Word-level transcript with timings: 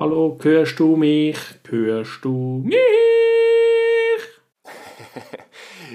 Hallo, 0.00 0.36
hörst 0.40 0.78
du 0.78 0.96
mich? 0.96 1.36
Hörst 1.68 2.24
du 2.24 2.62
mich? 2.64 2.74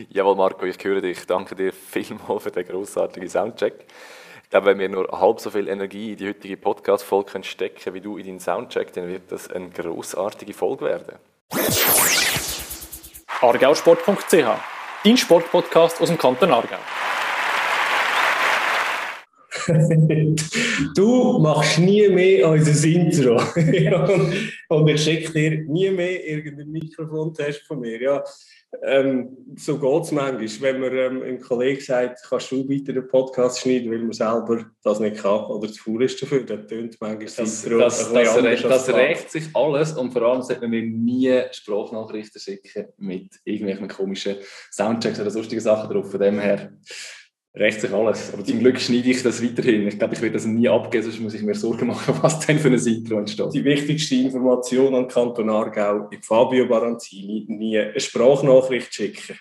Jawohl, 0.10 0.36
Marco, 0.36 0.64
ich 0.68 0.78
höre 0.84 1.02
dich. 1.02 1.26
Danke 1.26 1.56
dir 1.56 1.74
vielmals 1.74 2.44
für 2.44 2.52
den 2.52 2.68
grossartigen 2.68 3.28
Soundcheck. 3.28 3.74
Ich 4.44 4.50
glaube, 4.52 4.68
wenn 4.68 4.78
wir 4.78 4.90
nur 4.90 5.08
halb 5.08 5.40
so 5.40 5.50
viel 5.50 5.68
Energie 5.68 6.12
in 6.12 6.18
die 6.18 6.28
heutige 6.28 6.56
Podcast-Folge 6.56 7.44
stecken 7.44 7.96
wie 7.96 8.02
du 8.02 8.18
in 8.18 8.28
deinen 8.28 8.40
Soundcheck, 8.40 8.94
dann 8.94 9.08
wird 9.08 9.32
das 9.32 9.52
eine 9.52 9.72
grossartige 9.72 10.54
Folge 10.54 10.86
werden. 10.86 11.16
argausport.ch 13.42 14.46
Dein 15.04 15.18
Sportpodcast 15.18 16.00
aus 16.00 16.10
dem 16.10 16.20
Kanton 16.20 16.52
Aargau. 16.52 16.78
du 20.96 21.40
machst 21.40 21.80
nie 21.80 22.08
mehr 22.10 22.50
unser 22.50 22.88
Intro. 22.88 23.42
und 24.70 24.88
ich 24.88 25.04
schicke 25.04 25.32
dir 25.32 25.64
nie 25.64 25.90
mehr 25.90 26.26
irgendeinen 26.26 26.72
Mikrofontest 26.72 27.62
von 27.64 27.80
mir. 27.80 28.02
Ja, 28.02 28.24
ähm, 28.84 29.38
so 29.56 29.80
geht 29.80 30.04
es 30.04 30.12
manchmal. 30.12 30.62
Wenn 30.62 30.82
man 30.82 30.94
ähm, 30.94 31.24
einem 31.24 31.40
Kollegen 31.40 31.82
sagt, 31.82 32.22
kannst 32.28 32.52
du 32.52 32.66
bitte 32.66 32.94
den 32.94 33.08
Podcast 33.08 33.60
schneiden, 33.60 33.92
weil 33.92 34.00
man 34.00 34.12
selber 34.12 34.66
das 34.84 35.00
nicht 35.00 35.18
kann 35.18 35.46
oder 35.46 35.72
zu 35.72 35.82
faul 35.84 36.04
ist 36.04 36.22
dafür, 36.22 36.44
dann 36.44 36.68
tönt 36.68 36.98
manchmal 37.00 37.26
das 37.26 37.36
Das, 37.36 37.64
das, 37.64 38.14
das, 38.14 38.44
recht, 38.44 38.66
das 38.66 38.90
rächt 38.90 39.32
sich 39.32 39.46
alles 39.54 39.94
und 39.94 40.12
vor 40.12 40.24
allem 40.24 40.42
sollte 40.42 40.62
man 40.62 40.72
mir 40.72 40.84
nie 40.84 41.42
Sprachnachrichten 41.52 42.42
schicken 42.42 42.88
mit 42.98 43.36
irgendwelchen 43.44 43.88
komischen 43.88 44.36
Soundchecks 44.72 45.20
oder 45.20 45.32
sonstigen 45.32 45.62
Sachen 45.62 45.90
drauf. 45.90 46.12
Von 46.12 46.20
dem 46.20 46.40
her 46.40 46.74
rächt 47.56 47.82
sich 47.82 47.92
alles. 47.94 48.34
Aber 48.34 48.44
zum 48.44 48.60
Glück 48.60 48.80
schneide 48.80 49.10
ich 49.10 49.24
das 49.24 49.44
weiterhin. 49.44 49.88
Ich 49.88 49.98
glaube, 49.98 50.14
ich 50.14 50.22
werde 50.22 50.34
das 50.34 50.46
nie 50.46 50.68
abgeben, 50.68 51.04
sonst 51.04 51.20
muss 51.20 51.34
ich 51.34 51.42
mir 51.42 51.56
Sorgen 51.56 51.88
machen, 51.88 52.16
was 52.22 52.40
denn 52.46 52.60
für 52.60 52.68
ein 52.68 52.74
Intro 52.74 53.18
entsteht. 53.18 53.54
Die 53.54 53.64
wichtigste 53.64 54.16
Information 54.16 54.94
an 54.96 55.08
Kanton 55.08 55.50
Aargau, 55.50 56.08
ich 56.12 56.24
Fabio 56.24 56.68
Baranzini, 56.68 57.46
nie 57.48 57.78
eine 57.78 58.00
Sprachnachricht 58.00 58.94
schicken. 58.94 59.38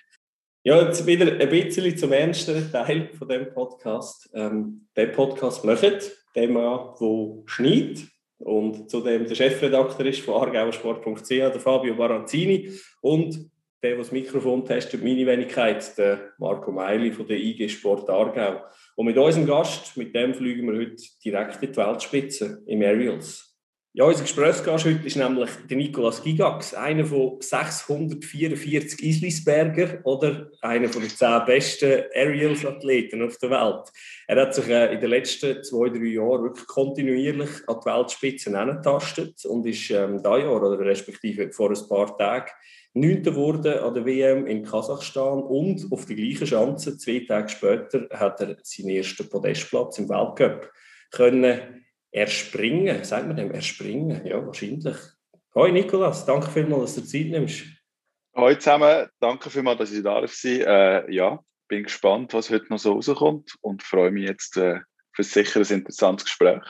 Ja, 0.62 0.82
jetzt 0.82 1.06
wieder 1.06 1.30
ein 1.30 1.48
bisschen 1.50 1.96
zum 1.96 2.12
ernsten 2.12 2.70
Teil 2.72 3.10
von 3.18 3.28
dem 3.28 3.52
Podcast. 3.52 4.30
Ähm, 4.32 4.86
den 4.96 5.12
Podcast 5.12 5.64
möchtet, 5.64 6.16
der 6.34 6.48
Mann, 6.48 6.94
der 6.98 7.42
schneit 7.46 7.98
und 8.38 8.90
zudem 8.90 9.26
der 9.26 9.34
Chefredakteur 9.34 10.06
ist 10.06 10.20
von 10.20 10.40
argauersport.ch, 10.40 11.28
der 11.28 11.60
Fabio 11.60 11.94
Baranzini 11.94 12.70
und 13.02 13.50
der, 13.84 13.90
der 13.90 13.98
das 13.98 14.12
Mikrofon 14.12 14.64
testet, 14.64 15.04
meine 15.04 15.26
Wenigkeit, 15.26 15.96
der 15.98 16.32
Marco 16.38 16.72
Meili 16.72 17.12
von 17.12 17.26
der 17.26 17.36
IG 17.36 17.68
Sport 17.68 18.08
Aargau. 18.08 18.62
Und 18.96 19.06
mit 19.06 19.18
unserem 19.18 19.46
Gast, 19.46 19.96
mit 19.96 20.14
dem 20.14 20.34
fliegen 20.34 20.66
wir 20.66 20.78
heute 20.78 21.02
direkt 21.22 21.62
in 21.62 21.70
die 21.70 21.76
Weltspitze 21.76 22.62
im 22.66 22.80
Aerials. 22.80 23.53
Ja, 23.96 24.06
unser 24.06 24.22
Gesprächsgast 24.22 24.86
heute 24.86 25.06
ist 25.06 25.14
nämlich 25.14 25.50
der 25.70 25.76
Nicolas 25.76 26.20
Gigax, 26.20 26.74
einer 26.74 27.04
von 27.04 27.36
644 27.40 29.00
Islisberger 29.00 30.00
oder 30.02 30.50
einer 30.62 30.88
von 30.88 31.02
den 31.02 31.12
zehn 31.12 31.44
besten 31.46 32.02
Aerials-Athleten 32.12 33.22
auf 33.22 33.38
der 33.38 33.50
Welt. 33.50 33.92
Er 34.26 34.42
hat 34.42 34.52
sich 34.52 34.66
äh, 34.66 34.94
in 34.94 35.00
den 35.00 35.10
letzten 35.10 35.62
zwei, 35.62 35.90
drei 35.90 36.06
Jahren 36.06 36.42
wirklich 36.42 36.66
kontinuierlich 36.66 37.50
an 37.68 37.76
die 37.80 37.86
Weltspitze 37.86 38.50
herangetastet 38.50 39.44
und 39.44 39.64
ist 39.64 39.88
ähm, 39.92 40.20
da 40.20 40.38
Jahr 40.38 40.60
oder 40.60 40.76
respektive 40.84 41.52
vor 41.52 41.70
ein 41.70 41.88
paar 41.88 42.18
Tagen 42.18 42.50
Neunter 42.94 43.36
wurde 43.36 43.80
an 43.80 43.94
der 43.94 44.04
WM 44.04 44.48
in 44.48 44.64
Kasachstan 44.64 45.40
und 45.40 45.86
auf 45.92 46.04
der 46.06 46.16
gleichen 46.16 46.48
Schanze, 46.48 46.98
zwei 46.98 47.24
Tage 47.28 47.48
später, 47.48 48.08
hat 48.10 48.40
er 48.40 48.56
seinen 48.60 48.90
ersten 48.90 49.28
Podestplatz 49.28 49.98
im 49.98 50.08
Weltcup 50.08 50.68
können 51.12 51.83
erspringen. 52.14 53.04
Sagt 53.04 53.26
man 53.26 53.36
dem 53.36 53.50
erspringen? 53.50 54.24
Ja, 54.24 54.44
wahrscheinlich. 54.46 54.96
Hoi 55.54 55.72
Nikolas, 55.72 56.24
danke 56.24 56.50
vielmals, 56.50 56.94
dass 56.94 57.04
du 57.04 57.10
Zeit 57.10 57.26
nimmst. 57.26 57.64
Hallo 58.34 58.54
zusammen, 58.54 59.08
danke 59.20 59.50
vielmals, 59.50 59.78
dass 59.78 59.92
ich 59.92 60.02
da 60.02 60.26
sein. 60.26 60.60
Äh, 60.60 61.12
ja, 61.12 61.40
bin 61.68 61.84
gespannt, 61.84 62.32
was 62.32 62.50
heute 62.50 62.66
noch 62.70 62.78
so 62.78 62.94
rauskommt 62.94 63.56
und 63.60 63.82
freue 63.82 64.10
mich 64.10 64.28
jetzt 64.28 64.56
äh, 64.56 64.80
für 65.12 65.22
sicher 65.22 65.60
ein 65.60 65.66
interessantes 65.66 66.26
Gespräch. 66.26 66.62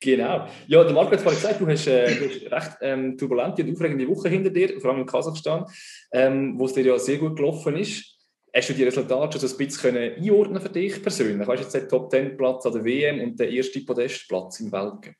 Genau. 0.00 0.46
Ja, 0.66 0.84
der 0.84 0.92
Marco 0.92 1.12
hat 1.12 1.20
vorhin 1.22 1.40
gesagt, 1.40 1.60
du 1.60 1.66
hast, 1.66 1.86
äh, 1.86 2.14
du 2.14 2.28
hast 2.28 2.52
recht 2.52 2.76
ähm, 2.82 3.16
turbulente 3.16 3.62
und 3.62 3.72
aufregende 3.72 4.06
Woche 4.08 4.28
hinter 4.28 4.50
dir, 4.50 4.78
vor 4.78 4.90
allem 4.90 5.00
in 5.00 5.06
Kasachstan, 5.06 5.64
ähm, 6.12 6.58
wo 6.58 6.66
es 6.66 6.74
dir 6.74 6.84
ja 6.84 6.98
sehr 6.98 7.16
gut 7.16 7.36
gelaufen 7.36 7.76
ist. 7.76 8.15
Hast 8.56 8.70
du 8.70 8.72
die 8.72 8.84
Resultate 8.84 9.38
schon 9.38 9.48
so 9.48 9.54
ein 9.54 9.66
bisschen 9.66 9.96
einordnen 9.98 10.62
für 10.62 10.70
dich 10.70 11.02
persönlich? 11.02 11.46
Weißt 11.46 11.60
du 11.60 11.64
jetzt 11.64 11.74
den 11.74 11.90
Top 11.90 12.10
10 12.10 12.38
Platz 12.38 12.64
an 12.64 12.72
der 12.72 12.84
WM 12.86 13.20
und 13.20 13.38
den 13.38 13.52
ersten 13.52 13.84
Podestplatz 13.84 14.60
im 14.60 14.72
Weltcup? 14.72 15.14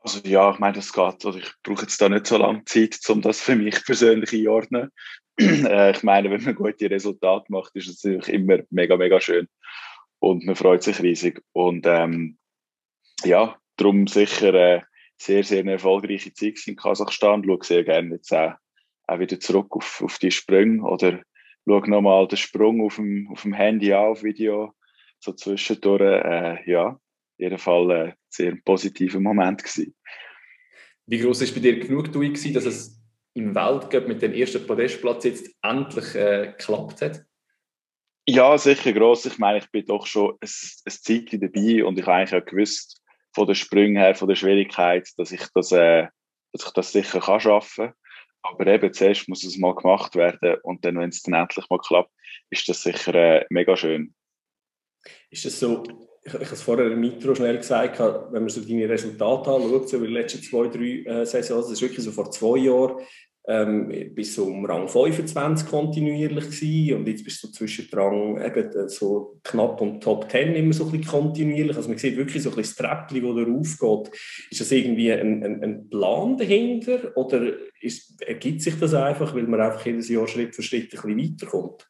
Also 0.00 0.18
ja, 0.24 0.50
ich 0.50 0.58
meine, 0.58 0.74
das 0.74 0.92
geht. 0.92 1.24
Also 1.24 1.38
ich 1.38 1.48
brauche 1.62 1.82
jetzt 1.82 2.00
da 2.00 2.08
nicht 2.08 2.26
so 2.26 2.38
lange 2.38 2.64
Zeit, 2.64 2.98
um 3.08 3.22
das 3.22 3.40
für 3.40 3.54
mich 3.54 3.84
persönlich 3.84 4.32
einordnen. 4.32 4.90
äh, 5.40 5.92
ich 5.92 6.02
meine, 6.02 6.28
wenn 6.32 6.42
man 6.42 6.56
gute 6.56 6.90
Resultate 6.90 7.46
macht, 7.50 7.76
ist 7.76 7.86
es 7.86 8.02
natürlich 8.02 8.30
immer 8.30 8.58
mega, 8.70 8.96
mega 8.96 9.20
schön. 9.20 9.46
Und 10.18 10.44
man 10.44 10.56
freut 10.56 10.82
sich 10.82 11.00
riesig. 11.00 11.40
Und 11.52 11.86
ähm, 11.86 12.36
ja, 13.22 13.60
darum 13.76 14.08
sicher 14.08 14.52
äh, 14.54 14.80
sehr, 15.18 15.44
sehr 15.44 15.60
eine 15.60 15.72
erfolgreiche 15.72 16.32
Zeit 16.32 16.58
in 16.66 16.74
Kasachstan. 16.74 17.42
Ich 17.42 17.46
schaue 17.46 17.64
sehr 17.64 17.84
gerne 17.84 18.16
jetzt 18.16 18.34
auch, 18.34 18.54
auch 19.06 19.20
wieder 19.20 19.38
zurück 19.38 19.76
auf, 19.76 20.02
auf 20.02 20.18
die 20.18 20.32
Sprünge 20.32 20.82
oder 20.82 21.20
schaue 21.66 21.90
nochmal 21.90 22.28
den 22.28 22.36
Sprung 22.36 22.82
auf 22.82 22.96
dem, 22.96 23.28
auf 23.30 23.42
dem 23.42 23.52
Handy 23.52 23.92
an, 23.92 24.06
auf 24.06 24.22
Video, 24.22 24.72
so 25.18 25.32
zwischendurch. 25.32 26.00
Äh, 26.00 26.70
ja, 26.70 26.98
in 27.38 27.44
jedem 27.44 27.58
Fall 27.58 27.90
ein 27.90 28.08
äh, 28.08 28.12
sehr 28.28 28.56
positiver 28.64 29.20
Moment 29.20 29.62
gewesen. 29.62 29.94
Wie 31.06 31.18
groß 31.18 31.42
ist 31.42 31.54
bei 31.54 31.60
dir 31.60 31.78
genug 31.78 32.12
gewesen, 32.12 32.54
dass 32.54 32.64
es 32.64 33.00
im 33.34 33.54
Weltcup 33.54 34.08
mit 34.08 34.22
dem 34.22 34.32
ersten 34.32 34.66
Podestplatz 34.66 35.24
jetzt 35.24 35.54
endlich 35.62 36.14
äh, 36.14 36.54
geklappt 36.56 37.02
hat? 37.02 37.24
Ja, 38.28 38.58
sicher 38.58 38.92
gross. 38.92 39.24
Ich 39.26 39.38
meine, 39.38 39.58
ich 39.58 39.70
bin 39.70 39.84
doch 39.84 40.06
schon 40.06 40.32
ein, 40.40 40.48
ein 40.48 40.92
Zeitchen 40.92 41.40
dabei 41.40 41.84
und 41.84 41.98
ich 41.98 42.06
habe 42.06 42.16
eigentlich 42.16 42.42
auch 42.42 42.46
gewusst, 42.46 43.02
von 43.32 43.46
den 43.46 43.54
Sprüngen 43.54 43.98
her, 43.98 44.14
von 44.14 44.28
der 44.28 44.34
Schwierigkeit, 44.34 45.08
dass 45.18 45.30
ich 45.30 45.42
das, 45.54 45.70
äh, 45.70 46.08
dass 46.52 46.66
ich 46.66 46.72
das 46.72 46.92
sicher 46.92 47.20
kann 47.20 47.38
schaffen. 47.38 47.92
Aber 48.48 48.66
eben 48.66 48.92
zuerst 48.92 49.28
muss 49.28 49.44
es 49.44 49.58
mal 49.58 49.74
gemacht 49.74 50.14
werden 50.14 50.56
und 50.62 50.84
dann, 50.84 50.98
wenn 50.98 51.10
es 51.10 51.22
dann 51.22 51.34
endlich 51.34 51.68
mal 51.68 51.78
klappt, 51.78 52.10
ist 52.50 52.68
das 52.68 52.82
sicher 52.82 53.14
äh, 53.14 53.44
mega 53.50 53.76
schön. 53.76 54.14
Ist 55.30 55.44
das 55.44 55.58
so, 55.58 55.82
ich, 56.22 56.34
ich 56.34 56.34
habe 56.34 56.44
es 56.44 56.62
vorher 56.62 56.90
im 56.90 57.02
Intro 57.02 57.34
schnell 57.34 57.56
gesagt, 57.56 57.98
wenn 58.00 58.42
man 58.42 58.48
so 58.48 58.60
deine 58.60 58.88
Resultate 58.88 59.50
anschaut, 59.50 59.88
so 59.88 59.96
über 59.96 60.06
die 60.06 60.12
letzten 60.12 60.42
zwei, 60.42 60.68
drei 60.68 61.20
äh, 61.20 61.26
Saisons, 61.26 61.66
das 61.66 61.72
ist 61.72 61.82
wirklich 61.82 62.04
so 62.04 62.12
vor 62.12 62.30
zwei 62.30 62.58
Jahren, 62.58 63.00
ähm, 63.48 64.12
bis 64.14 64.36
um 64.38 64.64
Rang 64.64 64.88
25 64.88 65.68
kontinuierlich 65.68 66.46
gewesen 66.46 66.96
und 66.96 67.08
jetzt 67.08 67.24
bist 67.24 67.44
du 67.44 67.48
zwischen 67.48 67.88
Rang 67.92 68.38
äh, 68.38 68.88
so 68.88 69.38
knapp 69.44 69.80
und 69.80 70.02
Top 70.02 70.30
10 70.30 70.54
immer 70.54 70.72
so 70.72 70.86
ein 70.86 70.90
bisschen 70.90 71.06
kontinuierlich. 71.06 71.76
Also 71.76 71.88
man 71.88 71.98
sieht 71.98 72.16
wirklich 72.16 72.42
so 72.42 72.50
ein 72.50 72.56
bisschen 72.56 72.76
das 72.78 73.08
Treppchen, 73.08 73.22
das 73.22 73.44
da 73.44 73.86
raufgeht. 73.88 74.16
Ist 74.50 74.60
das 74.60 74.72
irgendwie 74.72 75.12
ein, 75.12 75.44
ein, 75.44 75.62
ein 75.62 75.88
Plan 75.88 76.36
dahinter 76.36 77.16
oder 77.16 77.52
ist, 77.80 78.20
ergibt 78.22 78.62
sich 78.62 78.78
das 78.78 78.94
einfach, 78.94 79.34
weil 79.34 79.46
man 79.46 79.60
einfach 79.60 79.86
jedes 79.86 80.08
Jahr 80.08 80.26
Schritt 80.26 80.54
für 80.54 80.62
Schritt 80.62 80.92
ein 80.94 81.14
bisschen 81.14 81.18
weiterkommt? 81.18 81.88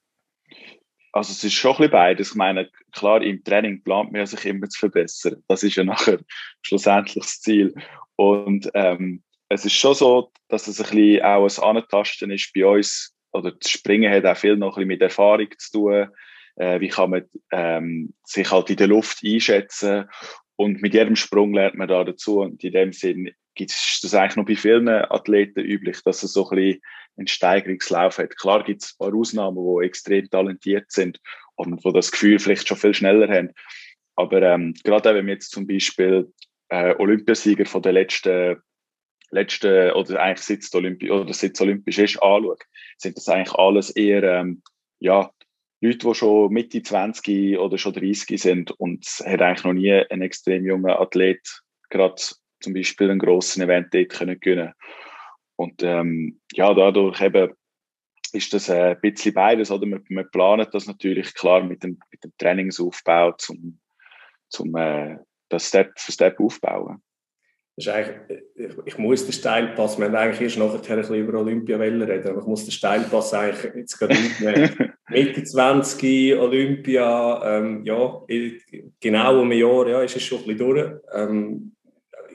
Also 1.12 1.32
es 1.32 1.42
ist 1.42 1.54
schon 1.54 1.70
ein 1.70 1.76
bisschen 1.78 1.92
beides. 1.92 2.30
Ich 2.30 2.34
meine, 2.34 2.68
klar, 2.92 3.22
im 3.22 3.42
Training 3.42 3.82
plant 3.82 4.12
man 4.12 4.26
sich 4.26 4.44
immer 4.44 4.68
zu 4.68 4.80
verbessern. 4.80 5.42
Das 5.48 5.62
ist 5.62 5.76
ja 5.76 5.84
nachher 5.84 6.18
schlussendlich 6.60 7.24
das 7.24 7.40
Ziel. 7.40 7.74
Und 8.16 8.70
ähm, 8.74 9.22
es 9.48 9.64
ist 9.64 9.74
schon 9.74 9.94
so, 9.94 10.32
dass 10.48 10.66
es 10.66 10.80
ein 10.80 10.90
bisschen 10.90 11.22
auch 11.22 11.44
ein 11.44 11.76
Antasten 11.76 12.30
ist 12.30 12.52
bei 12.54 12.66
uns. 12.66 13.14
Oder 13.32 13.52
das 13.52 13.70
Springen 13.70 14.12
hat 14.12 14.24
auch 14.24 14.36
viel 14.36 14.56
noch 14.56 14.76
ein 14.76 14.80
bisschen 14.80 14.88
mit 14.88 15.02
Erfahrung 15.02 15.48
zu 15.58 15.72
tun. 15.72 16.08
Äh, 16.56 16.80
wie 16.80 16.88
kann 16.88 17.10
man 17.10 17.24
ähm, 17.52 18.14
sich 18.24 18.50
halt 18.50 18.70
in 18.70 18.76
der 18.76 18.88
Luft 18.88 19.18
einschätzen? 19.24 20.08
Und 20.56 20.80
mit 20.80 20.94
jedem 20.94 21.16
Sprung 21.16 21.52
lernt 21.52 21.76
man 21.76 21.88
da 21.88 22.02
dazu. 22.02 22.40
Und 22.40 22.64
in 22.64 22.72
dem 22.72 22.92
Sinn 22.92 23.30
gibt 23.54 23.70
es 23.70 24.00
das 24.02 24.14
eigentlich 24.14 24.36
noch 24.36 24.46
bei 24.46 24.56
vielen 24.56 24.88
Athleten 24.88 25.60
üblich, 25.60 26.02
dass 26.04 26.22
es 26.22 26.32
so 26.32 26.48
ein 26.48 26.56
bisschen 26.56 26.82
einen 27.18 27.26
Steigerungslauf 27.26 28.18
hat. 28.18 28.36
Klar 28.36 28.64
gibt 28.64 28.82
es 28.82 28.92
ein 28.92 28.98
paar 28.98 29.14
Ausnahmen, 29.14 29.56
die 29.56 29.86
extrem 29.86 30.28
talentiert 30.30 30.90
sind 30.90 31.20
und 31.56 31.84
wo 31.84 31.90
das 31.90 32.10
Gefühl 32.10 32.38
vielleicht 32.38 32.68
schon 32.68 32.76
viel 32.76 32.94
schneller 32.94 33.28
haben. 33.28 33.52
Aber 34.16 34.42
ähm, 34.42 34.74
gerade 34.82 35.14
wenn 35.14 35.26
wir 35.26 35.34
jetzt 35.34 35.50
zum 35.50 35.66
Beispiel 35.66 36.32
äh, 36.68 36.94
Olympiasieger 36.98 37.66
von 37.66 37.82
den 37.82 37.94
letzten 37.94 38.56
letzten, 39.30 39.92
oder 39.92 40.20
eigentlich 40.20 40.62
seit 40.62 40.74
Olympi 40.74 41.10
oder 41.10 41.32
seit 41.32 41.60
Olympisch 41.60 41.98
ist, 41.98 42.22
anschaue, 42.22 42.56
sind 42.98 43.16
das 43.16 43.28
eigentlich 43.28 43.54
alles 43.54 43.90
eher, 43.90 44.22
ähm, 44.22 44.62
ja, 44.98 45.30
Leute, 45.80 45.98
die 45.98 46.14
schon 46.14 46.52
Mitte 46.52 46.82
20 46.82 47.58
oder 47.58 47.76
schon 47.76 47.92
30 47.92 48.40
sind 48.40 48.70
und 48.72 49.06
es 49.06 49.22
hat 49.26 49.42
eigentlich 49.42 49.64
noch 49.64 49.74
nie 49.74 49.92
ein 49.92 50.22
extrem 50.22 50.64
junger 50.64 51.00
Athlet 51.00 51.62
gerade 51.90 52.16
zum 52.60 52.74
Beispiel 52.74 53.10
einen 53.10 53.18
grossen 53.18 53.62
Event 53.62 53.92
dort 53.92 54.10
können 54.10 54.40
gewinnen 54.40 54.72
Und 55.56 55.82
ähm, 55.82 56.40
ja, 56.52 56.72
dadurch 56.74 57.20
eben 57.20 57.52
ist 58.32 58.52
das 58.52 58.68
ein 58.70 59.00
bisschen 59.00 59.34
beides, 59.34 59.70
oder? 59.70 59.86
Wir, 59.86 60.02
wir 60.08 60.24
planen 60.24 60.66
das 60.72 60.86
natürlich 60.86 61.34
klar 61.34 61.62
mit 61.62 61.82
dem, 61.82 61.98
mit 62.10 62.24
dem 62.24 62.32
Trainingsaufbau 62.38 63.32
zum, 63.32 63.80
zum 64.48 64.74
äh, 64.76 65.18
das 65.48 65.68
Step 65.68 65.98
für 65.98 66.12
Step 66.12 66.40
aufbauen. 66.40 67.02
Das 67.76 67.86
ist 67.86 67.92
eigentlich, 67.92 68.42
ich, 68.86 68.96
muss 68.96 69.26
den 69.26 69.32
Steilpass, 69.32 69.98
wir 69.98 70.06
haben 70.06 70.14
eigentlich 70.14 70.40
erst 70.40 70.56
nachher 70.56 70.76
ein 70.76 71.00
bisschen 71.00 71.16
über 71.16 71.38
Olympia 71.38 71.76
reden, 71.76 72.02
aber 72.02 72.40
ich 72.40 72.46
muss 72.46 72.64
den 72.64 72.70
Steilpass 72.70 73.34
eigentlich 73.34 73.74
jetzt 73.74 73.98
gerade 73.98 74.14
nicht 74.14 74.40
mehr. 74.40 74.70
Mitte 75.10 75.44
20 75.44 76.38
Olympia, 76.38 77.58
ähm, 77.58 77.84
ja, 77.84 78.22
genau 78.98 79.42
um 79.42 79.50
ein 79.50 79.58
Jahr, 79.58 79.88
ja, 79.88 80.02
ist 80.02 80.16
es 80.16 80.22
schon 80.22 80.38
ein 80.38 80.44
bisschen 80.46 80.58
durch. 80.58 80.90
Ähm, 81.14 81.72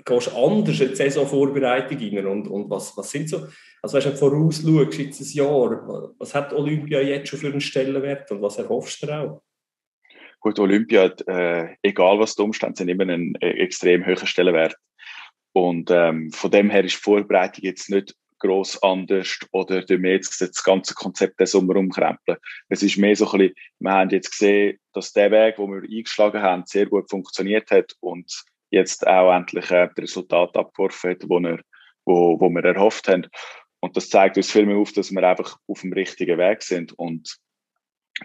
gehst 0.06 0.36
anders 0.36 0.80
in 0.80 0.90
die 0.90 0.96
Saisonvorbereitung 0.96 1.98
rein 1.98 2.26
und, 2.28 2.48
und 2.48 2.70
was, 2.70 2.96
was 2.96 3.10
sind 3.10 3.28
so, 3.30 3.48
also 3.82 3.98
wenn 3.98 4.12
du 4.12 4.18
vorausschaust, 4.18 5.00
jetzt 5.00 5.22
ein 5.22 5.38
Jahr, 5.38 6.14
was 6.20 6.36
hat 6.36 6.54
Olympia 6.54 7.02
jetzt 7.02 7.30
schon 7.30 7.40
für 7.40 7.48
einen 7.48 7.62
Stellenwert 7.62 8.32
und 8.32 8.42
was 8.42 8.58
erhoffst 8.58 9.04
du 9.04 9.12
auch? 9.12 9.42
Gut, 10.40 10.58
Olympia 10.60 11.04
hat, 11.04 11.28
äh, 11.28 11.76
egal 11.84 12.20
was 12.20 12.36
die 12.36 12.42
Umstände 12.42 12.78
sind, 12.78 12.90
immer 12.90 13.04
einen 13.04 13.36
äh, 13.42 13.52
extrem 13.52 14.06
hohen 14.06 14.26
Stellenwert. 14.26 14.76
Und 15.54 15.92
ähm, 15.92 16.32
von 16.32 16.52
dem 16.52 16.70
her 16.70 16.84
ist 16.84 16.98
die 16.98 17.02
Vorbereitung 17.02 17.64
jetzt 17.64 17.90
nicht 17.90 18.16
gross 18.42 18.82
anders 18.82 19.40
oder 19.52 19.88
wir 19.88 20.12
jetzt 20.12 20.42
das 20.42 20.64
ganze 20.64 20.96
Konzept 20.96 21.40
des 21.40 21.52
Sommer 21.52 21.76
umkrempeln. 21.76 22.38
Es 22.70 22.82
ist 22.82 22.98
mehr 22.98 23.16
so 23.16 23.30
ein 23.32 23.38
bisschen, 23.38 23.56
wir 23.80 23.92
haben 23.92 24.10
jetzt 24.10 24.32
gesehen, 24.32 24.80
dass 24.94 25.14
der 25.14 25.32
Weg, 25.32 25.58
den 25.58 25.70
wir 25.70 25.84
eingeschlagen 25.84 26.42
haben, 26.42 26.64
sehr 26.66 26.88
gut 26.88 27.10
funktioniert 27.10 27.70
hat 27.70 27.94
und 28.00 28.44
jetzt 28.72 29.06
auch 29.06 29.32
endlich 29.32 29.70
äh, 29.70 29.90
das 29.96 30.04
Resultat 30.04 30.58
abgeworfen 30.58 31.12
hat, 31.12 31.24
wo 31.28 31.40
wir, 31.40 31.62
wo, 32.06 32.40
wo 32.40 32.50
wir 32.50 32.66
erhofft 32.66 33.08
haben. 33.08 33.28
Und 33.80 33.96
das 33.96 34.10
zeigt 34.10 34.38
uns 34.38 34.52
viel 34.52 34.66
mehr 34.66 34.78
auf, 34.78 34.92
dass 34.94 35.12
wir 35.12 35.24
einfach 35.24 35.58
auf 35.68 35.82
dem 35.82 35.94
richtigen 35.94 36.38
Weg 36.38 36.64
sind 36.64 36.94
und 36.94 37.38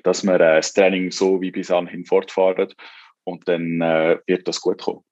dass 0.02 0.24
wir 0.24 0.34
äh, 0.34 0.56
das 0.56 0.72
Training 0.72 1.10
so 1.10 1.40
wie 1.40 1.50
bis 1.50 1.70
anhin 1.70 2.06
fortfahren 2.06 2.72
und 3.24 3.46
dann 3.48 3.80
äh, 3.80 4.18
wird 4.26 4.48
das 4.48 4.60
gut 4.60 4.82
kommen. 4.82 5.05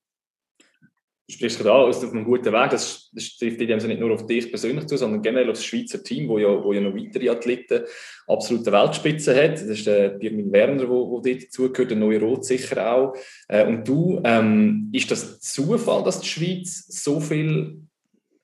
Du 1.26 1.32
sprichst 1.32 1.58
gerade 1.58 1.72
an, 1.72 1.88
auf 1.88 2.12
einem 2.12 2.24
guten 2.24 2.52
Weg. 2.52 2.70
Das, 2.70 3.10
das 3.14 3.36
trifft 3.38 3.58
in 3.58 3.68
dem 3.68 3.80
Sinne 3.80 3.94
nicht 3.94 4.00
nur 4.00 4.12
auf 4.12 4.26
dich 4.26 4.50
persönlich 4.50 4.86
zu, 4.86 4.98
sondern 4.98 5.22
generell 5.22 5.48
auf 5.48 5.56
das 5.56 5.64
Schweizer 5.64 6.02
Team, 6.02 6.28
wo 6.28 6.38
ja, 6.38 6.62
wo 6.62 6.74
ja 6.74 6.82
noch 6.82 6.94
weitere 6.94 7.30
Athleten 7.30 7.84
absolute 8.26 8.70
Weltspitze 8.70 9.34
hat. 9.34 9.54
Das 9.54 9.62
ist 9.62 9.86
der 9.86 10.10
Birmin 10.10 10.52
Werner, 10.52 10.80
der 10.80 10.86
dort 10.86 11.26
dazugehört, 11.26 11.90
der 11.90 11.96
neue 11.96 12.20
Rot 12.20 12.44
sicher 12.44 12.92
auch. 12.92 13.14
Äh, 13.48 13.66
und 13.66 13.88
du, 13.88 14.20
ähm, 14.22 14.90
ist 14.92 15.10
das 15.10 15.40
Zufall, 15.40 16.02
dass 16.04 16.20
die 16.20 16.28
Schweiz 16.28 16.86
so 16.88 17.20
viele 17.20 17.78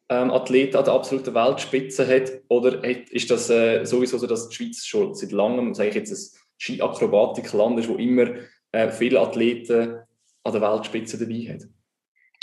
ähm, 0.09 0.31
Athleten 0.31 0.79
an 0.79 0.85
der 0.85 0.95
absoluten 0.95 1.35
Weltspitze 1.35 2.09
hat? 2.09 2.33
Oder 2.49 2.83
ist 3.13 3.31
das 3.31 3.51
äh, 3.51 3.85
sowieso 3.85 4.17
so, 4.17 4.27
dass 4.27 4.49
die 4.49 4.57
Schweiz 4.57 4.87
schon 4.87 5.15
seit 5.15 5.33
langem, 5.33 5.75
sage 5.75 5.91
ich 5.91 5.97
jetzt, 5.97 6.13
ein 6.13 6.41
Ski-Akrobatik-Land 6.57 7.79
ist, 7.81 7.89
wo 7.91 7.97
immer 7.97 8.37
äh, 8.73 8.91
viele 8.91 9.21
Athleten 9.21 9.99
an 10.45 10.53
der 10.53 10.63
Weltspitze 10.63 11.19
dabei 11.19 11.53
hat? 11.53 11.69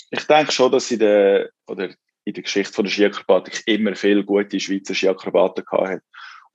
Ich 0.10 0.24
denke 0.24 0.52
schon, 0.52 0.72
dass 0.72 0.92
in 0.92 1.00
der, 1.00 1.50
oder 1.68 1.90
in 2.24 2.34
der 2.34 2.44
Geschichte 2.44 2.74
von 2.74 2.86
der 2.86 2.92
Skiakrobatik 2.92 3.64
immer 3.66 3.96
viele 3.96 4.24
gute 4.24 4.60
Schweizer 4.60 4.94
Skiakrobaten 4.94 5.66
gehabt 5.66 5.90
hat. 5.90 6.02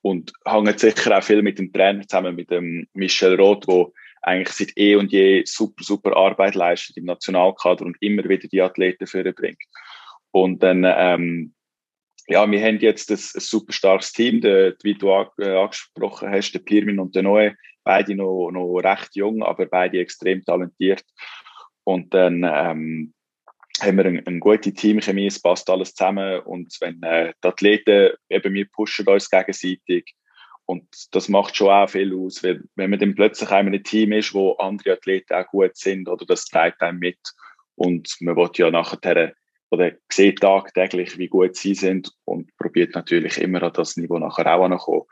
Und 0.00 0.32
hängt 0.44 0.80
sicher 0.80 1.16
auch 1.16 1.22
viel 1.22 1.42
mit 1.42 1.58
dem 1.58 1.72
Trainer 1.72 2.06
zusammen, 2.06 2.34
mit 2.34 2.50
dem 2.50 2.88
Michel 2.92 3.40
Roth, 3.40 3.68
der 3.68 3.86
eigentlich 4.22 4.54
seit 4.54 4.76
eh 4.76 4.96
und 4.96 5.12
je 5.12 5.44
super, 5.46 5.82
super 5.82 6.16
Arbeit 6.16 6.54
leistet 6.54 6.96
im 6.96 7.04
Nationalkader 7.04 7.84
und 7.84 7.96
immer 8.00 8.24
wieder 8.28 8.48
die 8.48 8.62
Athleten 8.62 9.06
vorbringt. 9.06 9.62
Und 10.30 10.62
dann, 10.62 10.84
ähm, 10.84 11.54
ja, 12.28 12.48
wir 12.50 12.62
haben 12.62 12.78
jetzt 12.78 13.10
ein, 13.10 13.16
ein 13.16 13.40
super 13.40 13.72
starkes 13.72 14.12
Team, 14.12 14.40
der, 14.40 14.74
wie 14.82 14.94
du 14.94 15.08
äh, 15.38 15.56
angesprochen 15.56 16.30
hast, 16.30 16.52
der 16.52 16.60
Pirmin 16.60 16.98
und 16.98 17.14
der 17.14 17.22
Noe, 17.22 17.56
beide 17.84 18.14
noch, 18.14 18.50
noch 18.50 18.78
recht 18.78 19.14
jung, 19.14 19.42
aber 19.42 19.66
beide 19.66 19.98
extrem 20.00 20.44
talentiert. 20.44 21.04
Und 21.84 22.14
dann 22.14 22.44
ähm, 22.44 23.12
haben 23.82 23.96
wir 23.96 24.06
eine, 24.06 24.22
eine 24.26 24.38
gute 24.38 24.72
Teamchemie, 24.72 25.26
es 25.26 25.40
passt 25.40 25.68
alles 25.70 25.94
zusammen. 25.94 26.40
Und 26.40 26.76
wenn 26.80 27.02
äh, 27.02 27.32
die 27.42 27.48
Athleten, 27.48 28.16
eben 28.28 28.54
wir 28.54 28.66
pushen 28.68 29.06
uns 29.06 29.30
gegenseitig. 29.30 30.14
Und 30.64 30.86
das 31.10 31.28
macht 31.28 31.56
schon 31.56 31.68
auch 31.68 31.90
viel 31.90 32.14
aus, 32.14 32.42
weil 32.42 32.62
wenn 32.76 32.90
man 32.90 32.98
dann 32.98 33.14
plötzlich 33.14 33.50
einmal 33.50 33.74
ein 33.74 33.84
Team 33.84 34.12
ist, 34.12 34.32
wo 34.32 34.52
andere 34.52 34.92
Athleten 34.92 35.34
auch 35.34 35.46
gut 35.48 35.76
sind 35.76 36.08
oder 36.08 36.24
das 36.24 36.46
trägt 36.46 36.80
einem 36.80 36.98
mit. 36.98 37.18
Und 37.74 38.16
man 38.20 38.36
will 38.36 38.50
ja 38.54 38.70
nachher 38.70 39.34
oder 39.70 39.90
sieht 40.10 40.40
tagtäglich, 40.40 41.16
wie 41.16 41.28
gut 41.28 41.56
sie 41.56 41.74
sind 41.74 42.12
und 42.24 42.54
probiert 42.58 42.94
natürlich 42.94 43.38
immer 43.38 43.62
an 43.62 43.72
das 43.72 43.96
Niveau 43.96 44.18
nachher 44.18 44.54
auch 44.54 44.64
anzukommen. 44.64 45.04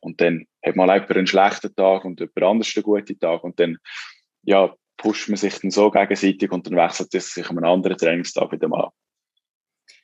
Und 0.00 0.20
dann 0.20 0.46
hat 0.64 0.74
man 0.74 0.88
jemand 0.88 1.10
einen 1.10 1.26
schlechten 1.26 1.74
Tag 1.74 2.04
und 2.04 2.20
jemand 2.20 2.42
anders 2.42 2.72
einen 2.74 2.84
guten 2.84 3.18
Tag. 3.18 3.44
Und 3.44 3.60
dann, 3.60 3.76
ja, 4.42 4.74
pusht 4.96 5.28
man 5.28 5.36
sich 5.36 5.58
dann 5.60 5.70
so 5.70 5.90
gegenseitig 5.90 6.50
und 6.50 6.66
dann 6.66 6.76
wechselt 6.76 7.14
es 7.14 7.34
sich 7.34 7.48
an 7.48 7.58
einem 7.58 7.70
anderen 7.70 7.96
Trainingstag 7.96 8.52
wieder 8.52 8.68
mal. 8.68 8.90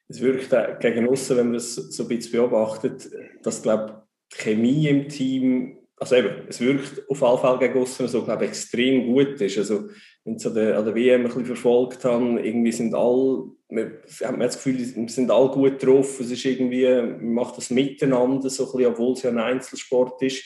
Es 0.09 0.21
wirkt 0.21 0.81
gegen 0.81 1.09
außen, 1.09 1.37
wenn 1.37 1.47
man 1.47 1.55
das 1.55 1.75
so 1.75 2.03
ein 2.03 2.09
bisschen 2.09 2.33
beobachtet, 2.33 3.11
dass, 3.43 3.62
glaube 3.62 4.06
die 4.33 4.37
Chemie 4.37 4.89
im 4.89 5.09
Team, 5.09 5.79
also 5.97 6.17
eben, 6.17 6.47
es 6.49 6.61
wirkt 6.61 7.09
auf 7.09 7.23
alle 7.23 7.39
Fälle 7.39 7.59
gegen 7.59 7.83
außen 7.83 8.09
so, 8.09 8.25
glaube 8.25 8.47
extrem 8.47 9.06
gut 9.06 9.41
ist. 9.41 9.59
Also, 9.59 9.89
wenn 10.25 10.37
ich 10.37 10.43
so 10.43 10.50
an 10.50 10.55
der 10.55 10.95
WM 10.95 11.23
ein 11.23 11.27
bisschen 11.27 11.47
verfolgt 11.47 12.05
habe, 12.05 12.41
irgendwie 12.41 12.73
sind 12.73 12.95
alle, 12.95 13.45
man 13.69 13.93
hat 14.23 14.41
das 14.41 14.56
Gefühl, 14.56 14.79
wir 14.79 15.09
sind 15.09 15.31
alle 15.31 15.50
gut 15.50 15.83
drauf, 15.83 16.21
es 16.21 16.31
ist 16.31 16.45
irgendwie, 16.45 16.87
man 16.87 17.33
macht 17.33 17.56
das 17.56 17.71
miteinander, 17.71 18.50
so 18.50 18.67
ein 18.67 18.73
bisschen, 18.73 18.93
obwohl 18.93 19.12
es 19.15 19.23
ja 19.23 19.31
ein 19.31 19.38
Einzelsport 19.38 20.23
ist 20.23 20.45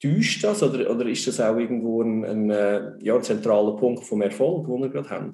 Täuscht 0.00 0.44
das 0.44 0.62
oder, 0.62 0.90
oder 0.90 1.06
ist 1.06 1.26
das 1.26 1.40
auch 1.40 1.56
irgendwo 1.56 2.02
ein, 2.02 2.24
ein, 2.24 2.50
äh, 2.50 2.92
ja, 3.00 3.20
zentraler 3.20 3.76
Punkt 3.76 4.04
vom 4.04 4.20
Erfolg, 4.22 4.66
den 4.66 4.80
wir 4.80 4.88
gerade 4.90 5.10
haben? 5.10 5.32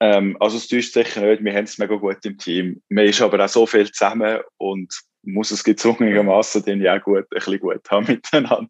Ähm, 0.00 0.36
also 0.40 0.56
es 0.56 0.68
täuscht 0.68 0.92
sicher 0.92 1.20
nicht, 1.22 1.44
wir 1.44 1.54
haben 1.54 1.64
es 1.64 1.78
mega 1.78 1.96
gut 1.96 2.24
im 2.24 2.38
Team. 2.38 2.82
Man 2.88 3.06
ist 3.06 3.20
aber 3.20 3.44
auch 3.44 3.48
so 3.48 3.66
viel 3.66 3.90
zusammen 3.90 4.40
und 4.56 4.92
muss 5.22 5.50
es 5.50 5.64
gezwungenermaßen 5.64 6.64
dann 6.64 6.80
ja 6.80 6.96
auch 6.96 7.02
gut, 7.02 7.24
ein 7.24 7.26
bisschen 7.30 7.60
gut 7.60 7.90
haben 7.90 8.06
miteinander. 8.08 8.68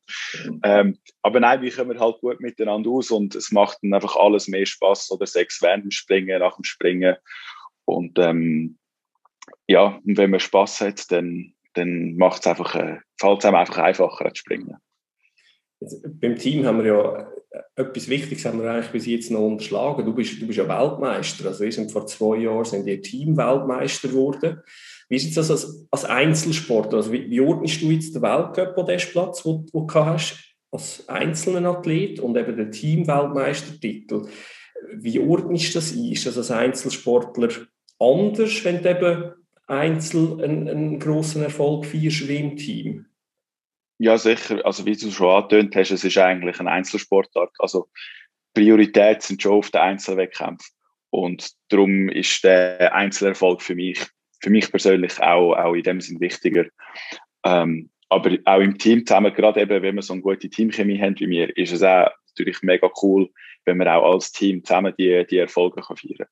Ähm, 0.62 0.98
aber 1.22 1.40
nein, 1.40 1.62
wir 1.62 1.72
kommen 1.72 2.00
halt 2.00 2.20
gut 2.20 2.40
miteinander 2.40 2.90
aus 2.90 3.10
und 3.10 3.34
es 3.34 3.52
macht 3.52 3.78
dann 3.82 3.94
einfach 3.94 4.16
alles 4.16 4.48
mehr 4.48 4.66
Spaß 4.66 5.10
oder 5.10 5.26
sechs 5.26 5.62
während 5.62 5.84
dem 5.84 5.90
Springen, 5.90 6.38
nach 6.40 6.56
dem 6.56 6.64
Springen. 6.64 7.16
Und 7.84 8.18
ähm, 8.18 8.78
ja, 9.66 10.00
und 10.04 10.16
wenn 10.16 10.30
man 10.30 10.40
Spaß 10.40 10.80
hat, 10.80 11.10
dann 11.12 11.54
dann 11.78 12.16
macht 12.16 12.40
es 12.40 12.46
einfach, 12.46 12.74
äh, 12.74 12.98
fällt 13.18 13.38
es 13.38 13.44
einem 13.44 13.56
einfach 13.56 13.78
einfacher 13.78 14.28
zu 14.34 14.40
springen. 14.40 14.76
Jetzt, 15.80 16.02
beim 16.20 16.36
Team 16.36 16.66
haben 16.66 16.78
wir 16.78 16.86
ja 16.86 17.30
äh, 17.50 17.82
etwas 17.82 18.08
Wichtiges 18.08 18.44
haben 18.44 18.62
wir 18.62 18.70
eigentlich 18.70 18.90
bis 18.90 19.06
jetzt 19.06 19.30
noch 19.30 19.40
unterschlagen. 19.40 20.04
Du 20.04 20.12
bist, 20.12 20.40
du 20.40 20.46
bist 20.46 20.58
ja 20.58 20.68
Weltmeister. 20.68 21.46
Also 21.46 21.64
wir 21.64 21.72
sind 21.72 21.90
vor 21.90 22.06
zwei 22.06 22.38
Jahren 22.38 22.64
sind 22.64 22.86
die 22.86 23.00
Team-Weltmeister 23.00 24.08
geworden. 24.08 24.60
Wie 25.08 25.16
ist 25.16 25.36
das 25.36 25.50
als, 25.50 25.86
als 25.90 26.04
Einzelsport? 26.04 26.92
Also 26.92 27.12
wie, 27.12 27.30
wie 27.30 27.40
ordnest 27.40 27.80
du 27.80 27.90
jetzt 27.90 28.14
den 28.14 28.22
Weltcup-Podestplatz, 28.22 29.42
den 29.42 29.66
du 29.72 29.86
hast, 29.94 30.38
als 30.70 31.08
einzelner 31.08 31.70
Athlet 31.70 32.20
und 32.20 32.36
eben 32.36 32.56
den 32.56 32.70
Team-Weltmeistertitel? 32.70 34.26
Wie 34.94 35.18
ordnest 35.18 35.74
du 35.74 35.78
das 35.78 35.92
ein? 35.92 36.12
Ist 36.12 36.26
das 36.26 36.36
als 36.36 36.50
Einzelsportler 36.50 37.48
anders, 37.98 38.64
wenn 38.64 38.82
du 38.82 38.90
eben 38.90 39.32
Einzel 39.68 40.42
einen, 40.42 40.68
einen 40.68 40.98
grossen 40.98 41.42
Erfolg 41.42 41.86
feierst 41.86 42.26
wie 42.26 42.80
im? 42.80 43.06
Ja, 43.98 44.16
sicher. 44.16 44.64
Also 44.64 44.86
wie 44.86 44.96
du 44.96 45.10
schon 45.10 45.28
angetönt 45.28 45.76
hast, 45.76 45.90
es 45.90 46.04
ist 46.04 46.18
eigentlich 46.18 46.58
ein 46.60 46.68
Einzelsportart. 46.68 47.52
Also 47.58 47.88
Priorität 48.54 49.22
sind 49.22 49.42
schon 49.42 49.52
auf 49.52 49.70
den 49.70 49.80
Einzelwettkämpfen. 49.80 50.74
Und 51.10 51.50
darum 51.68 52.08
ist 52.08 52.44
der 52.44 52.94
Einzelerfolg 52.94 53.62
für 53.62 53.74
mich, 53.74 53.98
für 54.40 54.50
mich 54.50 54.70
persönlich 54.70 55.20
auch, 55.20 55.54
auch 55.54 55.74
in 55.74 55.82
dem 55.82 56.00
Sinn 56.00 56.20
wichtiger. 56.20 56.66
Ähm, 57.44 57.90
aber 58.08 58.36
auch 58.44 58.60
im 58.60 58.78
Team 58.78 59.04
zusammen, 59.04 59.34
gerade 59.34 59.60
eben, 59.60 59.82
wenn 59.82 59.94
wir 59.94 60.02
so 60.02 60.14
eine 60.14 60.22
gute 60.22 60.48
Teamchemie 60.48 61.00
haben 61.00 61.18
wie 61.18 61.26
mir, 61.26 61.56
ist 61.56 61.72
es 61.72 61.82
auch 61.82 62.10
natürlich 62.28 62.62
mega 62.62 62.90
cool, 63.02 63.28
wenn 63.64 63.78
wir 63.78 63.94
auch 63.94 64.12
als 64.12 64.32
Team 64.32 64.64
zusammen 64.64 64.94
die, 64.98 65.26
die 65.28 65.38
Erfolge 65.38 65.82
feiern 65.82 65.96
können. 66.16 66.28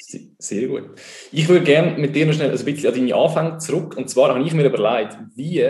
Sehr 0.00 0.68
gut. 0.68 0.84
Ich 1.32 1.48
würde 1.48 1.64
gerne 1.64 1.98
mit 1.98 2.14
dir 2.14 2.26
noch 2.26 2.32
schnell 2.32 2.50
ein 2.50 2.64
bisschen 2.64 2.92
an 2.92 2.94
deine 2.94 3.14
Anfänge 3.14 3.58
zurück. 3.58 3.96
Und 3.96 4.08
zwar 4.08 4.34
habe 4.34 4.42
ich 4.42 4.54
mir 4.54 4.64
überlegt, 4.64 5.18
wie 5.34 5.68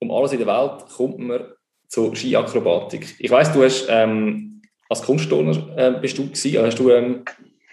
um 0.00 0.10
alles 0.10 0.32
in 0.32 0.38
der 0.38 0.46
Welt 0.46 0.86
kommt 0.96 1.18
man 1.18 1.40
zur 1.88 2.14
Skiakrobatik. 2.14 3.14
Ich 3.18 3.30
weiß, 3.30 3.52
du 3.52 3.62
hast 3.62 3.86
ähm, 3.88 4.62
als 4.88 5.02
Kunstturner 5.02 5.76
äh, 5.76 6.00
bist 6.00 6.18
du 6.18 6.26
gewesen, 6.26 6.56
also 6.56 6.66
hast 6.66 6.78
du 6.78 6.90
ähm, 6.90 7.24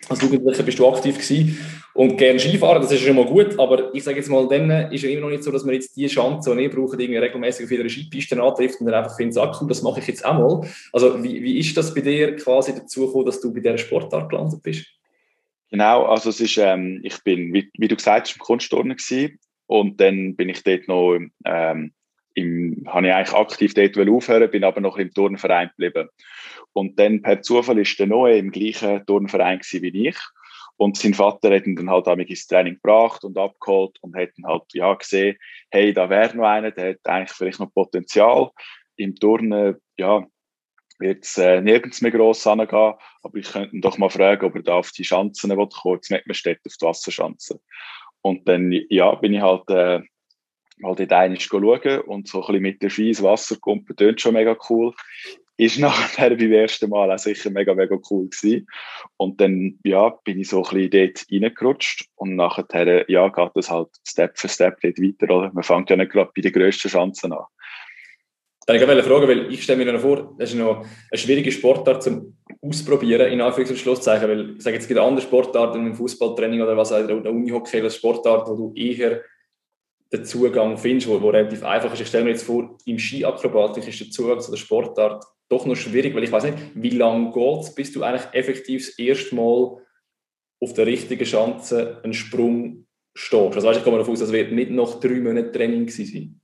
als 0.10 0.22
Jugendlicher 0.22 0.64
bist 0.64 0.80
du 0.80 0.88
aktiv 0.88 1.16
gewesen 1.16 1.58
und 1.94 2.18
gerne 2.18 2.40
Skifahren, 2.40 2.82
das 2.82 2.92
ist 2.92 3.02
schon 3.02 3.16
mal 3.16 3.26
gut, 3.26 3.58
aber 3.60 3.94
ich 3.94 4.04
sage 4.04 4.18
jetzt 4.18 4.30
mal, 4.30 4.48
dann 4.48 4.92
ist 4.92 5.04
ja 5.04 5.10
immer 5.10 5.22
noch 5.22 5.30
nicht 5.30 5.44
so, 5.44 5.52
dass 5.52 5.66
man 5.66 5.74
jetzt 5.74 5.96
die 5.98 6.08
Chance, 6.08 6.56
die 6.56 6.64
ihr 6.64 6.70
braucht, 6.70 7.00
irgendwie 7.00 7.18
regelmäßig 7.18 7.66
auf 7.66 7.72
jeder 7.72 7.90
Skipiste 7.90 8.42
antrifft 8.42 8.80
und 8.80 8.86
dann 8.86 8.96
einfach 8.96 9.16
findet, 9.16 9.38
ah, 9.40 9.52
cool, 9.60 9.68
das 9.68 9.82
mache 9.82 10.00
ich 10.00 10.08
jetzt 10.08 10.24
auch 10.24 10.34
mal. 10.34 10.70
Also 10.94 11.22
wie, 11.24 11.42
wie 11.42 11.58
ist 11.58 11.76
das 11.76 11.94
bei 11.94 12.02
dir 12.02 12.36
quasi 12.36 12.74
dazu 12.76 13.08
gekommen, 13.08 13.26
dass 13.26 13.42
du 13.42 13.52
bei 13.52 13.62
dieser 13.62 13.78
Sportart 13.78 14.30
gelandet 14.30 14.62
bist? 14.62 14.86
Genau, 15.70 16.06
also 16.06 16.30
es 16.30 16.40
ist, 16.40 16.58
ähm, 16.58 17.02
ich 17.04 17.22
bin, 17.24 17.54
wie, 17.54 17.70
wie 17.78 17.88
du 17.88 17.96
gesagt 17.96 18.28
hast, 18.28 18.36
im 18.36 18.40
Kunstturnen 18.40 18.96
gewesen 18.96 19.40
und 19.66 20.00
dann 20.00 20.36
bin 20.36 20.50
ich 20.50 20.64
dort 20.64 20.88
noch 20.88 21.20
ähm, 21.46 21.94
im, 22.36 22.84
habe 22.88 23.08
ich 23.08 23.14
eigentlich 23.14 23.36
aktiv 23.36 23.74
dort 23.74 23.98
aufhören, 24.10 24.52
bin 24.52 24.64
aber 24.64 24.80
noch 24.80 24.98
im 24.98 25.12
Turnverein 25.12 25.70
geblieben. 25.70 26.08
Und 26.72 27.00
dann 27.00 27.22
per 27.22 27.42
Zufall 27.42 27.80
ist 27.80 27.98
der 28.00 28.08
Noe 28.08 28.38
im 28.38 28.52
gleichen 28.52 29.06
Turnverein 29.06 29.60
wie 29.60 30.08
ich. 30.08 30.18
Und 30.78 30.96
sein 30.96 31.16
Vater 31.16 31.54
hat 31.56 31.66
ihn 31.66 31.76
dann 31.76 31.90
halt 31.90 32.08
auch 32.08 32.16
ins 32.16 32.46
Training 32.46 32.76
gebracht 32.76 33.24
und 33.24 33.38
abgeholt 33.38 33.98
und 34.02 34.16
hat 34.16 34.30
dann 34.38 34.52
halt, 34.52 34.64
ja, 34.74 34.94
gesehen, 34.94 35.36
hey, 35.72 35.92
da 35.92 36.10
wäre 36.12 36.38
noch 36.38 36.46
einer, 36.46 36.70
der 36.70 36.92
hat 36.92 37.00
eigentlich 37.06 37.32
vielleicht 37.32 37.60
noch 37.60 37.74
Potenzial. 37.74 38.52
Im 38.96 39.16
Turnen, 39.16 39.78
ja, 39.98 40.24
es 41.00 41.38
äh, 41.38 41.62
nirgends 41.62 42.02
mehr 42.02 42.12
gross 42.12 42.46
angehen, 42.48 42.94
aber 43.24 43.38
ich 43.38 43.52
könnte 43.52 43.76
ihn 43.76 43.82
doch 43.82 43.98
mal 43.98 44.10
fragen, 44.10 44.46
ob 44.46 44.56
er 44.56 44.64
da 44.64 44.76
auf 44.76 44.92
die 44.92 45.04
Schanzen 45.04 45.56
will, 45.56 45.68
kurz 45.68 46.10
mit 46.10 46.26
mir 46.28 46.34
steht, 46.34 46.60
auf 46.66 46.74
die 46.80 46.86
Wasserschanzen. 46.86 47.60
Und 48.22 48.48
dann, 48.48 48.72
ja, 48.90 49.16
bin 49.16 49.34
ich 49.34 49.42
halt, 49.42 49.70
äh, 49.70 50.02
mal 50.80 50.96
dort 50.96 51.14
einmal 51.14 51.40
schauen 51.40 52.00
und 52.02 52.28
so 52.28 52.42
ein 52.42 52.48
bisschen 52.48 52.62
mit 52.62 52.82
der 52.82 52.90
Ski 52.90 53.10
ins 53.10 53.24
Wasser 53.24 53.58
kommen, 53.60 53.86
tönt 53.96 54.22
schon 54.22 54.34
mega 54.34 54.56
cool. 54.70 54.94
Ist 55.58 55.80
nachher 55.80 56.36
beim 56.36 56.52
ersten 56.52 56.90
Mal 56.90 57.12
auch 57.12 57.18
sicher 57.18 57.50
mega, 57.50 57.74
mega 57.74 57.98
cool 58.10 58.30
gewesen. 58.30 58.68
Und 59.18 59.42
dann, 59.42 59.80
ja, 59.84 60.10
bin 60.24 60.40
ich 60.40 60.50
so 60.50 60.64
ein 60.64 60.90
bisschen 60.90 60.92
dort 60.92 61.26
reingerutscht 61.32 62.10
und 62.16 62.36
nachher, 62.36 63.10
ja, 63.10 63.28
geht 63.30 63.52
das 63.56 63.72
halt 63.72 63.90
Step 64.08 64.38
für 64.38 64.50
Step 64.50 64.80
dort 64.82 65.00
weiter, 65.00 65.34
oder? 65.34 65.52
Man 65.54 65.64
fängt 65.64 65.90
ja 65.90 65.96
nicht 65.96 66.12
gerade 66.12 66.32
bei 66.36 66.42
den 66.42 66.54
grössten 66.54 66.90
Chancen 66.90 67.34
an. 67.34 67.46
Ich 68.70 68.86
wollte 68.86 69.04
fragen, 69.04 69.28
weil 69.30 69.54
ich 69.54 69.64
stelle 69.64 69.84
mir 69.84 69.94
noch 69.94 70.02
vor, 70.02 70.36
das 70.38 70.50
ist 70.50 70.58
noch 70.58 70.80
eine 70.80 71.18
schwierige 71.18 71.54
Sportart 71.54 72.04
zum 72.04 72.38
Ausprobieren, 72.62 73.32
in 73.32 73.40
Anführungs- 73.40 73.70
und 73.70 73.78
Schlusszeichen, 73.78 74.28
weil 74.28 74.56
ich 74.58 74.62
sage 74.62 74.76
jetzt, 74.76 74.84
es 74.84 74.88
gibt 74.90 75.00
andere 75.00 75.22
Sportarten, 75.22 75.88
im 75.88 75.96
Fußballtraining 75.96 76.62
oder 76.62 76.76
was, 76.76 76.92
oder 76.92 77.32
Unihockey, 77.32 77.82
das 77.82 77.96
Sportart, 77.96 78.50
wo 78.50 78.56
du 78.56 78.74
eher 78.76 79.22
den 80.12 80.26
Zugang 80.26 80.78
findest, 80.78 81.08
wo, 81.08 81.22
wo 81.22 81.30
relativ 81.30 81.64
einfach 81.64 81.94
ist. 81.94 82.02
Ich 82.02 82.08
stelle 82.08 82.26
mir 82.26 82.32
jetzt 82.32 82.44
vor, 82.44 82.78
im 82.86 83.00
Skiakrobatik 83.00 83.88
ist 83.88 84.02
der 84.02 84.10
Zugang 84.10 84.42
zu 84.42 84.52
der 84.52 84.58
Sportart 84.58 85.24
doch 85.50 85.66
noch 85.66 85.76
schwierig, 85.76 86.14
weil 86.14 86.26
ich 86.26 86.32
weiß 86.32 86.44
nicht, 86.44 86.58
wie 86.76 86.90
lange 86.90 87.32
geht 87.32 87.60
es, 87.62 87.74
bis 87.74 87.94
du 87.94 88.04
eigentlich 88.04 88.34
effektiv 88.34 88.86
das 88.86 89.00
erste 89.00 89.34
Mal 89.36 89.78
auf 90.60 90.74
der 90.74 90.86
richtigen 90.86 91.26
Schanze 91.26 92.02
einen 92.04 92.14
Sprung 92.14 92.86
stehst. 93.14 93.56
Also 93.56 93.68
weißt, 93.68 93.80
ich 93.80 93.86
komme 93.86 93.98
davon 93.98 94.14
aus, 94.14 94.20
das 94.20 94.34
wird 94.34 94.52
nicht 94.52 94.72
noch 94.72 95.00
drei 95.00 95.22
Monate 95.22 95.54
Training 95.54 95.88
sein. 95.88 96.42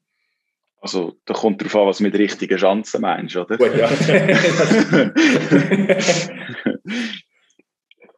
Also, 0.84 1.18
da 1.24 1.34
kommt 1.34 1.62
darauf 1.62 1.76
an, 1.78 1.88
was 1.88 2.00
du 2.00 2.04
mit 2.04 2.14
richtigen 2.16 2.58
Chancen 2.58 3.00
meinst, 3.04 3.38
oder? 3.38 3.58
Gut, 3.58 3.74
ja. 3.74 3.88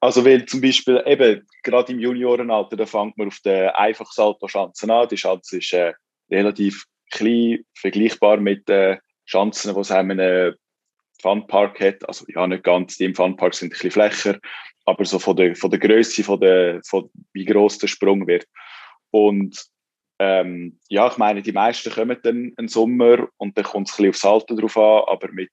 also, 0.01 0.25
weil 0.25 0.45
zum 0.45 0.61
Beispiel 0.61 1.03
eben, 1.05 1.47
gerade 1.61 1.93
im 1.93 1.99
Juniorenalter, 1.99 2.75
da 2.75 2.87
fängt 2.87 3.19
man 3.19 3.27
auf 3.27 3.39
den 3.41 3.69
einfachen 3.69 4.09
Salto-Schanzen 4.11 4.89
an. 4.89 5.07
Die 5.09 5.17
Schanze 5.17 5.59
ist 5.59 5.73
äh, 5.73 5.93
relativ 6.31 6.85
klein, 7.11 7.59
vergleichbar 7.75 8.37
mit 8.37 8.67
den 8.67 8.93
äh, 8.93 8.97
Schanzen, 9.25 9.75
die 9.75 9.81
es 9.81 9.91
einem 9.91 10.19
einen 10.19 10.55
Funpark 11.21 11.79
hat. 11.79 12.09
Also, 12.09 12.25
ja, 12.29 12.47
nicht 12.47 12.63
ganz, 12.63 12.97
die 12.97 13.05
im 13.05 13.13
Funpark 13.13 13.53
sind 13.53 13.67
ein 13.67 13.73
bisschen 13.73 13.91
flächer, 13.91 14.39
aber 14.85 15.05
so 15.05 15.19
von 15.19 15.35
der, 15.35 15.55
von 15.55 15.69
der 15.69 15.79
Größe, 15.79 16.23
von 16.23 16.39
der, 16.39 16.81
von 16.83 17.11
wie 17.31 17.45
groß 17.45 17.77
der 17.77 17.89
Sprung 17.89 18.25
wird. 18.25 18.47
Und 19.11 19.67
ähm, 20.19 20.79
ja, 20.89 21.07
ich 21.07 21.17
meine, 21.17 21.41
die 21.41 21.51
meisten 21.51 21.91
kommen 21.91 22.17
dann 22.23 22.53
im 22.57 22.67
Sommer 22.67 23.27
und 23.37 23.57
dann 23.57 23.65
kommt 23.65 23.89
es 23.89 23.99
ein 23.99 24.09
bisschen 24.09 24.09
aufs 24.09 24.25
Alter 24.49 24.55
drauf 24.55 24.77
an, 24.77 25.03
aber 25.07 25.31
mit 25.31 25.51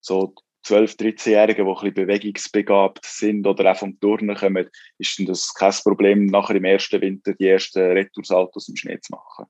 so 0.00 0.34
12-, 0.66 0.98
13-Jährigen, 0.98 1.64
die 1.64 1.70
ein 1.70 1.74
bisschen 1.74 1.94
bewegungsbegabt 1.94 3.04
sind 3.04 3.46
oder 3.46 3.72
auch 3.72 3.76
vom 3.76 3.98
Turnen 3.98 4.36
kommen, 4.36 4.68
ist 4.98 5.18
dann 5.18 5.26
das 5.26 5.52
kein 5.54 5.74
Problem, 5.82 6.26
nachher 6.26 6.56
im 6.56 6.64
ersten 6.64 7.00
Winter 7.00 7.34
die 7.34 7.48
ersten 7.48 7.80
Retoursaltos 7.80 8.68
im 8.68 8.76
Schnee 8.76 9.00
zu 9.00 9.12
machen. 9.12 9.46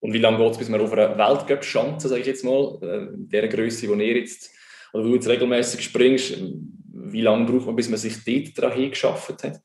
Und 0.00 0.12
wie 0.12 0.18
lange 0.18 0.38
geht 0.38 0.52
es, 0.52 0.58
bis 0.58 0.68
man 0.68 0.80
auf 0.80 0.92
einer 0.92 1.16
Weltcup-Schanze, 1.16 2.08
sage 2.08 2.20
ich 2.20 2.26
jetzt 2.26 2.44
mal, 2.44 2.78
äh, 2.82 3.06
der 3.16 3.48
Größe, 3.48 3.88
wo 3.88 3.94
ihr 3.94 4.18
jetzt, 4.18 4.50
oder 4.92 5.04
du 5.04 5.14
jetzt 5.14 5.28
regelmäßig 5.28 5.82
springst, 5.82 6.42
wie 6.92 7.22
lange 7.22 7.46
braucht 7.46 7.66
man, 7.66 7.76
bis 7.76 7.88
man 7.88 7.98
sich 7.98 8.22
dort 8.24 8.58
daran 8.58 8.90
geschafft 8.90 9.42
hat? 9.42 9.60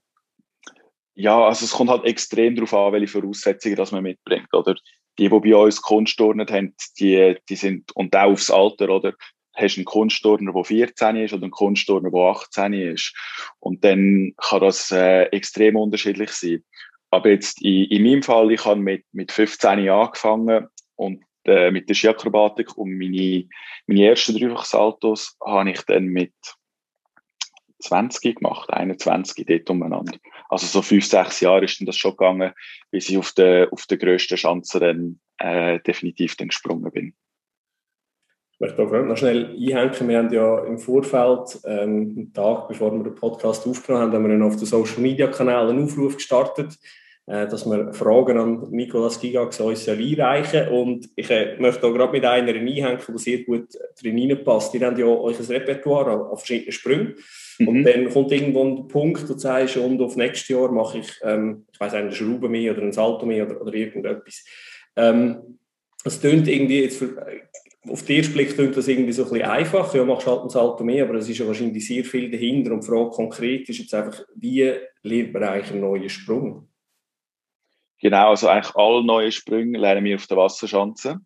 Ja, 1.14 1.46
also 1.46 1.66
es 1.66 1.72
kommt 1.72 1.90
halt 1.90 2.06
extrem 2.06 2.56
darauf 2.56 2.74
an, 2.74 2.94
welche 2.94 3.20
Voraussetzungen 3.20 3.76
das 3.76 3.92
man 3.92 4.04
mitbringt. 4.04 4.54
Oder 4.54 4.76
die, 5.18 5.30
die 5.30 5.30
bei 5.30 5.56
uns 5.56 5.82
Kunstturnen 5.82 6.48
haben, 6.48 6.76
die, 7.00 7.36
die 7.50 7.56
sind, 7.56 7.92
und 7.96 8.16
auch 8.16 8.32
aufs 8.32 8.50
Alter, 8.50 8.90
oder? 8.90 9.14
Hast 9.54 9.76
einen 9.76 9.86
Kunstturner, 9.86 10.54
der 10.54 10.64
14 10.64 11.18
ist 11.18 11.34
oder 11.34 11.44
einen 11.44 11.52
Kunstturner, 11.52 12.10
der 12.10 12.22
18 12.22 12.74
ist. 12.74 13.14
Und 13.60 13.84
dann 13.84 14.34
kann 14.38 14.62
das 14.62 14.92
äh, 14.92 15.24
extrem 15.26 15.76
unterschiedlich 15.76 16.32
sein. 16.32 16.64
Aber 17.10 17.30
jetzt 17.30 17.62
in, 17.62 17.84
in 17.86 18.04
meinem 18.04 18.24
Fall, 18.24 18.50
ich 18.52 18.64
habe 18.64 18.80
mit, 18.80 19.04
mit 19.12 19.34
15 19.34 19.90
angefangen 19.90 20.68
und 20.96 21.22
äh, 21.44 21.70
mit 21.70 21.90
der 21.90 21.96
Skiakrobatik 21.96 22.78
und 22.78 22.98
meine, 22.98 23.46
meine 23.88 24.06
ersten 24.06 24.38
Dreifachsaltos 24.38 25.36
habe 25.46 25.72
ich 25.72 25.82
dann 25.82 26.06
mit 26.06 26.34
20 27.82 28.38
gemacht, 28.38 28.70
21 28.72 29.46
dort 29.46 29.70
umeinander. 29.70 30.18
Also 30.50 30.66
so 30.68 30.82
fünf, 30.82 31.06
sechs 31.06 31.40
Jahre 31.42 31.66
ist 31.66 31.82
das 31.86 31.98
schon 31.98 32.12
gegangen, 32.12 32.52
bis 32.92 33.10
ich 33.10 33.18
auf 33.18 33.32
der, 33.32 33.68
auf 33.72 33.86
der 33.86 33.98
grössten 33.98 34.38
Schanze 34.38 34.80
dann 34.80 35.20
äh, 35.38 35.80
definitiv 35.80 36.36
dann 36.36 36.50
gesprungen 36.50 36.92
bin. 36.92 37.14
Ich 38.54 38.60
möchte 38.60 38.86
da 38.86 39.02
noch 39.02 39.18
schnell 39.18 39.46
einhängen. 39.46 40.08
Wir 40.08 40.18
haben 40.20 40.34
ja 40.34 40.66
im 40.66 40.78
Vorfeld, 40.78 41.60
ähm, 41.66 42.14
einen 42.16 42.34
Tag 42.34 42.68
bevor 42.68 42.94
wir 42.94 43.04
den 43.04 43.16
Podcast 43.16 43.66
aufgenommen 43.66 44.04
haben, 44.04 44.14
haben 44.14 44.24
wir 44.24 44.38
dann 44.38 44.44
auf 44.44 44.56
den 44.56 44.68
Social 44.68 45.02
Media 45.02 45.28
Kanal 45.28 45.70
einen 45.70 45.86
Aufruf 45.86 46.18
gestartet, 46.18 46.78
dass 47.26 47.66
wir 47.66 47.94
Fragen 47.94 48.38
an 48.38 48.68
Nicolas 48.72 49.20
Gigax 49.20 49.60
uns 49.60 49.88
einreichen 49.88 50.70
Und 50.70 51.10
ich 51.16 51.30
äh, 51.30 51.56
möchte 51.60 51.86
auch 51.86 51.94
gerade 51.94 52.12
mit 52.12 52.26
einer 52.26 52.52
einhängen, 52.52 52.98
die 53.08 53.18
sehr 53.18 53.44
gut 53.44 53.68
drin 54.02 54.40
passt. 54.44 54.74
Ihr 54.74 54.86
habt 54.86 54.98
ja 54.98 55.06
euch 55.06 55.40
ein 55.40 55.46
Repertoire 55.46 56.30
auf 56.30 56.40
verschiedenen 56.40 56.72
Sprüngen. 56.72 57.16
Mhm. 57.60 57.68
Und 57.68 57.84
dann 57.84 58.10
kommt 58.10 58.32
irgendwo 58.32 58.64
ein 58.64 58.88
Punkt, 58.88 59.30
wo 59.30 59.34
du 59.34 59.40
sagst, 59.40 59.78
und 59.78 60.02
auf 60.02 60.16
nächstes 60.16 60.50
Jahr 60.50 60.72
mache 60.72 61.00
ich, 61.00 61.12
ähm, 61.24 61.66
ich 61.72 61.80
weiß 61.80 61.94
eine 61.94 62.12
Schraube 62.12 62.50
mehr 62.50 62.74
oder 62.74 62.82
ein 62.82 62.92
Salto 62.92 63.26
mehr 63.26 63.46
oder, 63.46 63.62
oder 63.62 63.74
irgendetwas. 63.74 64.44
Ähm, 64.96 65.60
das 66.04 66.20
tönt 66.20 66.48
irgendwie 66.48 66.82
jetzt 66.82 66.98
für, 66.98 67.16
auf 67.88 68.04
den 68.04 68.18
ersten 68.18 68.34
Blick 68.34 68.54
klingt 68.54 68.78
das 68.78 68.88
irgendwie 68.88 69.12
so 69.12 69.24
ein 69.24 69.30
bisschen 69.30 69.48
einfach. 69.48 69.94
Ja, 69.94 70.04
machst 70.04 70.28
halt 70.28 70.42
ein 70.42 70.50
Salto 70.50 70.84
mehr, 70.84 71.06
aber 71.06 71.16
es 71.16 71.30
ist 71.30 71.40
ja 71.40 71.48
wahrscheinlich 71.48 71.86
sehr 71.86 72.04
viel 72.04 72.30
dahinter. 72.30 72.74
Und 72.74 72.84
die 72.84 72.88
Frage 72.88 73.10
konkret 73.10 73.70
ist 73.70 73.80
jetzt 73.80 73.94
einfach, 73.94 74.24
wie 74.36 74.72
lernt 75.04 75.34
man 75.34 75.44
eigentlich 75.44 75.72
einen 75.72 75.82
neuen 75.82 76.10
Sprung? 76.10 76.68
Genau, 78.02 78.32
also 78.32 78.48
eigentlich 78.48 78.76
alle 78.76 79.04
neuen 79.04 79.32
Sprünge 79.32 79.78
lernen 79.78 80.04
wir 80.04 80.16
auf 80.16 80.28
der 80.28 80.38
Wasserschanze. 80.38 81.20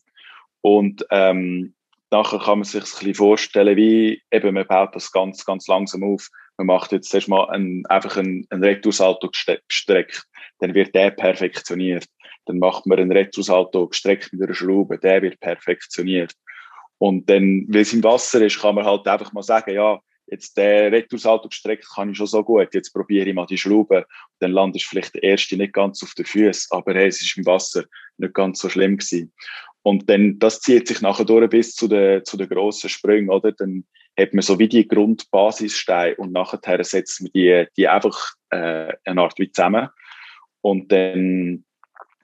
Und 0.61 1.05
ähm, 1.09 1.73
nachher 2.11 2.39
kann 2.39 2.59
man 2.59 2.65
sich 2.65 2.81
ein 2.81 2.81
bisschen 2.81 3.13
vorstellen, 3.15 3.77
wie 3.77 4.21
eben 4.29 4.53
man 4.53 4.67
baut 4.67 4.93
das 4.93 5.11
ganz, 5.11 5.45
ganz 5.45 5.67
langsam 5.67 6.03
auf. 6.03 6.29
Man 6.57 6.67
macht 6.67 6.91
jetzt 6.91 7.13
erstmal 7.13 7.49
ein, 7.49 7.85
einfach 7.87 8.17
einen, 8.17 8.45
einen 8.49 8.63
Retoursalto 8.63 9.29
gestreckt, 9.67 10.23
dann 10.59 10.73
wird 10.73 10.93
der 10.95 11.11
perfektioniert. 11.11 12.05
Dann 12.45 12.59
macht 12.59 12.85
man 12.85 12.99
einen 12.99 13.11
Retoursalto 13.11 13.87
gestreckt 13.87 14.31
mit 14.33 14.43
einer 14.43 14.53
Schraube, 14.53 14.97
der 14.99 15.21
wird 15.21 15.39
perfektioniert. 15.39 16.33
Und 16.97 17.29
dann, 17.29 17.65
weil 17.69 17.81
es 17.81 17.93
im 17.93 18.03
Wasser 18.03 18.41
ist, 18.41 18.59
kann 18.59 18.75
man 18.75 18.85
halt 18.85 19.07
einfach 19.07 19.33
mal 19.33 19.43
sagen, 19.43 19.73
ja, 19.73 19.99
jetzt 20.27 20.57
der 20.57 20.91
Retoursalto 20.91 21.49
gestreckt 21.49 21.87
kann 21.93 22.09
ich 22.09 22.17
schon 22.17 22.27
so 22.27 22.43
gut, 22.43 22.73
jetzt 22.73 22.93
probiere 22.93 23.29
ich 23.29 23.35
mal 23.35 23.45
die 23.45 23.57
Schraube. 23.57 24.05
Dann 24.39 24.51
landest 24.51 24.85
du 24.85 24.89
vielleicht 24.89 25.15
der 25.15 25.23
erste 25.23 25.57
nicht 25.57 25.73
ganz 25.73 26.01
auf 26.03 26.13
den 26.13 26.25
Füßen, 26.25 26.67
aber 26.71 26.93
hey, 26.93 27.07
es 27.07 27.21
ist 27.21 27.37
im 27.37 27.45
Wasser 27.45 27.83
nicht 28.17 28.33
ganz 28.33 28.59
so 28.59 28.69
schlimm 28.69 28.97
gewesen. 28.97 29.33
Und 29.83 30.09
dann, 30.09 30.39
das 30.39 30.61
zieht 30.61 30.87
sich 30.87 31.01
nachher 31.01 31.25
durch 31.25 31.47
bis 31.49 31.75
zu 31.75 31.87
den, 31.87 32.25
zu 32.25 32.37
den 32.37 32.49
grossen 32.49 32.89
Sprüngen, 32.89 33.29
oder? 33.29 33.51
Dann 33.51 33.85
hat 34.17 34.33
man 34.33 34.41
so 34.41 34.57
wie 34.57 34.67
die 34.67 34.87
Grundbasissteine 34.87 36.15
und 36.15 36.31
nachher 36.31 36.83
setzt 36.83 37.21
man 37.21 37.31
die, 37.35 37.65
die 37.77 37.87
einfach, 37.87 38.33
äh, 38.49 38.93
eine 39.03 39.21
Art 39.21 39.37
wie 39.37 39.51
zusammen. 39.51 39.89
Und 40.61 40.91
dann, 40.91 41.65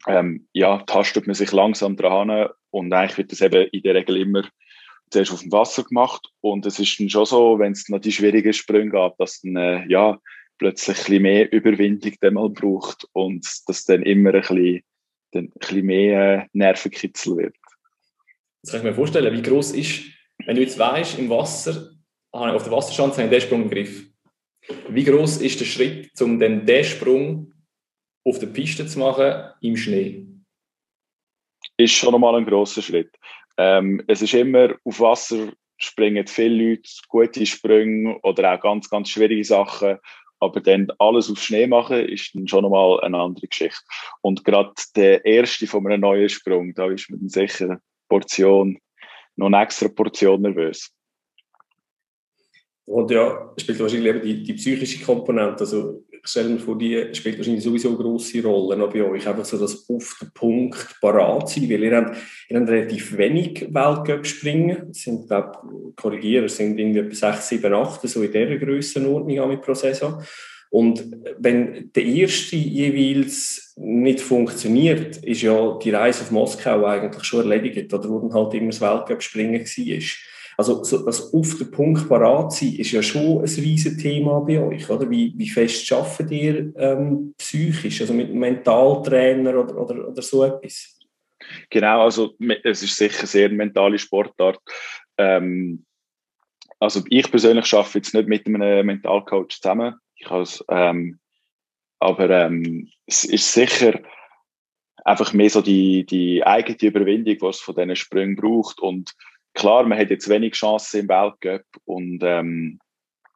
ähm, 0.08 0.48
ja, 0.54 0.80
tastet 0.80 1.28
man 1.28 1.36
sich 1.36 1.52
langsam 1.52 1.96
dran 1.96 2.50
und 2.72 2.92
eigentlich 2.92 3.18
wird 3.20 3.32
das 3.32 3.42
eben 3.42 3.68
in 3.68 3.84
der 3.84 3.94
Regel 3.94 4.18
immer 4.18 4.44
zuerst 5.12 5.32
auf 5.32 5.42
dem 5.42 5.52
Wasser 5.52 5.84
gemacht 5.84 6.28
und 6.42 6.66
es 6.66 6.80
ist 6.80 7.00
dann 7.00 7.10
schon 7.10 7.26
so, 7.26 7.60
wenn 7.60 7.74
es 7.74 7.90
noch 7.90 8.00
die 8.00 8.12
schwierigen 8.12 8.54
Sprünge 8.54 8.92
gab, 8.92 9.18
dass 9.18 9.42
dann, 9.42 9.56
äh, 9.56 9.86
ja, 9.88 10.20
plötzlich 10.58 10.98
ein 10.98 11.04
bisschen 11.04 11.22
mehr 11.24 11.52
Überwindung 11.52 12.14
dann 12.22 12.34
mal 12.36 12.50
braucht 12.50 13.08
und 13.14 13.46
das 13.68 13.86
dann 13.86 14.04
immer 14.04 14.34
ein 14.34 14.42
bisschen, 14.42 14.82
dann 15.32 15.46
ein 15.46 15.52
bisschen 15.60 15.86
mehr 15.86 16.44
äh, 16.44 16.48
Nervenkitzel 16.54 17.38
wird. 17.38 17.56
Das 18.62 18.72
kann 18.72 18.82
ich 18.82 18.86
mir 18.86 18.94
vorstellen, 18.94 19.36
wie 19.36 19.42
groß 19.42 19.72
ist, 19.72 20.04
wenn 20.46 20.56
du 20.56 20.62
jetzt 20.62 20.78
weißt, 20.78 21.20
im 21.20 21.30
Wasser, 21.30 21.92
auf 22.32 22.64
der 22.64 22.72
Wasserschanze 22.72 23.24
habe 23.24 23.36
ich 23.36 23.42
den 23.42 23.48
Sprung 23.48 23.64
im 23.64 23.70
Griff. 23.70 24.08
Wie 24.90 25.04
groß 25.04 25.42
ist 25.42 25.60
der 25.60 25.66
Schritt, 25.66 26.22
um 26.22 26.40
dann 26.40 26.66
den 26.66 26.84
Sprung 26.84 27.54
auf 28.24 28.40
der 28.40 28.48
Piste 28.48 28.86
zu 28.86 29.00
machen 29.00 29.52
im 29.62 29.76
Schnee? 29.76 30.28
Ist 31.78 31.94
schon 31.94 32.12
nochmal 32.12 32.36
ein 32.36 32.46
großer 32.46 32.82
Schritt. 32.82 33.18
Ähm, 33.64 34.02
es 34.08 34.24
ist 34.24 34.34
immer 34.34 34.76
auf 34.84 35.00
Wasser 35.00 35.52
springen 35.78 36.26
viele 36.26 36.70
Leute 36.70 36.90
gute 37.08 37.46
Sprünge 37.46 38.18
oder 38.24 38.54
auch 38.54 38.60
ganz, 38.60 38.90
ganz 38.90 39.10
schwierige 39.10 39.44
Sachen. 39.44 39.98
Aber 40.40 40.60
dann 40.60 40.88
alles 40.98 41.30
auf 41.30 41.40
Schnee 41.40 41.68
machen, 41.68 42.08
ist 42.08 42.34
dann 42.34 42.48
schon 42.48 42.64
nochmal 42.64 43.00
eine 43.02 43.20
andere 43.20 43.48
Geschichte. 43.48 43.82
Und 44.22 44.44
gerade 44.44 44.74
der 44.96 45.24
erste 45.24 45.68
von 45.68 45.86
einem 45.86 46.02
neuen 46.02 46.30
Sprung, 46.30 46.74
da 46.74 46.90
ist 46.90 47.12
man 47.12 47.30
sicher 47.30 47.66
eine 47.66 47.82
Portion, 48.10 48.80
noch 49.36 49.48
eine 49.48 49.62
extra 49.62 49.90
Portion 49.90 50.42
nervös. 50.42 50.92
Und 52.86 53.12
ja, 53.12 53.54
spielt 53.58 53.80
wahrscheinlich 53.80 54.10
eben 54.10 54.22
die, 54.24 54.44
die 54.44 54.54
psychische 54.54 55.06
Komponente. 55.06 55.60
Also, 55.60 56.04
ich 56.24 56.30
stelle 56.30 56.50
mir 56.50 56.60
vor, 56.60 56.78
die 56.78 57.08
spielt 57.14 57.38
wahrscheinlich 57.38 57.64
sowieso 57.64 57.90
eine 57.90 57.98
grosse 57.98 58.44
Rolle 58.44 58.88
bei 58.88 59.04
euch. 59.04 59.28
Einfach 59.28 59.46
so 59.46 59.58
das 59.58 59.90
auf 59.90 60.18
den 60.22 60.32
Punkt 60.34 60.96
parat 61.02 61.50
sein, 61.50 61.70
weil 61.70 61.84
ihr 61.84 61.96
habt, 61.96 62.18
ihr 62.50 62.60
habt 62.60 62.70
relativ 62.70 63.18
wenig 63.18 63.68
Weltcup 63.74 64.26
springen. 64.26 64.90
Es 64.92 65.04
sind, 65.04 65.28
glaube 65.28 65.94
korrigiere, 65.96 66.46
es 66.46 66.58
sind 66.58 66.80
irgendwie 66.80 67.00
etwa 67.00 67.16
6, 67.16 67.50
7, 67.50 67.74
8, 67.74 68.08
so 68.08 68.22
in 68.22 68.32
dieser 68.32 68.58
Grössenordnung 68.58 69.62
pro 69.62 69.74
Saison. 69.74 70.22
Und 70.70 71.04
wenn 71.38 71.92
der 71.94 72.06
erste 72.06 72.56
jeweils 72.56 73.74
nicht 73.76 74.22
funktioniert, 74.22 75.18
ist 75.18 75.42
ja 75.42 75.78
die 75.84 75.90
Reise 75.90 76.22
auf 76.22 76.32
Moskau 76.32 76.86
eigentlich 76.86 77.24
schon 77.26 77.42
erledigt, 77.42 77.94
oder 77.94 78.10
wo 78.10 78.20
dann 78.20 78.34
halt 78.34 78.54
immer 78.54 78.68
das 78.68 78.80
Weltcup 78.80 79.22
springen 79.22 79.60
war. 79.60 80.02
Also 80.58 80.84
so, 80.84 81.06
das 81.06 81.34
auf 81.34 81.58
den 81.58 81.72
Punkt 81.72 82.08
parat 82.08 82.54
sein 82.54 82.76
ist 82.76 82.92
ja 82.92 83.02
schon 83.02 83.40
ein 83.40 83.46
riesiges 83.46 83.98
Thema 83.98 84.42
bei 84.42 84.60
euch, 84.60 84.90
oder? 84.90 85.10
Wie, 85.10 85.34
wie 85.36 85.50
fest 85.50 85.92
arbeitet 85.92 86.32
ihr 86.32 86.74
ähm, 86.76 87.34
psychisch, 87.38 88.02
also 88.02 88.14
mit 88.14 88.30
einem 88.30 88.40
Mentaltrainer 88.40 89.58
oder, 89.60 89.78
oder, 89.78 90.08
oder 90.10 90.22
so 90.22 90.44
etwas? 90.44 91.00
Genau, 91.70 92.04
also 92.04 92.36
es 92.64 92.84
ist 92.84 92.96
sicher 92.96 93.26
sehr 93.26 93.48
eine 93.48 93.56
mentale 93.56 93.98
Sportart. 93.98 94.60
Ähm, 95.18 95.86
also 96.80 97.02
ich 97.10 97.30
persönlich 97.30 97.74
arbeite 97.74 98.00
jetzt 98.00 98.14
nicht 98.14 98.28
mit 98.28 98.46
einem 98.46 98.86
Mentalcoach 98.86 99.62
zusammen. 99.62 99.96
Ich 100.16 100.30
ähm, 100.70 101.20
aber 102.00 102.30
ähm, 102.30 102.90
es 103.06 103.24
ist 103.26 103.54
sicher 103.54 104.00
einfach 105.06 105.34
mehr 105.34 105.50
so 105.50 105.62
die, 105.62 106.06
die 106.06 106.44
eigene 106.44 106.78
Überwindung, 106.82 107.38
was 107.42 107.58
es 107.58 107.62
von 107.62 107.76
diesen 107.76 107.96
Sprüngen 107.96 108.36
braucht 108.36 108.80
und 108.80 109.14
klar, 109.54 109.84
man 109.84 109.98
hat 109.98 110.10
jetzt 110.10 110.30
wenig 110.30 110.54
Chancen 110.54 111.02
im 111.02 111.10
Weltcup 111.10 111.66
und 111.86 112.22
ähm, 112.24 112.80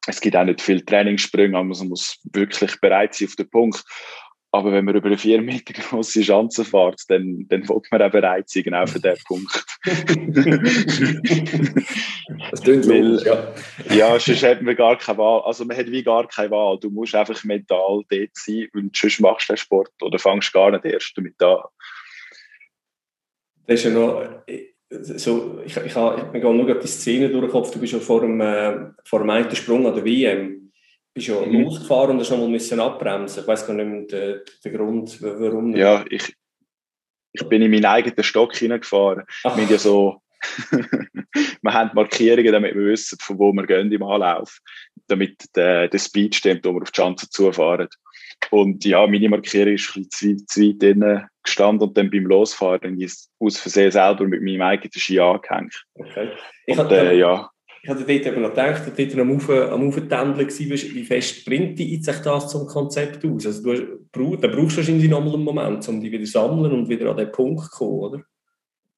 es 0.07 0.21
gibt 0.21 0.35
auch 0.35 0.43
nicht 0.43 0.61
viele 0.61 0.85
Trainingssprünge, 0.85 1.57
aber 1.57 1.65
man 1.65 1.89
muss 1.89 2.19
wirklich 2.31 2.79
bereit 2.79 3.15
sein 3.15 3.27
auf 3.27 3.35
den 3.35 3.49
Punkt. 3.49 3.83
Aber 4.51 4.71
wenn 4.71 4.85
man 4.85 4.95
über 4.95 5.07
eine 5.07 5.17
vier 5.17 5.41
Meter 5.41 5.73
große 5.73 6.21
Chance 6.21 6.63
fährt, 6.63 7.01
dann, 7.09 7.45
dann 7.49 7.67
wird 7.67 7.87
man 7.91 8.01
auch 8.01 8.11
bereit 8.11 8.47
sein, 8.47 8.63
genau 8.63 8.85
für 8.85 9.01
diesen 9.01 9.21
Punkt. 9.25 9.65
das 12.51 12.61
klingt 12.61 12.87
Weil, 12.87 13.21
ja. 13.25 13.53
Ja, 13.93 14.17
sonst 14.17 14.43
hat 14.43 14.61
man 14.61 14.77
gar 14.77 14.97
keine 14.97 15.17
Wahl. 15.17 15.41
Also 15.41 15.65
man 15.65 15.75
hat 15.75 15.91
wie 15.91 16.03
gar 16.03 16.25
keine 16.29 16.51
Wahl. 16.51 16.79
Du 16.79 16.89
musst 16.89 17.15
einfach 17.15 17.43
mental 17.43 18.03
dort 18.09 18.29
sein 18.33 18.69
und 18.73 18.95
sonst 18.95 19.19
machst 19.19 19.49
du 19.49 19.53
den 19.53 19.57
Sport 19.57 19.91
oder 20.01 20.19
fängst 20.19 20.53
gar 20.53 20.71
nicht 20.71 20.85
erst 20.85 21.17
damit 21.17 21.41
an. 21.43 21.63
Das 23.67 23.79
ist 23.79 23.85
ja 23.85 23.91
noch 23.91 24.21
so, 24.89 25.61
ich, 25.65 25.75
ich, 25.77 25.85
ich, 25.85 25.95
mir 25.95 26.41
nur 26.41 26.65
gerade 26.65 26.79
die 26.79 26.87
Szene 26.87 27.29
durch 27.29 27.71
Du 27.71 27.79
bist 27.79 27.93
ja 27.93 27.99
vor 27.99 28.21
dem, 28.21 28.39
äh, 28.39 28.91
vor 29.03 29.19
dem 29.19 29.29
einen 29.29 29.55
Sprung 29.55 29.85
an 29.87 29.95
der 29.95 30.05
WM 30.05 30.65
bist 31.15 31.27
ja 31.27 31.39
mhm. 31.39 31.61
losgefahren 31.63 32.11
und 32.11 32.19
hast 32.19 32.29
nochmal 32.29 32.49
müssen 32.49 32.79
abbremsen. 32.79 33.41
Ich 33.41 33.47
weiß 33.47 33.65
gar 33.65 33.73
nicht 33.73 33.87
mehr 33.87 34.01
den, 34.01 34.41
den 34.63 34.73
Grund, 34.73 35.21
warum. 35.21 35.71
Nicht. 35.71 35.79
Ja, 35.79 36.03
ich, 36.09 36.35
ich 37.31 37.43
bin 37.49 37.61
in 37.61 37.71
meinen 37.71 37.85
eigenen 37.85 38.23
Stock 38.23 38.55
hineingefahren. 38.55 39.23
Wir 39.43 39.51
haben 39.51 39.69
ja 39.69 39.77
so, 39.77 40.21
wir 41.61 41.73
haben 41.73 41.91
Markierungen, 41.95 42.51
damit 42.51 42.75
wir 42.75 42.85
wissen, 42.85 43.17
von 43.19 43.39
wo 43.39 43.51
wir 43.51 43.65
gehen 43.65 43.91
im 43.91 44.03
Anlauf, 44.03 44.59
damit 45.07 45.43
der, 45.55 45.87
der 45.87 45.97
Speed 45.97 46.35
stimmt, 46.35 46.65
wo 46.65 46.73
wir 46.73 46.83
auf 46.83 46.91
die 46.91 47.01
Chance 47.01 47.27
zufahren. 47.31 47.87
Und 48.51 48.85
ja, 48.85 49.07
meine 49.07 49.29
Markierung 49.29 49.73
ist 49.73 49.95
ein 49.95 50.03
bisschen 50.03 50.37
zu, 50.37 50.45
zu 50.45 50.61
weit 50.61 50.83
innen 50.83 51.25
gestanden 51.45 51.87
und 51.87 51.97
dann 51.97 52.09
beim 52.09 52.25
Losfahren 52.25 52.99
ist 52.99 53.31
aus 53.39 53.57
Versehen 53.57 53.91
selber 53.91 54.25
mit 54.25 54.41
meinem 54.41 54.61
eigenen 54.61 54.91
Ski 54.93 55.19
angehängt. 55.19 55.85
Okay. 55.93 56.29
Ich 56.65 56.77
und, 56.77 56.91
äh, 56.91 57.17
ja. 57.17 57.49
Ich 57.83 57.89
hatte 57.89 58.03
dort 58.03 58.25
eben 58.25 58.41
noch 58.41 58.49
gedacht, 58.49 58.87
dass 58.87 58.95
du 58.95 59.05
dort 59.05 59.19
am, 59.19 59.31
Auf 59.37 59.49
am 59.49 59.91
warst, 60.71 60.95
wie 60.95 61.03
fest 61.03 61.45
bringt 61.45 61.77
dich 61.77 62.03
sich 62.03 62.17
das 62.17 62.49
zum 62.49 62.65
Konzept 62.65 63.23
aus? 63.23 63.45
Also 63.45 63.73
du 64.11 64.35
da 64.37 64.47
brauchst 64.47 64.73
du 64.73 64.77
wahrscheinlich 64.77 65.07
noch 65.07 65.21
einen 65.21 65.43
Moment, 65.43 65.87
um 65.87 66.01
dich 66.01 66.11
wieder 66.11 66.25
zu 66.25 66.31
sammeln 66.31 66.71
und 66.71 66.89
wieder 66.89 67.11
an 67.11 67.17
den 67.17 67.31
Punkt 67.31 67.63
zu 67.65 67.69
kommen, 67.69 67.99
oder? 67.99 68.23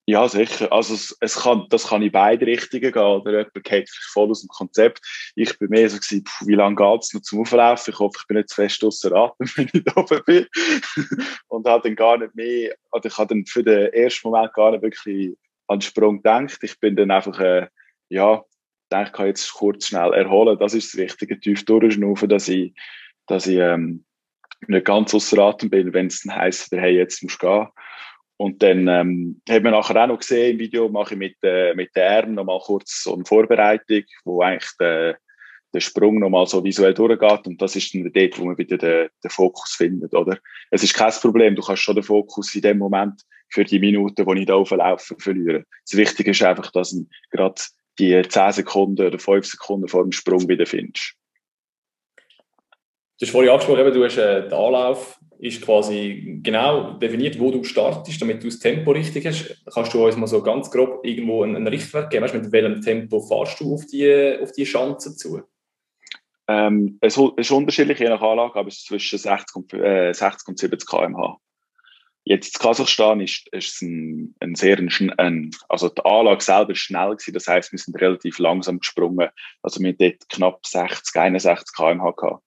Ja, 0.10 0.26
sicher. 0.30 0.72
Also 0.72 0.94
es, 0.94 1.18
es 1.20 1.36
kann, 1.36 1.66
das 1.70 1.90
kann 1.90 2.02
in 2.02 2.14
beide 2.14 2.46
Richtungen 2.46 2.94
gehen. 2.94 3.02
Oder 3.02 3.40
jemand 3.40 3.64
geht 3.66 3.90
voll 3.90 4.30
aus 4.30 4.40
dem 4.40 4.48
Konzept. 4.48 5.02
Ich 5.36 5.60
bin 5.60 5.70
mehr 5.70 5.90
so 5.90 5.98
gewesen, 5.98 6.24
wie 6.46 6.56
lange 6.56 6.78
geht's 6.78 7.14
noch 7.14 7.22
zum 7.24 7.42
Auflaufen? 7.42 7.94
Ich 7.94 8.00
hoffe, 8.00 8.18
ich 8.22 8.28
bin 8.28 8.38
nicht 8.38 8.48
zu 8.48 8.56
fest 8.56 8.82
außer 8.86 9.12
Atem, 9.12 9.50
wenn 9.58 9.70
ich 9.74 9.84
da 9.84 9.98
oben 9.98 10.22
bin. 10.26 10.48
und 11.50 11.68
habe 11.68 11.90
dann 11.90 11.98
gar 11.98 12.18
nicht 12.20 12.34
mehr, 12.36 12.76
oder 12.94 13.06
ich 13.06 13.18
habe 13.18 13.36
dann 13.36 13.46
für 13.46 13.64
den 13.64 13.92
ersten 13.92 14.30
Moment 14.30 14.54
gar 14.54 14.72
nicht 14.72 14.82
wirklich 14.82 15.36
an 15.68 15.80
den 15.80 15.82
Sprung 15.82 16.18
gedacht. 16.18 16.60
Ich 16.62 16.80
bin 16.80 16.96
dann 16.96 17.12
einfach, 17.12 17.38
äh, 17.42 17.68
ja, 18.08 18.46
denke, 18.90 19.08
ich 19.08 19.12
kann 19.12 19.28
jetzt 19.28 19.54
kurz 19.54 19.88
schnell 19.88 20.14
erholen. 20.14 20.58
Das 20.58 20.74
ist 20.74 20.94
das 20.94 21.02
Richtige, 21.02 21.38
tief 21.38 21.66
durchschnaufen, 21.66 22.30
dass 22.30 22.48
ich, 22.48 22.74
dass 23.26 23.46
ich, 23.46 23.58
ähm, 23.58 24.06
nicht 24.68 24.86
ganz 24.86 25.14
außer 25.14 25.38
Atem 25.40 25.70
bin, 25.70 25.94
wenn 25.94 26.08
es 26.08 26.22
dann 26.22 26.36
heisst, 26.36 26.72
hey, 26.72 26.96
jetzt 26.96 27.22
musst 27.22 27.44
du 27.44 27.48
gehen. 27.48 27.68
Und 28.38 28.62
dann 28.62 28.88
ähm, 28.88 29.42
hat 29.50 29.64
man 29.64 29.72
nachher 29.72 30.04
auch 30.04 30.08
noch 30.08 30.20
gesehen 30.20 30.54
im 30.54 30.60
Video, 30.60 30.90
mache 30.90 31.16
ich 31.16 31.20
mit, 31.20 31.36
äh, 31.42 31.74
mit 31.74 31.96
den 31.96 32.04
Armen 32.04 32.36
nochmal 32.36 32.60
kurz 32.60 33.04
so 33.04 33.16
eine 33.16 33.26
Vorbereitung, 33.26 34.04
wo 34.26 34.42
eigentlich 34.42 34.72
der, 34.80 35.18
der 35.74 35.80
Sprung 35.80 36.20
nochmal 36.20 36.46
so 36.46 36.64
visuell 36.64 36.94
durchgeht. 36.94 37.48
Und 37.48 37.60
das 37.62 37.76
ist 37.76 37.94
dann 37.96 38.12
dort, 38.14 38.40
wo 38.40 38.46
man 38.46 38.58
wieder 38.58 38.78
den, 38.78 39.10
den 39.24 39.32
Fokus 39.32 39.74
findet, 39.74 40.14
oder? 40.14 40.38
Es 40.70 40.84
ist 40.84 40.94
kein 40.94 41.12
Problem, 41.14 41.56
du 41.56 41.64
kannst 41.64 41.82
schon 41.82 41.96
den 41.96 42.04
Fokus 42.04 42.54
in 42.54 42.62
dem 42.62 42.78
Moment 42.78 43.24
für 43.50 43.64
die 43.64 43.80
Minuten, 43.80 44.26
die 44.26 44.40
ich 44.40 44.46
da 44.46 44.56
auflaufe, 44.56 45.16
verlieren. 45.18 45.66
Das 45.90 45.98
Wichtige 45.98 46.32
ist 46.32 46.44
einfach, 46.44 46.72
dass 46.72 46.92
du 46.92 47.08
gerade 47.32 47.62
die 47.98 48.22
10 48.22 48.52
Sekunden 48.52 49.08
oder 49.08 49.18
5 49.18 49.46
Sekunden 49.48 49.88
vor 49.88 50.04
dem 50.04 50.12
Sprung 50.12 50.48
wieder 50.48 50.68
findest. 50.68 51.16
Du 53.20 53.26
hast 53.26 53.32
vorhin 53.32 53.52
angesprochen, 53.52 53.94
du 53.94 54.04
hast 54.06 54.18
äh, 54.18 54.44
den 54.44 54.54
Anlauf 54.54 55.20
ist 55.40 55.62
quasi 55.62 56.40
genau 56.44 56.94
definiert, 56.94 57.40
wo 57.40 57.52
du 57.52 57.64
startest, 57.64 58.22
damit 58.22 58.42
du 58.44 58.48
das 58.48 58.60
Tempo 58.60 58.92
richtig 58.92 59.26
hast. 59.26 59.56
Kannst 59.72 59.94
du 59.94 60.06
uns 60.06 60.18
mal 60.18 60.28
so 60.28 60.42
ganz 60.42 60.72
grob 60.72 61.06
irgendwo 61.06 61.44
einen, 61.44 61.68
Richtwert 61.68 62.10
geben? 62.10 62.24
Weißt, 62.24 62.34
mit 62.34 62.52
welchem 62.52 62.82
Tempo 62.82 63.22
fährst 63.22 63.60
du 63.60 63.76
auf 63.76 63.86
die, 63.86 64.38
auf 64.42 64.52
die 64.52 64.66
Schanze 64.66 65.16
zu? 65.16 65.44
Ähm, 66.48 66.98
es 67.02 67.18
ist 67.18 67.52
unterschiedlich 67.52 68.00
je 68.00 68.10
nach 68.10 68.22
Anlage, 68.22 68.56
aber 68.56 68.68
es 68.68 68.78
ist 68.78 68.88
zwischen 68.88 69.20
60 69.20 69.56
und, 69.56 69.74
äh, 69.74 70.14
60 70.14 70.48
und 70.48 70.60
70 70.60 70.90
km/h. 70.90 71.38
Jetzt 72.24 72.58
in 72.58 72.62
Kasachstan 72.62 73.22
ist, 73.22 73.48
es 73.52 73.82
ein, 73.82 74.36
ein 74.40 74.56
sehr, 74.56 74.78
ein, 74.80 75.52
also 75.70 75.90
die 75.90 76.04
Anlage 76.04 76.44
selber 76.44 76.72
ist 76.72 76.80
schnell 76.80 77.12
gewesen, 77.12 77.34
das 77.34 77.48
heißt, 77.48 77.72
wir 77.72 77.80
sind 77.80 78.00
relativ 78.02 78.40
langsam 78.40 78.80
gesprungen. 78.80 79.30
Also 79.62 79.80
wir 79.82 79.90
haben 79.90 79.98
dort 79.98 80.30
knapp 80.30 80.66
60, 80.66 81.16
61 81.16 81.76
km/h 81.76 82.12
gehabt. 82.12 82.47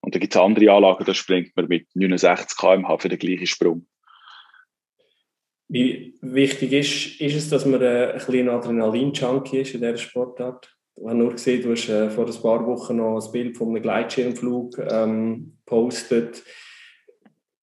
Und 0.00 0.14
da 0.14 0.18
gibt 0.18 0.34
es 0.34 0.40
andere 0.40 0.72
Anlagen, 0.72 1.04
da 1.04 1.14
springt 1.14 1.54
man 1.56 1.68
mit 1.68 1.86
69 1.94 2.56
km/h 2.56 2.98
für 2.98 3.08
den 3.08 3.18
gleichen 3.18 3.46
Sprung. 3.46 3.86
Wie 5.68 6.18
wichtig 6.20 6.72
ist, 6.72 7.20
ist 7.20 7.36
es, 7.36 7.48
dass 7.48 7.64
man 7.64 7.80
äh, 7.80 8.12
ein 8.12 8.14
bisschen 8.14 8.48
Adrenalin-Junkie 8.48 9.60
ist 9.60 9.74
in 9.74 9.82
dieser 9.82 9.96
Sportart? 9.98 10.76
Ich 10.96 11.04
habe 11.04 11.14
nur 11.14 11.30
gesehen, 11.30 11.62
du 11.62 11.70
hast 11.70 11.88
äh, 11.88 12.10
vor 12.10 12.26
ein 12.26 12.42
paar 12.42 12.66
Wochen 12.66 12.96
noch 12.96 13.24
ein 13.24 13.32
Bild 13.32 13.56
von 13.56 13.68
einem 13.68 13.82
Gleitschirmflug 13.82 14.78
ähm. 14.78 15.56
Muss 15.70 16.04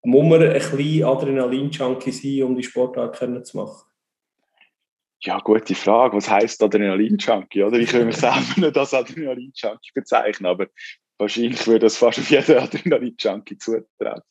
man 0.03 0.41
ein 0.41 0.53
bisschen 0.53 1.03
Adrenalin-Junkie 1.03 2.11
sein, 2.11 2.43
um 2.43 2.55
die 2.55 2.63
Sportart 2.63 3.17
zu 3.45 3.57
machen? 3.57 3.87
Ja, 5.19 5.39
gute 5.39 5.75
Frage. 5.75 6.15
Was 6.15 6.29
heisst 6.29 6.63
Adrenalin-Junkie? 6.63 7.59
Ich 7.59 7.93
würde 7.93 8.05
mich 8.05 8.15
selber 8.15 8.37
nicht 8.55 8.77
als 8.77 8.93
Adrenalin-Junkie 8.93 9.91
bezeichnen, 9.93 10.45
aber 10.45 10.67
wahrscheinlich 11.17 11.65
würde 11.67 11.85
das 11.85 11.97
fast 11.97 12.19
auf 12.19 12.29
jeden 12.29 12.57
Adrenalin-Junkie 12.57 13.57
zutreffen. 13.57 14.23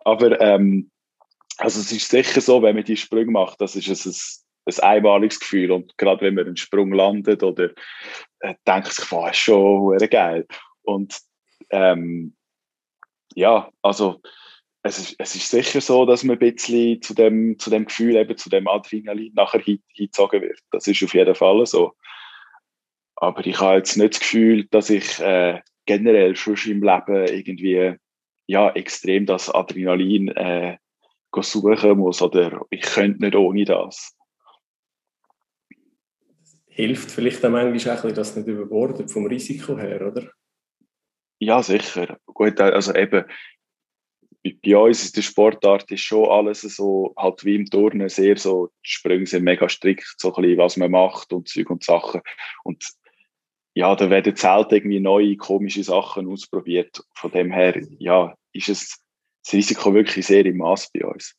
Aber 0.00 0.40
ähm, 0.40 0.90
also 1.58 1.80
es 1.80 1.92
ist 1.92 2.10
sicher 2.10 2.40
so, 2.40 2.62
wenn 2.62 2.74
man 2.74 2.84
die 2.84 2.96
Sprünge 2.96 3.30
macht, 3.30 3.60
das 3.60 3.76
ist 3.76 4.06
ein, 4.06 4.74
ein 4.74 4.96
einmaliges 4.96 5.40
Gefühl. 5.40 5.72
Und 5.72 5.96
gerade 5.98 6.22
wenn 6.22 6.34
man 6.34 6.46
einen 6.46 6.56
Sprung 6.56 6.92
landet 6.92 7.42
oder 7.42 7.70
äh, 8.40 8.54
denkt 8.66 8.92
sich, 8.92 9.10
wow, 9.12 9.30
ist 9.30 9.36
schon 9.36 9.96
geil. 9.98 10.46
Und 10.82 11.20
ähm, 11.70 12.34
ja, 13.34 13.70
also 13.82 14.20
es 14.82 14.98
ist, 14.98 15.16
es 15.18 15.34
ist 15.34 15.50
sicher 15.50 15.80
so, 15.80 16.06
dass 16.06 16.24
man 16.24 16.36
ein 16.36 16.54
bisschen 16.54 17.02
zu 17.02 17.14
dem, 17.14 17.58
zu 17.58 17.68
dem 17.68 17.84
Gefühl, 17.84 18.16
eben 18.16 18.36
zu 18.36 18.48
dem 18.48 18.66
Adrenalin 18.66 19.34
nachher 19.34 19.60
hingezogen 19.60 20.40
wird. 20.40 20.58
Das 20.70 20.86
ist 20.86 21.02
auf 21.02 21.14
jeden 21.14 21.34
Fall 21.34 21.64
so. 21.66 21.94
Aber 23.16 23.44
ich 23.46 23.60
habe 23.60 23.76
jetzt 23.76 23.96
nicht 23.96 24.14
das 24.14 24.20
Gefühl, 24.20 24.66
dass 24.70 24.88
ich 24.88 25.20
äh, 25.20 25.60
generell 25.90 26.36
schon 26.36 26.54
im 26.66 26.82
Leben 26.84 27.26
irgendwie 27.26 27.96
ja, 28.46 28.70
extrem 28.70 29.26
das 29.26 29.50
Adrenalin 29.50 30.28
äh, 30.28 30.78
suchen 31.40 31.98
muss 31.98 32.22
oder 32.22 32.64
ich 32.70 32.82
könnte 32.82 33.24
nicht 33.24 33.34
ohne 33.34 33.64
das. 33.64 34.16
Hilft 36.68 37.10
vielleicht 37.10 37.44
auch 37.44 37.50
manchmal 37.50 37.98
auch 37.98 38.12
dass 38.12 38.30
es 38.30 38.36
nicht 38.36 38.46
überbordet 38.46 39.10
vom 39.10 39.26
Risiko 39.26 39.76
her, 39.76 40.06
oder? 40.06 40.30
Ja, 41.40 41.60
sicher. 41.62 42.18
Gut, 42.26 42.60
also 42.60 42.94
eben, 42.94 43.24
bei 44.64 44.76
uns 44.76 45.02
ist 45.02 45.16
die 45.16 45.22
Sportart 45.22 45.90
ist 45.90 46.02
schon 46.02 46.28
alles 46.28 46.60
so, 46.60 47.14
halt 47.16 47.44
wie 47.44 47.56
im 47.56 47.66
Turnen, 47.66 48.08
sehr 48.08 48.36
so, 48.36 48.68
die 48.84 48.90
Sprünge 48.90 49.26
sind 49.26 49.42
mega 49.42 49.68
strikt, 49.68 50.14
so 50.18 50.32
ein 50.34 50.42
bisschen, 50.42 50.58
was 50.58 50.76
man 50.76 50.92
macht 50.92 51.32
und 51.32 51.48
Zeug 51.48 51.68
und 51.70 51.82
Sachen. 51.82 52.20
Und 52.62 52.84
ja, 53.74 53.94
da 53.94 54.10
werden 54.10 54.36
selten 54.36 54.74
irgendwie 54.74 55.00
neue, 55.00 55.36
komische 55.36 55.84
Sachen 55.84 56.28
ausprobiert. 56.28 57.02
Von 57.14 57.30
dem 57.30 57.52
her, 57.52 57.80
ja, 57.98 58.34
ist 58.52 58.68
es 58.68 58.98
das 59.44 59.54
Risiko 59.54 59.94
wirklich 59.94 60.26
sehr 60.26 60.44
im 60.44 60.58
Maß 60.58 60.90
bei 60.92 61.04
uns. 61.04 61.36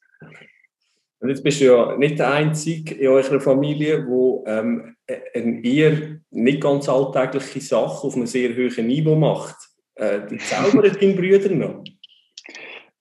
Und 1.19 1.29
jetzt 1.29 1.43
bist 1.43 1.61
du 1.61 1.65
ja 1.65 1.97
nicht 1.97 2.17
der 2.17 2.31
Einzige 2.31 2.95
in 2.95 3.07
eurer 3.09 3.39
Familie, 3.39 4.07
wo 4.07 4.43
ähm, 4.47 4.95
eine 5.35 5.63
eher 5.63 6.19
nicht 6.31 6.61
ganz 6.61 6.89
alltägliche 6.89 7.61
Sache 7.61 8.07
auf 8.07 8.15
einem 8.15 8.25
sehr 8.25 8.55
hohen 8.55 8.87
Niveau 8.87 9.15
macht. 9.15 9.55
Äh, 9.95 10.21
du 10.21 10.37
zauberst 10.39 10.99
deinen 10.99 11.15
Brüder 11.15 11.53
noch? 11.53 11.83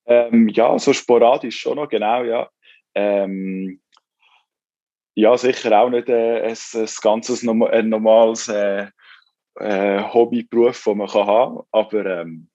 Ähm, 0.05 0.49
ja, 0.49 0.79
so 0.79 0.93
sporadisch 0.93 1.61
schon 1.61 1.77
noch, 1.77 1.89
genau, 1.89 2.25
ja. 2.25 2.51
Ähm, 2.95 3.81
ja, 5.15 5.37
sicher 5.39 5.81
auch 5.81 5.89
nicht 5.89 6.09
äh, 6.09 6.43
ein, 6.43 6.57
ein 6.75 6.89
ganzes 7.03 7.47
ein 7.47 7.89
normales 7.89 8.49
äh, 8.49 8.89
äh, 9.57 10.03
Hobbyberuf, 10.03 10.85
den 10.85 10.99
man 10.99 11.09
kann 11.09 11.27
haben 11.27 11.57
kann. 11.57 11.67
Aber 11.73 12.07
ähm, 12.07 12.49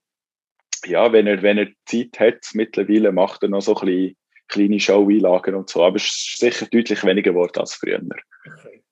ja, 0.86 1.12
wenn 1.12 1.28
er, 1.28 1.42
wenn 1.42 1.58
er 1.58 1.68
Zeit 1.86 2.20
hat, 2.20 2.50
mittlerweile 2.54 3.12
macht 3.12 3.44
er 3.44 3.50
noch 3.50 3.62
so 3.62 3.76
ein 3.76 3.86
bisschen 3.86 4.18
kleine 4.48 4.80
Show-Einlagen 4.80 5.56
und 5.56 5.70
so. 5.70 5.84
Aber 5.84 5.96
es 5.98 6.06
ist 6.06 6.38
sicher 6.40 6.68
deutlich 6.68 7.04
weniger 7.04 7.32
geworden 7.32 7.60
als 7.60 7.76
früher. 7.76 8.02
Okay. 8.02 8.84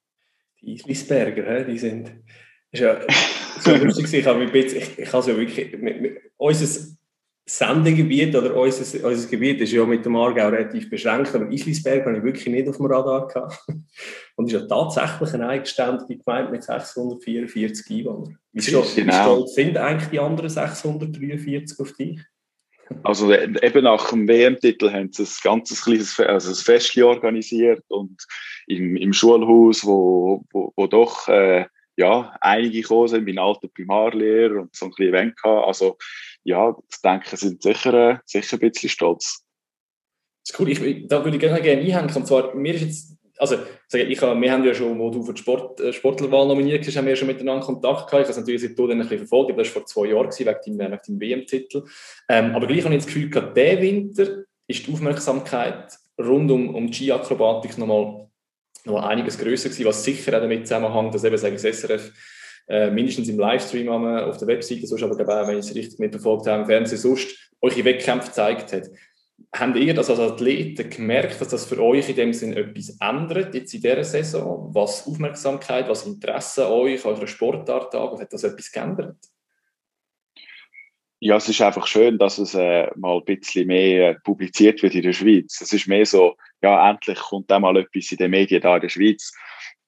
Die 0.62 0.74
Islisberger, 0.74 1.64
die 1.66 1.78
sind. 1.78 2.12
ist 2.72 2.80
ja 2.80 3.02
so 3.60 3.76
lustig. 3.76 4.14
Ich 4.14 4.26
habe 4.26 4.44
ich, 4.46 4.54
ich, 4.54 5.00
ich 5.00 5.14
habe 5.14 5.32
ja 5.32 5.38
wirklich. 5.38 5.78
Mit, 5.78 6.02
mit, 6.02 6.22
unser 6.38 6.96
Sendegebiet 7.46 8.34
oder 8.36 8.56
unser, 8.56 9.06
unser 9.06 9.30
Gebiet 9.30 9.60
ist 9.60 9.74
ja 9.74 9.86
mit 9.86 10.06
dem 10.06 10.16
Aargau 10.16 10.48
relativ 10.48 10.90
beschränkt, 10.90 11.36
aber 11.36 11.52
Islisberg 11.52 12.06
habe 12.06 12.18
ich 12.18 12.24
wirklich 12.24 12.48
nicht 12.48 12.70
auf 12.70 12.78
dem 12.78 12.86
Radar 12.86 13.28
gehabt. 13.28 13.60
Und 14.36 14.48
ist 14.48 14.54
ja 14.54 14.66
tatsächlich 14.66 15.34
eine 15.34 15.50
eigenständige 15.50 16.24
Gemeinde 16.24 16.52
mit 16.52 16.64
644 16.64 17.98
Einwohnern. 17.98 18.38
Wie, 18.54 18.62
stolz, 18.62 18.96
genau. 18.96 19.12
wie 19.12 19.16
stolz 19.16 19.56
sind 19.56 19.78
eigentlich 19.78 20.10
die 20.10 20.20
anderen 20.20 20.50
643 20.50 21.80
auf 21.80 21.94
dich? 21.94 22.20
Also 23.02 23.32
e-, 23.32 23.56
eben 23.62 23.86
nach 23.86 24.10
dem 24.10 24.28
WM-Titel 24.28 24.92
haben 24.92 25.12
sie 25.12 25.24
ein 25.24 25.30
ganzes 25.42 25.84
kleines 25.84 26.20
also 26.20 26.50
ein 26.50 26.56
Festchen 26.56 27.04
organisiert 27.04 27.84
und 27.88 28.24
im, 28.68 28.98
im 28.98 29.14
Schulhaus, 29.14 29.86
wo, 29.86 30.44
wo, 30.52 30.74
wo 30.76 30.88
doch 30.88 31.28
äh, 31.28 31.66
ja, 31.96 32.36
einige 32.42 32.82
gekommen 32.82 33.08
sind, 33.08 33.26
mein 33.26 33.40
alter 33.40 33.68
Primarlehrer 33.68 34.62
und 34.62 34.76
so 34.76 34.86
ein 34.86 34.92
bisschen 34.92 35.14
Event 35.14 35.38
gehabt. 35.42 35.68
Also 35.68 35.98
ja, 36.44 36.76
ich 36.92 37.02
denke, 37.02 37.38
sind 37.38 37.62
sicher, 37.62 37.94
äh, 37.94 38.18
sicher 38.26 38.58
ein 38.58 38.72
bisschen 38.72 38.90
stolz. 38.90 39.44
Das 40.46 40.54
ist 40.54 40.60
cool. 40.60 40.70
Ich, 40.70 41.08
da 41.08 41.24
würde 41.24 41.38
ich 41.38 41.42
gerne, 41.42 41.62
einhängen. 41.62 42.16
Und 42.16 42.28
zwar, 42.28 42.54
mir 42.56 42.74
ist 42.74 42.82
jetzt 42.82 43.18
also 43.40 43.58
ich 43.92 44.22
wir 44.22 44.52
haben 44.52 44.64
ja 44.64 44.74
schon, 44.74 44.98
wo 45.00 45.10
du 45.10 45.24
für 45.24 45.34
die 45.34 45.42
Sport, 45.42 45.80
äh, 45.80 45.92
Sportlerwahl 45.92 46.48
nominiert 46.48 46.86
hast, 46.86 46.96
haben 46.96 47.08
wir 47.08 47.16
schon 47.16 47.28
miteinander 47.28 47.66
Kontakt 47.66 48.08
gehabt. 48.08 48.14
Ich 48.14 48.20
habe 48.20 48.32
es 48.32 48.38
natürlich 48.38 48.62
seitdem 48.62 48.92
ein 48.92 49.00
bisschen 49.00 49.18
verfolgt, 49.20 49.52
aber 49.52 49.64
das 49.64 49.76
war 49.76 49.82
vor 49.82 49.86
zwei 49.86 50.08
Jahren 50.08 50.30
wegen 50.32 50.78
deinem, 50.78 51.00
deinem 51.06 51.20
WM-Titel. 51.20 51.84
Ähm, 52.30 52.56
aber 52.56 52.68
gleich 52.68 52.84
habe 52.86 52.96
ich 52.96 53.04
das 53.04 53.08
Gefühl 53.08 53.30
gehabt, 53.30 53.58
der 53.58 53.82
Winter 53.82 54.44
ist 54.68 54.88
die 54.88 54.94
Aufmerksamkeit 54.94 55.98
rund 56.20 56.52
um, 56.52 56.76
um 56.76 56.88
die 56.88 56.94
Ski-Akrobatik 56.94 57.78
nochmal, 57.78 58.30
nochmal 58.86 59.12
einiges 59.12 59.38
grösser 59.38 59.70
gewesen, 59.70 59.86
was 59.86 60.04
sicher 60.04 60.36
auch 60.36 60.42
damit 60.42 60.68
zusammenhängt, 60.68 61.14
dass 61.14 61.24
eben 61.24 61.38
sagen 61.38 61.58
das 61.62 61.80
SRF 61.80 62.12
äh, 62.68 62.90
mindestens 62.90 63.30
im 63.30 63.40
Livestream 63.40 63.90
auf 63.90 64.38
der 64.38 64.48
Webseite, 64.48 64.88
sonst 64.88 65.04
aber 65.04 65.42
auch, 65.42 65.48
wenn 65.48 65.60
ich 65.60 65.66
es 65.66 65.76
richtig 65.76 66.00
mitverfolgt 66.00 66.48
habe, 66.48 66.62
im 66.62 66.66
Fernsehen 66.68 66.98
sonst 66.98 67.52
eure 67.62 67.86
Wettkämpfe 67.86 68.28
gezeigt 68.28 68.74
hat. 68.74 68.90
Habt 69.54 69.78
ihr 69.78 69.94
das 69.94 70.10
als 70.10 70.20
Athleten 70.20 70.90
gemerkt, 70.90 71.40
dass 71.42 71.50
das 71.50 71.66
für 71.66 71.82
euch 71.82 72.10
in 72.10 72.16
dem 72.16 72.34
Sinn 72.34 72.54
etwas 72.54 72.98
ändert, 73.00 73.54
jetzt 73.54 73.74
in 73.74 73.82
dieser 73.82 74.04
Saison? 74.04 74.70
Was 74.74 75.06
Aufmerksamkeit, 75.06 75.88
was 75.90 76.06
Interesse 76.06 76.66
an 76.66 76.72
euch, 76.72 77.06
eurer 77.06 77.28
Sportart 77.28 77.94
angeht, 77.94 78.22
hat 78.22 78.34
das 78.34 78.44
etwas 78.44 78.72
geändert? 78.72 79.18
Ja, 81.20 81.38
es 81.38 81.48
ist 81.48 81.62
einfach 81.62 81.88
schön, 81.88 82.18
dass 82.18 82.38
es 82.38 82.54
äh, 82.54 82.88
mal 82.96 83.18
ein 83.18 83.24
bisschen 83.26 83.68
mehr 83.68 84.10
äh, 84.10 84.16
publiziert 84.24 84.84
wird 84.84 84.96
in 84.96 85.04
der 85.04 85.14
Schweiz. 85.14 85.62
Es 85.62 85.72
ist 85.72 85.88
mehr 85.88 86.06
so, 86.06 86.36
ja, 86.64 86.90
endlich 86.90 87.20
kommt 87.20 87.52
auch 87.52 87.60
mal 87.60 87.78
etwas 87.78 88.12
in 88.12 88.18
den 88.18 88.32
Medien 88.32 88.62
da 88.62 88.76
in 88.76 88.82
der 88.82 88.90
Schweiz. 88.90 89.32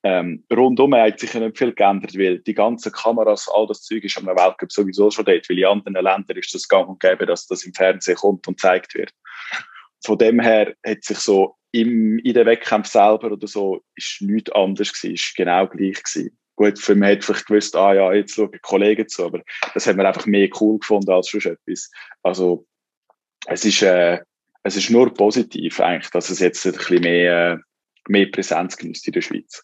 Ähm, 0.02 0.44
rundum 0.52 0.94
hat 0.94 1.18
sich 1.18 1.34
nicht 1.34 1.58
viel 1.58 1.72
geändert, 1.72 2.16
weil 2.16 2.38
die 2.38 2.54
ganzen 2.54 2.92
Kameras, 2.92 3.48
all 3.52 3.66
das 3.66 3.82
Zeug 3.82 4.04
ist 4.04 4.16
am 4.18 4.26
Weltcup 4.26 4.70
sowieso 4.70 5.10
schon 5.10 5.24
dort, 5.24 5.48
weil 5.48 5.58
in 5.58 5.64
anderen 5.64 5.94
Ländern 5.94 6.36
ist 6.36 6.54
das 6.54 6.68
gang 6.68 6.88
und 6.88 7.00
gäbe, 7.00 7.26
dass 7.26 7.46
das 7.48 7.64
im 7.64 7.74
Fernsehen 7.74 8.16
kommt 8.16 8.46
und 8.46 8.56
gezeigt 8.56 8.94
wird. 8.94 9.10
Von 10.04 10.18
dem 10.18 10.38
her 10.38 10.74
hat 10.86 11.02
sich 11.02 11.18
so 11.18 11.56
im, 11.72 12.18
in 12.20 12.34
den 12.34 12.46
Wettkämpfen 12.46 12.90
selber 12.90 13.32
oder 13.32 13.48
so 13.48 13.82
ist 13.96 14.22
nichts 14.22 14.52
anderes 14.52 14.92
gewesen, 14.92 15.14
ist 15.14 15.34
genau 15.34 15.66
gleich 15.66 16.02
gewesen. 16.02 16.38
Gut, 16.54 16.78
für 16.78 16.94
mich 16.94 17.10
hat 17.10 17.24
vielleicht 17.24 17.46
gewusst, 17.46 17.76
ah 17.76 17.92
ja, 17.92 18.12
jetzt 18.12 18.34
schauen 18.34 18.58
Kollegen 18.62 19.08
zu, 19.08 19.26
aber 19.26 19.42
das 19.74 19.86
hat 19.86 19.96
man 19.96 20.06
einfach 20.06 20.26
mehr 20.26 20.48
cool 20.60 20.78
gefunden 20.78 21.10
als 21.10 21.28
schon 21.28 21.40
etwas. 21.40 21.90
Also, 22.22 22.66
es 23.46 23.64
ist, 23.64 23.82
äh, 23.82 24.20
es 24.66 24.76
ist 24.76 24.90
nur 24.90 25.12
positiv 25.12 25.80
eigentlich, 25.80 26.10
dass 26.10 26.30
es 26.30 26.40
jetzt 26.40 26.66
ein 26.66 26.72
bisschen 26.72 27.00
mehr, 27.00 27.52
äh, 27.52 27.56
mehr 28.08 28.26
Präsenz 28.26 28.76
genießt 28.76 29.06
in 29.06 29.12
der 29.12 29.22
Schweiz 29.22 29.62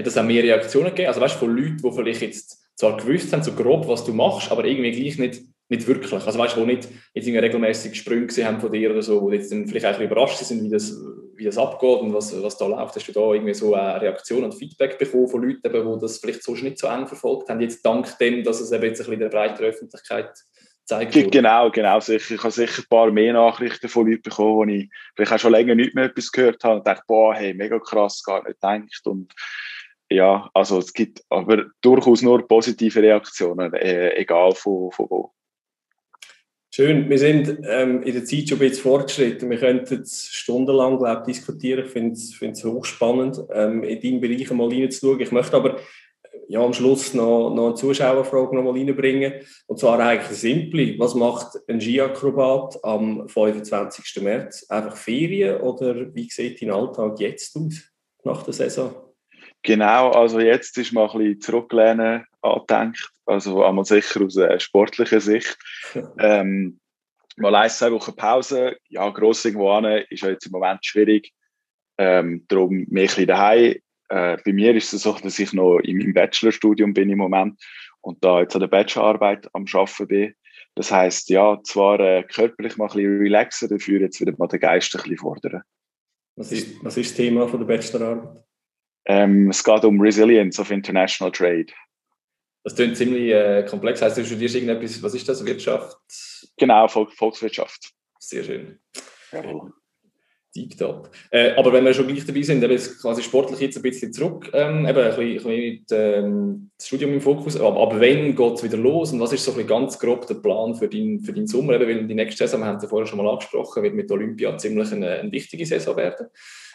hat 0.00 0.06
es 0.06 0.18
auch 0.18 0.24
mehr 0.24 0.42
Reaktionen 0.42 0.88
gegeben? 0.88 1.08
Also 1.08 1.20
weißt 1.20 1.36
du, 1.36 1.38
von 1.40 1.56
Leuten, 1.56 1.78
die 1.78 1.92
vielleicht 1.92 2.22
jetzt 2.22 2.58
zwar 2.74 2.96
gewusst 2.96 3.32
haben, 3.32 3.42
so 3.42 3.52
grob, 3.52 3.86
was 3.86 4.04
du 4.04 4.12
machst, 4.12 4.50
aber 4.50 4.64
irgendwie 4.64 4.92
gleich 4.92 5.18
nicht, 5.18 5.42
nicht 5.68 5.86
wirklich. 5.86 6.12
Also 6.12 6.38
weißt 6.38 6.56
du, 6.56 6.60
die 6.60 6.66
nicht 6.66 6.88
jetzt 7.14 7.28
regelmäßig 7.28 7.94
Sprünge 7.94 8.28
haben 8.44 8.60
von 8.60 8.72
dir 8.72 8.90
oder 8.90 9.02
so, 9.02 9.20
wo 9.20 9.30
jetzt 9.30 9.52
dann 9.52 9.66
vielleicht 9.66 9.86
auch 9.86 10.00
überrascht 10.00 10.38
sind, 10.38 10.64
wie 10.64 10.70
das, 10.70 10.96
wie 11.36 11.44
das 11.44 11.58
abgeht 11.58 12.00
und 12.00 12.14
was, 12.14 12.42
was 12.42 12.56
da 12.56 12.66
läuft. 12.66 12.96
Hast 12.96 13.06
du 13.06 13.12
da 13.12 13.32
irgendwie 13.32 13.54
so 13.54 13.74
eine 13.74 14.00
Reaktion 14.00 14.44
und 14.44 14.54
Feedback 14.54 14.98
bekommen 14.98 15.28
von 15.28 15.42
Leuten, 15.42 15.62
die 15.62 16.00
das 16.00 16.18
vielleicht 16.18 16.42
sonst 16.42 16.62
nicht 16.62 16.78
so 16.78 16.86
eng 16.86 17.06
verfolgt 17.06 17.48
haben, 17.48 17.60
jetzt 17.60 17.84
dank 17.84 18.18
dem, 18.18 18.42
dass 18.42 18.60
es 18.60 18.72
eben 18.72 18.84
jetzt 18.84 19.00
ein 19.00 19.06
bisschen 19.06 19.20
der 19.20 19.28
breiteren 19.28 19.66
Öffentlichkeit 19.66 20.30
zeigt 20.84 21.14
wurde? 21.14 21.30
Genau, 21.30 21.70
genau. 21.70 22.00
Sicher. 22.00 22.34
Ich 22.34 22.42
habe 22.42 22.52
sicher 22.52 22.82
ein 22.82 22.88
paar 22.88 23.10
mehr 23.10 23.32
Nachrichten 23.32 23.88
von 23.88 24.06
Leuten 24.06 24.22
bekommen, 24.22 24.56
wo 24.56 24.64
ich 24.64 24.90
vielleicht 25.16 25.32
auch 25.32 25.38
schon 25.38 25.52
länger 25.52 25.74
nicht 25.74 25.94
mehr 25.94 26.04
etwas 26.04 26.32
gehört 26.32 26.62
habe 26.64 26.78
und 26.78 26.86
dachte, 26.86 27.02
boah, 27.06 27.34
hey, 27.34 27.54
mega 27.54 27.78
krass, 27.78 28.22
gar 28.22 28.42
nicht 28.44 28.60
gedacht 28.60 29.06
und 29.06 29.32
ja, 30.12 30.50
also 30.54 30.78
es 30.78 30.92
gibt 30.92 31.22
aber 31.28 31.66
durchaus 31.82 32.20
nur 32.22 32.46
positive 32.46 33.00
Reaktionen, 33.00 33.72
äh, 33.74 34.16
egal 34.16 34.52
von, 34.56 34.90
von 34.90 35.06
wo. 35.08 35.32
Schön, 36.72 37.10
wir 37.10 37.18
sind 37.18 37.58
ähm, 37.64 38.02
in 38.02 38.14
der 38.14 38.24
Zeit 38.24 38.48
schon 38.48 38.58
ein 38.58 38.68
bisschen 38.68 38.82
fortgeschritten. 38.84 39.50
Wir 39.50 39.58
könnten 39.58 40.04
stundenlang 40.06 40.98
glaub, 40.98 41.24
diskutieren. 41.24 41.84
Ich 41.84 41.90
finde 41.90 42.12
es 42.12 42.64
hochspannend, 42.64 43.40
ähm, 43.52 43.82
in 43.82 44.00
deinen 44.00 44.20
Bereich 44.20 44.50
mal 44.52 44.68
reinzuschauen. 44.68 45.20
Ich 45.20 45.32
möchte 45.32 45.56
aber 45.56 45.80
ja, 46.50 46.64
am 46.64 46.72
Schluss 46.72 47.14
noch, 47.14 47.54
noch 47.54 47.66
eine 47.66 47.74
Zuschauerfrage 47.76 48.56
noch 48.56 48.64
mal 48.64 48.72
reinbringen. 48.72 49.34
Und 49.68 49.78
zwar 49.78 50.00
eigentlich 50.00 50.26
eine 50.26 50.36
simple. 50.36 50.98
Was 50.98 51.14
macht 51.14 51.56
ein 51.68 51.80
Skiakrobat 51.80 52.82
am 52.82 53.28
25. 53.28 54.20
März? 54.20 54.66
Einfach 54.68 54.96
Ferien 54.96 55.60
oder 55.60 56.12
wie 56.12 56.28
sieht 56.28 56.60
dein 56.60 56.72
Alltag 56.72 57.20
jetzt 57.20 57.56
aus 57.56 57.92
nach 58.24 58.42
der 58.42 58.52
Saison? 58.52 58.92
Genau, 59.62 60.10
also 60.10 60.40
jetzt 60.40 60.76
ist 60.76 60.92
mal 60.92 61.08
ein 61.08 61.18
bisschen 61.18 61.40
zurücklehnen 61.40 62.24
angedenkt, 62.42 63.10
also 63.26 63.62
einmal 63.62 63.84
sicher 63.84 64.24
aus 64.24 64.36
einer 64.36 64.58
sportlichen 64.58 65.20
Sicht. 65.20 65.56
ähm, 66.18 66.80
mal 67.36 67.54
ein, 67.54 67.70
zwei 67.70 67.92
Wochen 67.92 68.16
Pause, 68.16 68.76
ja, 68.88 69.08
gross 69.10 69.44
irgendwo 69.44 69.70
an, 69.70 69.84
ist 69.84 70.22
ja 70.22 70.30
jetzt 70.30 70.46
im 70.46 70.52
Moment 70.52 70.84
schwierig, 70.84 71.32
ähm, 71.96 72.44
darum 72.48 72.86
mehr 72.88 73.04
ein 73.04 73.06
bisschen 73.06 73.26
daheim. 73.28 73.76
Äh, 74.10 74.38
bei 74.44 74.52
mir 74.52 74.74
ist 74.74 74.92
es 74.92 75.02
so, 75.02 75.12
dass 75.12 75.38
ich 75.38 75.52
noch 75.52 75.78
in 75.78 75.98
meinem 75.98 76.12
Bachelorstudium 76.12 76.92
bin 76.92 77.10
im 77.10 77.18
Moment 77.18 77.62
und 78.00 78.22
da 78.24 78.40
jetzt 78.40 78.54
an 78.54 78.60
der 78.60 78.68
Bachelorarbeit 78.68 79.48
am 79.52 79.64
Arbeiten 79.72 80.06
bin. 80.08 80.34
Das 80.74 80.90
heisst, 80.90 81.30
ja, 81.30 81.60
zwar 81.62 82.00
äh, 82.00 82.24
körperlich 82.24 82.76
mal 82.76 82.86
ein 82.86 82.96
bisschen 82.96 83.18
relaxen, 83.18 83.68
dafür 83.68 84.00
jetzt 84.00 84.20
wieder 84.20 84.34
mal 84.36 84.48
den 84.48 84.60
Geist 84.60 84.94
ein 84.94 85.02
bisschen 85.02 85.18
fordern. 85.18 85.62
Was 86.36 86.52
ist, 86.52 86.84
was 86.84 86.96
ist 86.96 87.10
das 87.10 87.16
Thema 87.16 87.46
von 87.48 87.60
der 87.60 87.66
Bachelorarbeit? 87.66 88.44
Ähm, 89.06 89.50
es 89.50 89.62
geht 89.62 89.84
um 89.84 90.00
Resilience 90.00 90.58
of 90.58 90.70
International 90.70 91.32
Trade. 91.32 91.66
Das 92.64 92.74
klingt 92.74 92.96
ziemlich 92.96 93.32
äh, 93.32 93.64
komplex. 93.68 94.02
Heißt, 94.02 94.18
du 94.18 94.24
studierst 94.24 94.56
irgendetwas, 94.56 95.02
was 95.02 95.14
ist 95.14 95.28
das? 95.28 95.44
Wirtschaft? 95.44 95.96
Genau, 96.58 96.88
Volk, 96.88 97.12
Volkswirtschaft. 97.12 97.92
Sehr 98.18 98.44
schön. 98.44 98.80
Jawohl. 99.32 99.72
Deep 100.54 100.76
Top. 100.76 101.10
Äh, 101.30 101.52
aber 101.56 101.72
wenn 101.72 101.84
wir 101.84 101.94
schon 101.94 102.08
gleich 102.08 102.24
dabei 102.26 102.42
sind, 102.42 102.62
eben 102.62 102.76
quasi 103.00 103.22
sportlich 103.22 103.60
jetzt 103.60 103.76
ein 103.76 103.82
bisschen 103.82 104.12
zurück, 104.12 104.50
ähm, 104.52 104.86
eben 104.86 104.98
ein 104.98 105.16
bisschen, 105.16 105.20
ein 105.20 105.34
bisschen 105.36 105.50
mit, 105.50 105.92
ähm, 105.92 106.70
das 106.76 106.88
Studium 106.88 107.12
im 107.12 107.20
Fokus, 107.20 107.58
aber 107.60 107.80
ab 107.80 107.94
wann 107.94 108.34
geht 108.34 108.52
es 108.54 108.62
wieder 108.64 108.76
los 108.76 109.12
und 109.12 109.20
was 109.20 109.32
ist 109.32 109.44
so 109.44 109.54
ein 109.56 109.66
ganz 109.66 109.98
grob 109.98 110.26
der 110.26 110.34
Plan 110.34 110.74
für 110.74 110.88
deinen 110.88 111.20
für 111.20 111.32
dein 111.32 111.46
Sommer? 111.46 111.74
Eben, 111.74 111.86
weil 111.86 112.06
die 112.06 112.14
nächste 112.14 112.46
Saison, 112.46 112.60
wir 112.60 112.66
haben 112.66 112.76
es 112.76 112.82
ja 112.82 112.88
vorher 112.88 113.06
schon 113.06 113.18
mal 113.18 113.30
angesprochen, 113.30 113.82
wird 113.82 113.94
mit 113.94 114.10
Olympia 114.10 114.56
ziemlich 114.58 114.90
eine, 114.92 115.20
eine 115.20 115.32
wichtige 115.32 115.64
Saison 115.64 115.96
werden. 115.96 116.26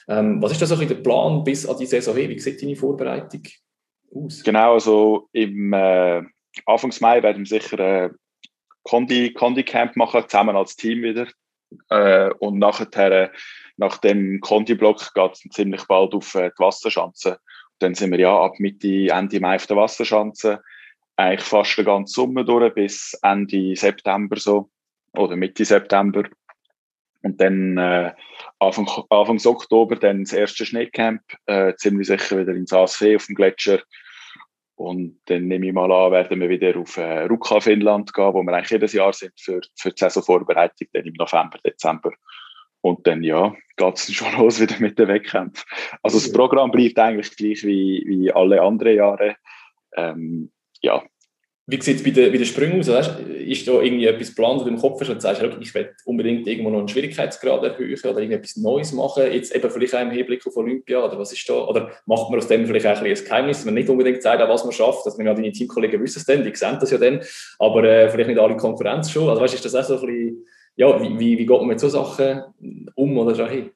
Ähm, 0.07 0.41
was 0.41 0.53
ist 0.53 0.61
da 0.61 0.65
so 0.67 0.75
ein 0.75 0.87
der 0.87 0.95
Plan 0.95 1.43
bis 1.43 1.67
an 1.67 1.77
die 1.77 1.85
Saison 1.85 2.15
hin? 2.15 2.29
Wie 2.29 2.39
sieht 2.39 2.61
deine 2.61 2.75
Vorbereitung 2.75 3.43
aus? 4.13 4.41
Genau, 4.43 4.73
also 4.73 5.27
im 5.33 5.73
äh, 5.73 6.21
Anfangs 6.65 7.01
Mai 7.01 7.21
werden 7.21 7.45
wir 7.45 7.59
sicher 7.59 7.79
äh, 7.79 8.09
Condi, 8.83 9.33
Condi 9.33 9.63
Camp 9.63 9.95
machen, 9.97 10.23
zusammen 10.27 10.55
als 10.55 10.75
Team 10.75 11.01
wieder. 11.01 11.27
Äh, 11.89 12.29
und 12.39 12.59
nachher, 12.59 13.31
nach 13.77 13.97
dem 13.97 14.39
Condi-Block 14.41 15.13
geht 15.13 15.31
es 15.33 15.39
ziemlich 15.51 15.83
bald 15.85 16.13
auf 16.13 16.35
äh, 16.35 16.51
die 16.57 16.63
Wasserschanze. 16.63 17.39
dann 17.79 17.93
sind 17.93 18.11
wir 18.11 18.19
ja 18.19 18.37
ab 18.37 18.53
Mitte, 18.59 19.07
Ende 19.09 19.39
Mai 19.39 19.55
auf 19.55 19.67
der 19.67 19.77
Wasserschanze. 19.77 20.61
Eigentlich 21.17 21.47
fast 21.47 21.77
den 21.77 21.85
ganzen 21.85 22.13
Sommer 22.13 22.43
durch 22.43 22.73
bis 22.73 23.17
Ende 23.21 23.75
September 23.75 24.37
so. 24.37 24.69
Oder 25.13 25.35
Mitte 25.35 25.65
September. 25.65 26.23
Und 27.21 27.41
dann 27.41 27.77
äh, 27.77 28.13
Anfang, 28.59 28.87
Anfang 29.09 29.39
Oktober 29.45 29.95
dann 29.95 30.23
das 30.23 30.33
erste 30.33 30.65
Schneecamp, 30.65 31.21
äh, 31.47 31.73
ziemlich 31.75 32.07
sicher 32.07 32.39
wieder 32.39 32.53
ins 32.53 32.71
ASV 32.71 33.15
auf 33.15 33.25
dem 33.25 33.35
Gletscher. 33.35 33.81
Und 34.75 35.19
dann 35.25 35.47
nehme 35.47 35.67
ich 35.67 35.73
mal 35.73 35.91
an, 35.91 36.11
werden 36.11 36.39
wir 36.39 36.49
wieder 36.49 36.77
auf 36.77 36.97
äh, 36.97 37.21
Rukka, 37.23 37.61
Finnland 37.61 38.13
gehen, 38.13 38.33
wo 38.33 38.43
wir 38.43 38.53
eigentlich 38.53 38.71
jedes 38.71 38.93
Jahr 38.93 39.13
sind 39.13 39.33
für, 39.39 39.61
für 39.75 39.91
die 39.91 39.99
Saisonvorbereitung, 39.99 40.87
dann 40.93 41.05
im 41.05 41.13
November, 41.13 41.57
Dezember. 41.65 42.11
Und 42.85 43.07
dann, 43.07 43.23
ja, 43.23 43.55
geht 43.77 43.95
es 43.95 44.13
schon 44.13 44.27
los 44.37 44.61
wieder 44.61 44.75
mit 44.77 44.99
den 44.99 45.07
Wettkämpfen. 45.07 45.65
Also 46.03 46.19
das 46.19 46.31
Programm 46.31 46.69
bleibt 46.69 46.99
eigentlich 46.99 47.35
gleich 47.35 47.63
wie, 47.63 48.03
wie 48.05 48.31
alle 48.31 48.61
anderen 48.61 48.95
Jahre. 48.95 49.37
Ähm, 49.97 50.51
ja, 50.81 51.01
wie 51.65 51.81
sieht 51.81 51.97
es 51.97 52.03
bei 52.03 52.11
den, 52.11 52.31
bei 52.31 52.37
den 52.37 52.45
Sprüngen 52.45 52.79
aus? 52.79 52.87
Weißt, 52.89 53.21
ist 53.21 53.67
da 53.67 53.81
irgendwie 53.81 54.05
etwas 54.05 54.27
geplant, 54.27 54.61
du 54.61 54.67
im 54.67 54.77
Kopf 54.77 55.01
hast 55.01 55.09
und 55.09 55.19
sagst, 55.19 55.41
ich 55.59 55.73
will 55.73 55.95
unbedingt 56.05 56.47
irgendwo 56.47 56.69
noch 56.69 56.77
einen 56.77 56.87
Schwierigkeitsgrad 56.87 57.63
erhöhen 57.63 57.97
oder 58.03 58.19
irgendetwas 58.19 58.55
Neues 58.57 58.93
machen, 58.93 59.31
jetzt 59.31 59.55
eben 59.55 59.71
vielleicht 59.71 59.95
auch 59.95 60.01
im 60.01 60.11
Hinblick 60.11 60.45
auf 60.45 60.55
Olympia 60.55 61.03
oder 61.03 61.17
was 61.17 61.33
ist 61.33 61.49
da? 61.49 61.55
Oder 61.55 61.89
macht 62.05 62.29
man 62.29 62.37
aus 62.37 62.47
dem 62.47 62.67
vielleicht 62.67 62.85
auch 62.85 63.01
ein, 63.01 63.07
ein 63.07 63.15
Geheimnis, 63.15 63.57
dass 63.57 63.65
man 63.65 63.73
nicht 63.73 63.89
unbedingt 63.89 64.21
sagt, 64.21 64.47
was 64.47 64.63
man 64.63 64.73
schafft, 64.73 65.07
dass 65.07 65.17
man 65.17 65.25
ja 65.25 65.33
deine 65.33 65.51
Teamkollegen 65.51 66.03
wissen 66.03 66.19
es 66.19 66.25
dann, 66.25 66.43
die 66.43 66.55
sehen 66.55 66.77
das 66.79 66.91
ja 66.91 66.99
dann, 66.99 67.21
aber 67.57 67.83
äh, 67.83 68.09
vielleicht 68.09 68.29
nicht 68.29 68.39
alle 68.39 68.57
Konkurrenz 68.57 69.09
schon. 69.09 69.27
Also 69.27 69.41
weißt, 69.41 69.55
ist 69.55 69.65
das 69.65 69.73
auch 69.73 69.83
so 69.83 69.95
ein 69.95 70.05
bisschen, 70.05 70.45
ja, 70.75 71.01
wie, 71.01 71.19
wie, 71.19 71.45
geht 71.45 71.49
man 71.49 71.67
mit 71.67 71.79
so 71.79 71.89
Sachen 71.89 72.43
um 72.95 73.17
oder 73.17 73.35
so 73.35 73.47
hin? 73.47 73.71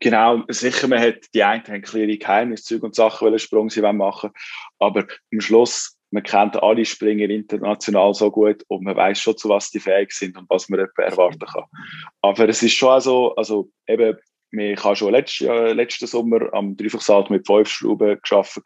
Genau, 0.00 0.42
sicher, 0.48 0.88
man 0.88 1.00
hat 1.00 1.32
die 1.34 1.44
einen 1.44 1.64
haben 1.64 1.82
klare 1.82 2.18
Geheimnisse, 2.18 2.80
und 2.80 2.94
Sachen, 2.94 3.26
welche 3.26 3.46
Sprung 3.46 3.70
sie 3.70 3.80
machen 3.80 4.30
aber 4.78 5.06
am 5.32 5.40
Schluss 5.40 5.96
man 6.14 6.22
kennt 6.22 6.62
alle 6.62 6.84
Springer 6.84 7.28
international 7.28 8.14
so 8.14 8.30
gut 8.30 8.62
und 8.68 8.84
man 8.84 8.94
weiß 8.94 9.18
schon, 9.18 9.36
zu 9.36 9.48
was 9.48 9.70
die 9.70 9.80
fähig 9.80 10.12
sind 10.12 10.38
und 10.38 10.48
was 10.48 10.68
man 10.68 10.86
erwarten 10.96 11.40
kann. 11.40 11.64
Aber 12.22 12.48
es 12.48 12.62
ist 12.62 12.74
schon 12.74 13.00
so, 13.00 13.34
also 13.34 13.68
eben, 13.88 14.16
ich 14.52 14.84
habe 14.84 14.94
schon 14.94 15.10
letztes, 15.10 15.48
ja, 15.48 15.72
letzten 15.72 16.06
Sommer 16.06 16.54
am 16.54 16.76
Dreifachsalt 16.76 17.30
mit 17.30 17.44
fünf 17.44 17.68
Schrauben 17.68 18.16
geschaffen 18.22 18.62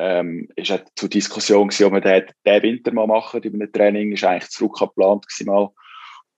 ähm, 0.00 0.48
ist 0.56 0.72
auch 0.72 0.80
zur 0.96 1.08
Diskussion 1.08 1.68
gewesen, 1.68 1.84
ob 1.84 1.92
man 1.92 2.02
den, 2.02 2.24
den 2.44 2.62
Winter 2.62 2.92
mal 2.92 3.06
machen 3.06 3.42
in 3.42 3.54
einem 3.54 3.70
Training, 3.70 4.12
ist 4.12 4.24
eigentlich 4.24 4.50
zurück 4.50 4.76
geplant 4.78 5.26
mal. 5.44 5.68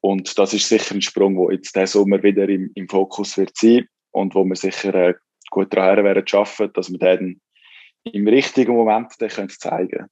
Und 0.02 0.36
das 0.36 0.52
ist 0.52 0.68
sicher 0.68 0.96
ein 0.96 1.00
Sprung, 1.00 1.36
der 1.36 1.54
jetzt 1.54 1.76
diesen 1.76 1.86
Sommer 1.86 2.22
wieder 2.24 2.48
im, 2.48 2.72
im 2.74 2.88
Fokus 2.88 3.38
wird 3.38 3.56
sein 3.56 3.86
und 4.10 4.34
wo 4.34 4.44
wir 4.44 4.56
sicher 4.56 4.92
äh, 4.94 5.14
gut 5.48 5.72
daran 5.72 6.04
werden 6.04 6.26
schaffen, 6.26 6.70
dass 6.74 6.90
wir 6.90 6.98
den 6.98 7.40
im 8.04 8.26
richtigen 8.26 8.74
Moment 8.74 9.12
dann 9.20 9.28
können 9.28 9.48
zeigen 9.48 10.06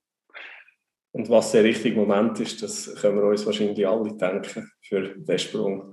Und 1.10 1.28
was 1.28 1.50
der 1.50 1.64
richtige 1.64 1.96
Moment 1.96 2.38
ist, 2.38 2.62
das 2.62 2.94
können 3.00 3.16
wir 3.16 3.24
uns 3.24 3.44
wahrscheinlich 3.44 3.84
alle 3.84 4.16
denken 4.16 4.70
für 4.80 5.08
den 5.08 5.38
Sprung. 5.40 5.92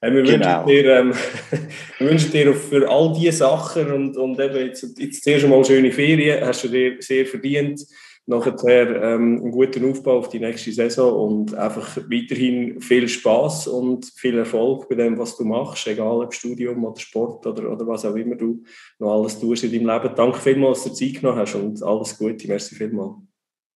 Äh, 0.00 0.10
wir, 0.10 0.22
genau. 0.22 0.66
wünschen 0.66 0.66
dir, 0.66 0.98
ähm, 0.98 1.14
wir 1.98 2.10
wünschen 2.10 2.32
dir 2.32 2.54
für 2.54 2.88
all 2.88 3.12
diese 3.12 3.32
Sachen 3.32 3.92
und, 3.92 4.16
und 4.16 4.40
eben 4.40 4.66
jetzt, 4.68 4.98
jetzt 4.98 5.22
zuerst 5.22 5.46
mal 5.46 5.62
schöne 5.62 5.92
Ferien, 5.92 6.46
hast 6.46 6.64
du 6.64 6.68
dir 6.68 6.96
sehr 7.00 7.26
verdient 7.26 7.84
nachher 8.26 9.02
ähm, 9.02 9.40
einen 9.40 9.50
guten 9.50 9.90
Aufbau 9.90 10.18
auf 10.18 10.28
die 10.28 10.40
nächste 10.40 10.72
Saison 10.72 11.28
und 11.28 11.54
einfach 11.54 11.96
weiterhin 11.96 12.80
viel 12.80 13.08
Spaß 13.08 13.68
und 13.68 14.06
viel 14.16 14.38
Erfolg 14.38 14.88
bei 14.88 14.94
dem, 14.94 15.18
was 15.18 15.36
du 15.36 15.44
machst, 15.44 15.86
egal 15.86 16.22
ob 16.22 16.32
Studium 16.32 16.84
oder 16.84 16.98
Sport 16.98 17.46
oder, 17.46 17.70
oder 17.70 17.86
was 17.86 18.04
auch 18.04 18.14
immer 18.14 18.36
du 18.36 18.62
noch 18.98 19.12
alles 19.12 19.38
tust 19.38 19.64
in 19.64 19.72
deinem 19.72 20.02
Leben. 20.02 20.14
Danke 20.14 20.38
vielmals, 20.38 20.84
dass 20.84 20.92
du 20.94 21.06
Zeit 21.06 21.20
genommen 21.20 21.38
hast 21.38 21.54
und 21.54 21.82
alles 21.82 22.16
Gute. 22.16 22.48
Merci 22.48 22.74
vielmals. 22.74 23.16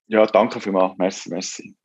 Ja, 0.07 0.25
danke 0.25 0.61
vielmals. 0.61 0.97
Merci, 0.97 1.29
merci. 1.29 1.77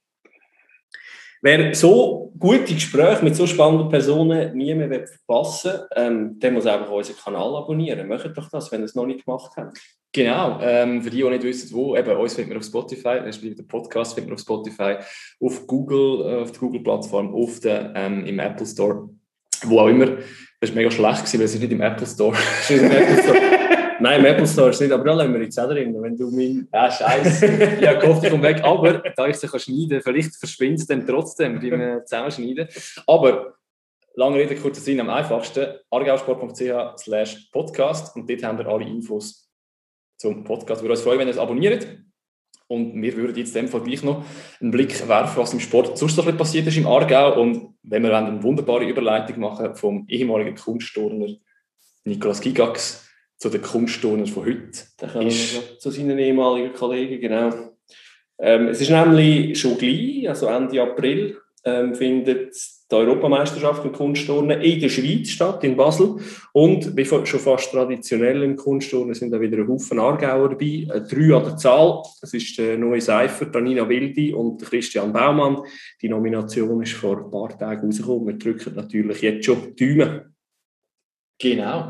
Wer 1.41 1.75
so 1.75 2.31
gute 2.39 2.73
Gespräche 2.73 3.21
mit 3.21 3.35
so 3.35 3.45
spannenden 3.45 3.89
Personen 3.89 4.55
nie 4.55 4.73
mehr 4.73 5.05
verpassen 5.05 5.73
will, 5.73 5.87
ähm, 5.97 6.39
der 6.39 6.51
muss 6.51 6.65
einfach 6.65 6.89
unseren 6.89 7.17
Kanal 7.17 7.57
abonnieren. 7.57 8.07
Macht 8.07 8.37
doch 8.37 8.49
das, 8.49 8.71
wenn 8.71 8.79
ihr 8.79 8.85
es 8.85 8.95
noch 8.95 9.05
nicht 9.05 9.25
gemacht 9.25 9.51
habt. 9.57 9.77
Genau, 10.15 10.59
ähm, 10.61 11.01
für 11.01 11.09
die, 11.09 11.17
die 11.17 11.29
nicht 11.29 11.43
wissen, 11.43 11.73
wo, 11.73 11.97
eben, 11.97 12.15
uns 12.15 12.35
findet 12.35 12.49
man 12.49 12.59
auf 12.59 12.65
Spotify, 12.65 13.17
respektive 13.17 13.63
den 13.63 13.67
Podcast 13.67 14.13
findet 14.13 14.29
man 14.29 14.35
auf 14.35 14.41
Spotify, 14.41 14.95
auf 15.41 15.65
Google, 15.65 16.21
äh, 16.21 16.41
auf 16.43 16.51
der 16.51 16.59
Google-Plattform, 16.59 17.33
auf 17.33 17.59
der, 17.59 17.93
ähm, 17.95 18.23
im 18.27 18.37
Apple 18.37 18.67
Store, 18.67 19.09
wo 19.63 19.79
auch 19.79 19.87
immer. 19.87 20.17
Das 20.61 20.69
war 20.69 20.75
mega 20.75 20.91
schlecht, 20.91 21.17
gewesen, 21.17 21.39
weil 21.39 21.45
es 21.45 21.55
ist 21.55 21.61
nicht 21.61 21.71
im 21.71 21.81
Apple 21.81 22.05
Store. 22.05 22.37
im 22.69 22.91
Apple 22.91 23.23
Store. 23.23 23.37
Nein, 24.01 24.19
im 24.19 24.25
Apple 24.27 24.45
Store 24.45 24.69
ist 24.69 24.81
nicht, 24.81 24.91
aber 24.91 25.03
da 25.03 25.13
lassen 25.13 25.33
wir 25.33 25.41
jetzt 25.41 25.59
auch 25.59 25.67
drin, 25.67 25.95
wenn 25.99 26.15
du 26.15 26.29
mein... 26.29 26.67
Ja, 26.71 26.91
scheiße. 26.91 27.77
ja, 27.81 27.93
gehofft, 27.93 28.23
ich 28.23 28.29
komme 28.29 28.43
weg. 28.43 28.63
Aber 28.63 29.01
da 29.15 29.27
ich 29.27 29.41
es 29.41 29.63
schneiden 29.63 29.89
kann, 29.89 30.01
vielleicht 30.01 30.35
verschwindet 30.35 30.81
es 30.81 30.87
dann 30.87 31.07
trotzdem 31.07 31.59
beim 31.59 31.81
äh, 31.81 32.05
Zusammenschneiden. 32.05 32.67
Aber 33.07 33.55
lange 34.13 34.37
Rede, 34.37 34.55
kurzer 34.57 34.81
Sinn, 34.81 34.99
am 34.99 35.09
einfachsten 35.09 35.65
argausport.ch 35.89 37.01
slash 37.01 37.49
podcast 37.51 38.15
und 38.15 38.29
dort 38.29 38.43
haben 38.43 38.59
wir 38.59 38.67
alle 38.67 38.85
Infos 38.85 39.43
zum 40.23 40.45
Podcast. 40.45 40.81
Wir 40.81 40.85
würden 40.85 40.97
uns 40.97 41.01
freuen, 41.01 41.19
wenn 41.19 41.27
ihr 41.27 41.31
es 41.31 41.37
abonniert. 41.37 41.85
Und 42.67 42.99
wir 43.01 43.15
würden 43.17 43.35
jetzt 43.35 43.53
in 43.55 43.65
dem 43.65 43.67
Fall 43.69 43.81
gleich 43.81 44.03
noch 44.03 44.23
einen 44.61 44.71
Blick 44.71 45.07
werfen, 45.07 45.35
was 45.35 45.51
im 45.51 45.59
Sport 45.59 45.97
sonst 45.97 46.15
so 46.15 46.23
passiert 46.23 46.65
ist 46.65 46.77
im 46.77 46.87
Aargau. 46.87 47.41
Und 47.41 47.75
wenn 47.83 48.03
wir 48.03 48.17
eine 48.17 48.41
wunderbare 48.41 48.85
Überleitung 48.85 49.41
machen 49.41 49.75
vom 49.75 50.05
ehemaligen 50.07 50.55
Kunstturner 50.55 51.27
Nikolaus 52.05 52.39
Gigax 52.39 53.05
zu 53.37 53.49
den 53.49 53.61
Kunstturnern 53.61 54.25
von 54.25 54.45
heute. 54.45 54.85
Wir 55.01 55.79
zu 55.79 55.91
seinen 55.91 56.17
ehemaligen 56.17 56.73
Kollegen, 56.73 57.19
genau. 57.19 57.75
Ähm, 58.39 58.69
es 58.69 58.79
ist 58.79 58.91
nämlich 58.91 59.59
schon 59.59 59.77
gleich, 59.77 60.29
also 60.29 60.47
Ende 60.47 60.81
April, 60.81 61.37
ähm, 61.65 61.95
findet 61.95 62.55
die 62.91 62.95
Europameisterschaft 62.95 63.85
im 63.85 63.91
Kunstturnen 63.91 64.61
in 64.61 64.79
der 64.79 64.89
Schweiz 64.89 65.29
statt, 65.29 65.63
in 65.63 65.75
Basel. 65.75 66.17
Und 66.51 66.95
wie 66.95 67.05
schon 67.05 67.25
fast 67.25 67.71
traditionell 67.71 68.43
im 68.43 68.55
Kunstturnen 68.55 69.13
sind 69.13 69.31
da 69.31 69.39
wieder 69.39 69.57
ein 69.57 69.67
Haufen 69.67 69.99
Aargauer 69.99 70.49
dabei, 70.49 70.87
äh, 70.89 71.01
drei 71.01 71.35
an 71.35 71.43
der 71.43 71.57
Zahl. 71.57 72.03
Das 72.21 72.33
ist 72.33 72.57
der 72.57 72.77
neue 72.77 73.01
Seifer, 73.01 73.45
Danina 73.45 73.87
Wildi 73.87 74.33
und 74.33 74.61
Christian 74.61 75.11
Baumann. 75.13 75.61
Die 76.01 76.09
Nomination 76.09 76.81
ist 76.83 76.93
vor 76.93 77.25
ein 77.25 77.31
paar 77.31 77.57
Tagen 77.57 77.87
rausgekommen. 77.87 78.27
Wir 78.27 78.37
drücken 78.37 78.75
natürlich 78.75 79.21
jetzt 79.21 79.45
schon 79.45 79.75
die 79.75 79.97
Daumen. 79.97 80.35
Genau. 81.39 81.89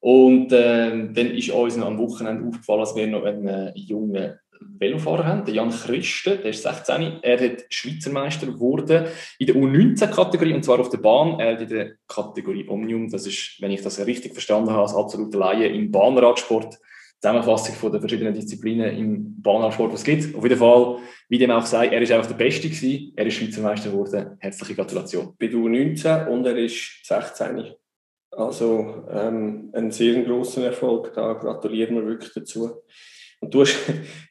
Und 0.00 0.52
äh, 0.52 0.90
dann 0.90 1.30
ist 1.30 1.50
uns 1.50 1.78
am 1.78 1.98
Wochenende 1.98 2.46
aufgefallen, 2.46 2.80
dass 2.80 2.94
wir 2.94 3.06
noch 3.06 3.24
einen 3.24 3.48
äh, 3.48 3.72
jungen 3.74 4.38
Velofahrer 4.60 5.26
haben, 5.26 5.44
der 5.44 5.54
Jan 5.54 5.70
Christen, 5.70 6.38
der 6.42 6.50
ist 6.50 6.62
16. 6.62 7.20
Er 7.22 7.40
hat 7.40 7.64
Schweizer 7.70 8.10
Meister 8.10 8.46
geworden 8.46 9.06
in 9.38 9.46
der 9.46 9.56
U19-Kategorie 9.56 10.54
und 10.54 10.64
zwar 10.64 10.80
auf 10.80 10.90
der 10.90 10.98
Bahn. 10.98 11.40
Er 11.40 11.54
hat 11.54 11.62
in 11.62 11.68
der 11.68 11.92
Kategorie 12.08 12.68
Omnium, 12.68 13.10
das 13.10 13.26
ist, 13.26 13.60
wenn 13.60 13.70
ich 13.70 13.82
das 13.82 14.04
richtig 14.04 14.32
verstanden 14.32 14.70
habe, 14.70 14.82
als 14.82 14.94
absolute 14.94 15.36
Laie 15.38 15.68
im 15.68 15.90
Bahnradsport. 15.90 16.78
Zusammenfassung 17.20 17.74
von 17.76 17.90
den 17.90 18.00
verschiedenen 18.00 18.34
Disziplinen 18.34 18.98
im 18.98 19.40
Bahnradsport, 19.40 19.92
was 19.92 20.00
es 20.00 20.04
gibt. 20.04 20.34
Auf 20.34 20.42
jeden 20.42 20.58
Fall, 20.58 20.98
wie 21.30 21.38
dem 21.38 21.50
auch 21.50 21.64
sei, 21.64 21.86
er 21.86 22.02
ist 22.02 22.12
einfach 22.12 22.26
der 22.26 22.34
Beste 22.34 22.68
gewesen. 22.68 23.12
Er 23.16 23.26
ist 23.26 23.34
Schweizer 23.34 23.62
Meister 23.62 23.90
geworden. 23.90 24.36
Herzliche 24.40 24.74
Gratulation. 24.74 25.34
Bei 25.38 25.46
der 25.46 25.58
U19 25.58 26.26
und 26.26 26.44
er 26.44 26.58
ist 26.58 27.00
16. 27.06 27.72
Also 28.30 29.06
ähm, 29.10 29.70
ein 29.72 29.90
sehr 29.90 30.22
großer 30.22 30.66
Erfolg. 30.66 31.14
Da 31.14 31.32
gratulieren 31.34 31.96
wir 31.96 32.06
wirklich 32.06 32.32
dazu. 32.34 32.82
Und 33.44 33.52
du 33.52 33.60
hast, 33.60 33.76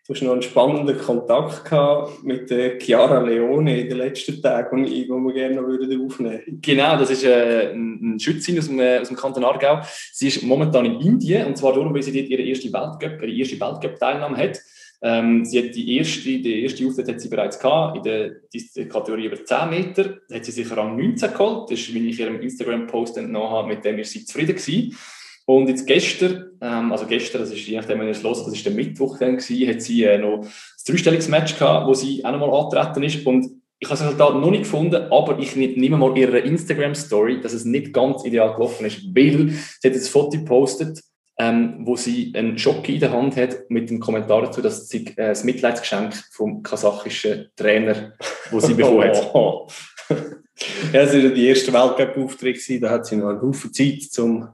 du 0.08 0.14
hast 0.14 0.24
noch 0.24 0.34
einen 0.34 0.42
spannenden 0.42 0.98
Kontakt 0.98 1.66
gehabt 1.66 2.24
mit 2.24 2.50
der 2.50 2.80
Chiara 2.80 3.20
Leone 3.20 3.82
in 3.82 3.90
den 3.90 3.98
letzten 4.00 4.42
Tagen, 4.42 4.86
die 4.86 5.08
wir 5.08 5.34
gerne 5.34 5.56
noch 5.56 5.64
aufnehmen 5.64 6.42
würden. 6.48 6.60
Genau, 6.62 6.98
das 6.98 7.12
ist 7.12 7.24
äh, 7.24 7.72
eine 7.74 8.20
Schützin 8.20 8.58
aus 8.58 8.68
dem, 8.68 8.80
äh, 8.80 8.98
aus 8.98 9.10
dem 9.10 9.18
Kanton 9.18 9.44
Aargau. 9.44 9.82
Sie 10.12 10.28
ist 10.28 10.42
momentan 10.42 10.86
in 10.86 11.00
Indien, 11.00 11.46
und 11.46 11.58
zwar 11.58 11.74
darum, 11.74 11.94
weil 11.94 12.02
sie 12.02 12.12
dort 12.12 12.30
ihre 12.30 12.42
erste 12.42 12.74
Weltcup, 12.74 13.22
ihre 13.22 13.32
erste 13.32 13.60
Weltcup-Teilnahme 13.60 14.38
hat. 14.38 14.60
Ähm, 15.04 15.46
sie 15.46 15.60
hat 15.60 15.76
die 15.76 15.98
erste, 15.98 16.22
die 16.22 16.64
erste 16.64 16.88
Auftritt 16.88 17.10
hat 17.10 17.22
sie 17.22 17.30
bereits 17.30 17.60
gehabt, 17.60 17.98
in 17.98 18.04
der, 18.04 18.32
der 18.76 18.88
Kategorie 18.88 19.26
über 19.26 19.46
10 19.46 19.70
Meter. 19.70 20.18
Da 20.28 20.36
hat 20.36 20.46
sie 20.46 20.52
sich 20.52 20.76
Rang 20.76 20.98
19 20.98 21.34
geholt. 21.34 21.70
Das 21.70 21.80
ist, 21.80 21.94
wie 21.94 22.10
ich 22.10 22.20
ihrem 22.20 22.42
Instagram-Post 22.42 23.18
entnommen 23.18 23.50
habe, 23.50 23.68
mit 23.68 23.86
dem 23.86 24.00
ist 24.00 24.12
sie 24.12 24.26
zufrieden 24.26 24.56
gewesen. 24.56 24.98
Und 25.46 25.68
jetzt 25.68 25.86
gestern, 25.86 26.52
ähm, 26.62 26.92
also 26.92 27.06
gestern, 27.06 27.42
das 27.42 27.52
ist 27.52 27.68
je 27.68 27.78
nachdem, 27.78 28.00
wenn 28.00 28.08
ihr 28.08 28.12
es 28.12 28.24
hört, 28.24 28.38
das 28.38 28.54
ist 28.54 28.66
der 28.66 28.74
Mittwoch 28.74 29.18
dann 29.18 29.38
gewesen, 29.38 29.70
hat 29.70 29.82
sie 29.82 30.04
äh, 30.04 30.18
noch 30.18 30.42
das 30.42 30.84
Dreistellungsmatch 30.86 31.58
gehabt, 31.58 31.88
wo 31.88 31.94
sie 31.94 32.24
auch 32.24 32.32
nochmal 32.32 32.54
antreten 32.54 33.04
ist. 33.04 33.26
Und 33.26 33.62
ich 33.80 33.90
habe 33.90 33.98
das 33.98 34.08
Resultat 34.08 34.36
noch 34.36 34.52
nicht 34.52 34.64
gefunden, 34.64 35.12
aber 35.12 35.38
ich 35.40 35.56
nehme 35.56 35.98
mal 35.98 36.18
ihre 36.18 36.40
Instagram-Story, 36.40 37.42
dass 37.42 37.54
es 37.54 37.66
nicht 37.66 37.94
ganz 37.94 38.24
ideal 38.24 38.54
gelaufen 38.54 38.86
ist, 38.86 39.04
weil 39.14 39.50
sie 39.50 39.88
hat 39.88 39.96
jetzt 39.96 40.08
ein 40.08 40.12
Foto 40.12 40.38
gepostet 40.38 41.02
ähm, 41.40 41.80
wo 41.80 41.96
sie 41.96 42.32
einen 42.36 42.58
Schock 42.58 42.88
in 42.90 43.00
der 43.00 43.12
Hand 43.12 43.36
hat 43.38 43.70
mit 43.70 43.90
dem 43.90 44.00
Kommentar 44.00 44.44
dazu, 44.44 44.62
dass 44.62 44.88
sie 44.88 45.08
äh, 45.08 45.30
das 45.30 45.44
Mitleidsgeschenk 45.44 46.14
vom 46.32 46.62
kasachischen 46.62 47.50
Trainer, 47.56 48.14
wo 48.52 48.60
sie 48.60 48.74
bekommen 48.76 49.10
hat. 49.10 49.34
ja, 50.94 51.02
es 51.02 51.14
war 51.14 51.30
die 51.30 51.48
erste 51.48 51.74
Weltcup-Auftritt, 51.74 52.84
da 52.84 52.92
hat 52.92 53.08
sie 53.08 53.16
noch 53.16 53.30
einen 53.30 53.42
Haufen 53.42 53.74
Zeit, 53.74 54.08
um 54.20 54.50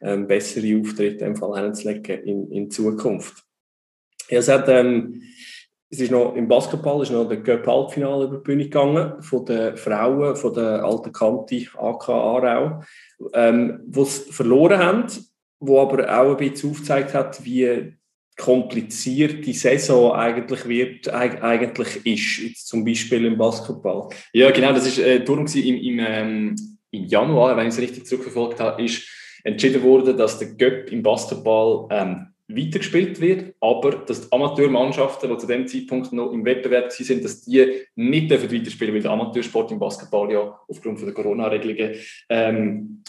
ähm, 0.00 0.26
bessere 0.26 0.80
Auftritte 0.80 1.24
im 1.24 1.36
Fall 1.36 1.62
hinzulegen 1.62 2.22
in, 2.24 2.50
in 2.50 2.70
Zukunft. 2.70 3.44
Ja, 4.28 4.38
es 4.38 4.48
hat, 4.48 4.68
ähm, 4.68 5.22
es 5.90 6.00
ist 6.00 6.10
noch, 6.10 6.34
im 6.34 6.48
Basketball 6.48 7.02
ist 7.02 7.12
noch 7.12 7.28
der 7.28 7.42
Cup-Halbfinale 7.42 8.24
über 8.24 8.36
die 8.38 8.42
Bühne 8.42 8.64
gegangen, 8.64 9.22
von 9.22 9.44
den 9.44 9.76
Frauen, 9.76 10.36
von 10.36 10.54
der 10.54 10.84
alten 10.84 11.12
Kante 11.12 11.66
AK 11.76 12.08
Aarau, 12.08 12.82
ähm, 13.32 13.80
die 13.84 14.00
es 14.00 14.18
verloren 14.30 14.78
haben, 14.78 15.06
wo 15.60 15.80
aber 15.80 16.08
auch 16.20 16.30
ein 16.32 16.36
bisschen 16.36 16.70
aufgezeigt 16.70 17.14
hat, 17.14 17.44
wie 17.44 17.94
kompliziert 18.36 19.46
die 19.46 19.52
Saison 19.52 20.12
eigentlich 20.12 20.66
wird, 20.66 21.08
eigentlich 21.08 22.04
ist, 22.04 22.42
jetzt 22.42 22.66
zum 22.66 22.84
Beispiel 22.84 23.24
im 23.26 23.38
Basketball. 23.38 24.08
Ja, 24.32 24.50
genau, 24.50 24.72
das 24.72 24.86
ist 24.86 24.98
äh, 24.98 25.22
darum 25.22 25.46
im, 25.46 25.76
im, 25.76 25.98
ähm, 26.00 26.78
im 26.90 27.04
Januar, 27.04 27.56
wenn 27.56 27.68
ich 27.68 27.74
es 27.74 27.80
richtig 27.80 28.06
zurückverfolgt 28.06 28.58
habe, 28.58 28.82
ist 28.82 29.08
entschieden 29.44 29.82
worden, 29.82 30.16
dass 30.16 30.38
der 30.38 30.48
Göpp 30.48 30.90
im 30.90 31.02
Basketball 31.02 31.86
ähm, 31.90 32.26
weitergespielt 32.48 33.20
wird, 33.20 33.54
aber 33.60 33.92
dass 33.92 34.22
die 34.22 34.32
Amateurmannschaften, 34.32 35.30
die 35.30 35.38
zu 35.38 35.46
dem 35.46 35.66
Zeitpunkt 35.66 36.12
noch 36.12 36.32
im 36.32 36.44
Wettbewerb 36.44 36.92
sind, 36.92 37.24
dass 37.24 37.42
die 37.42 37.72
nicht 37.94 38.30
dürfen 38.30 38.52
weiterspielen, 38.52 38.94
weil 38.94 39.02
der 39.02 39.12
Amateursport 39.12 39.70
im 39.70 39.78
Basketball 39.78 40.30
ja 40.30 40.58
aufgrund 40.68 41.00
der 41.00 41.12
Corona-Regelungen 41.12 41.94
ähm, 42.28 43.02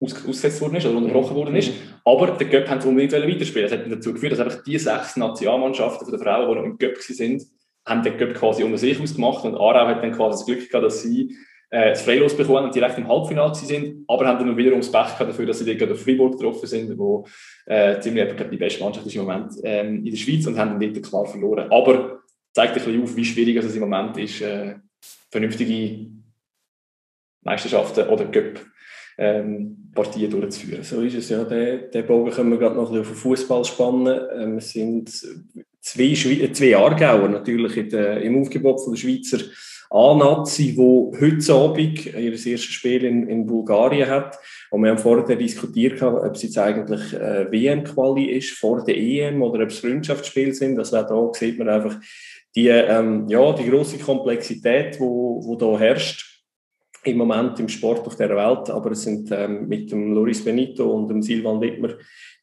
aus, 0.00 0.14
ausgesetzt 0.14 0.60
worden 0.60 0.76
ist 0.76 0.86
oder 0.86 0.96
unterbrochen 0.96 1.36
worden 1.36 1.56
ist. 1.56 1.72
Aber 2.04 2.28
der 2.28 2.46
Göpp 2.46 2.68
hat 2.68 2.86
unbedingt 2.86 3.12
weiterspielen. 3.12 3.68
Das 3.68 3.78
hat 3.78 3.90
dazu 3.90 4.14
geführt, 4.14 4.32
dass 4.32 4.40
einfach 4.40 4.62
die 4.62 4.78
sechs 4.78 5.16
Nationalmannschaften 5.16 6.08
der 6.10 6.18
Frauen, 6.18 6.48
die 6.48 6.54
noch 6.54 6.64
im 6.64 6.78
Göpp 6.78 6.98
sind, 6.98 7.42
haben 7.84 8.02
den 8.02 8.16
Göpp 8.16 8.34
quasi 8.34 8.62
unter 8.62 8.78
sich 8.78 9.00
ausgemacht 9.00 9.44
und 9.44 9.56
Aarau 9.56 9.86
hat 9.88 10.02
dann 10.02 10.12
quasi 10.12 10.38
das 10.38 10.46
Glück 10.46 10.70
gehabt, 10.70 10.84
dass 10.84 11.02
sie 11.02 11.36
äh, 11.70 11.90
das 11.90 12.02
Freilos 12.02 12.36
bekommen 12.36 12.64
und 12.64 12.74
direkt 12.74 12.98
im 12.98 13.08
Halbfinale 13.08 13.54
sind, 13.54 14.04
aber 14.08 14.26
haben 14.26 14.38
dann 14.38 14.56
wiederum 14.56 14.80
das 14.80 14.90
Pech 14.90 15.18
dafür, 15.18 15.46
dass 15.46 15.58
sie 15.58 15.76
dort 15.76 15.92
auf 15.92 16.02
Fribourg 16.02 16.38
getroffen 16.38 16.66
sind, 16.66 16.98
wo 16.98 17.26
äh, 17.66 18.00
ziemlich 18.00 18.34
die 18.50 18.56
beste 18.56 18.82
Mannschaft 18.82 19.06
ist 19.06 19.14
im 19.16 19.22
Moment 19.22 19.52
ähm, 19.62 20.04
in 20.04 20.10
der 20.10 20.16
Schweiz 20.16 20.46
und 20.46 20.58
haben 20.58 20.80
dann 20.80 20.94
dort 20.94 21.06
klar 21.06 21.26
verloren. 21.26 21.70
Aber 21.70 22.20
zeigt 22.52 22.72
ein 22.72 22.84
bisschen 22.84 23.02
auf, 23.02 23.16
wie 23.16 23.24
schwierig 23.24 23.56
es 23.56 23.74
im 23.74 23.80
Moment 23.80 24.16
ist, 24.16 24.40
äh, 24.40 24.76
vernünftige 25.30 26.06
Meisterschaften 27.42 28.08
oder 28.08 28.24
Cup 28.26 28.60
ähm, 29.18 29.90
Partien 29.94 30.30
durchzuführen. 30.30 30.82
So 30.82 31.02
ist 31.02 31.14
es 31.14 31.28
ja. 31.28 31.44
Den, 31.44 31.90
den 31.90 32.06
Bogen 32.06 32.30
können 32.30 32.50
wir 32.50 32.58
gerade 32.58 32.76
noch 32.76 32.90
ein 32.90 32.92
bisschen 32.92 33.00
auf 33.00 33.08
den 33.08 33.16
Fußball 33.16 33.64
spannen. 33.64 34.20
Ähm, 34.36 34.56
es 34.58 34.70
sind 34.70 35.10
zwei, 35.80 36.14
Schwe 36.14 36.50
zwei 36.52 36.76
Aargauer 36.76 37.28
natürlich 37.28 37.76
in 37.76 37.88
der, 37.90 38.22
im 38.22 38.40
Aufgebot 38.40 38.80
von 38.80 38.94
der 38.94 39.00
Schweizer 39.00 39.38
A-Nazi, 39.90 40.74
die 40.74 41.20
heute 41.20 41.54
Abend 41.54 42.06
ihr 42.06 42.32
erstes 42.32 42.64
Spiel 42.64 43.04
in, 43.04 43.26
in 43.28 43.46
Bulgarien 43.46 44.08
hat. 44.08 44.38
Und 44.70 44.82
wir 44.82 44.90
haben 44.90 44.98
vorher 44.98 45.36
diskutiert, 45.36 46.02
ob 46.02 46.34
es 46.34 46.42
jetzt 46.42 46.58
eigentlich 46.58 47.14
äh, 47.14 47.50
WM-Quali 47.50 48.26
ist 48.26 48.58
vor 48.58 48.84
der 48.84 48.96
EM 48.96 49.40
oder 49.42 49.62
ob 49.62 49.70
es 49.70 49.78
Freundschaftsspiele 49.78 50.52
sind. 50.52 50.78
Also 50.78 51.02
da 51.02 51.30
sieht 51.32 51.58
man 51.58 51.70
einfach 51.70 51.96
die, 52.54 52.68
ähm, 52.68 53.26
ja, 53.28 53.52
die 53.52 53.68
große 53.68 53.98
Komplexität, 53.98 55.00
wo, 55.00 55.40
wo 55.44 55.54
da 55.56 55.78
herrscht 55.78 56.26
im 57.04 57.16
Moment 57.16 57.58
im 57.60 57.68
Sport 57.68 58.06
auf 58.06 58.16
der 58.16 58.30
Welt. 58.30 58.68
Aber 58.70 58.90
es 58.90 59.02
sind 59.02 59.30
ähm, 59.32 59.68
mit 59.68 59.90
dem 59.90 60.12
Loris 60.12 60.44
Benito 60.44 60.90
und 60.90 61.08
dem 61.08 61.22
Silvan 61.22 61.60
Wittmer 61.60 61.94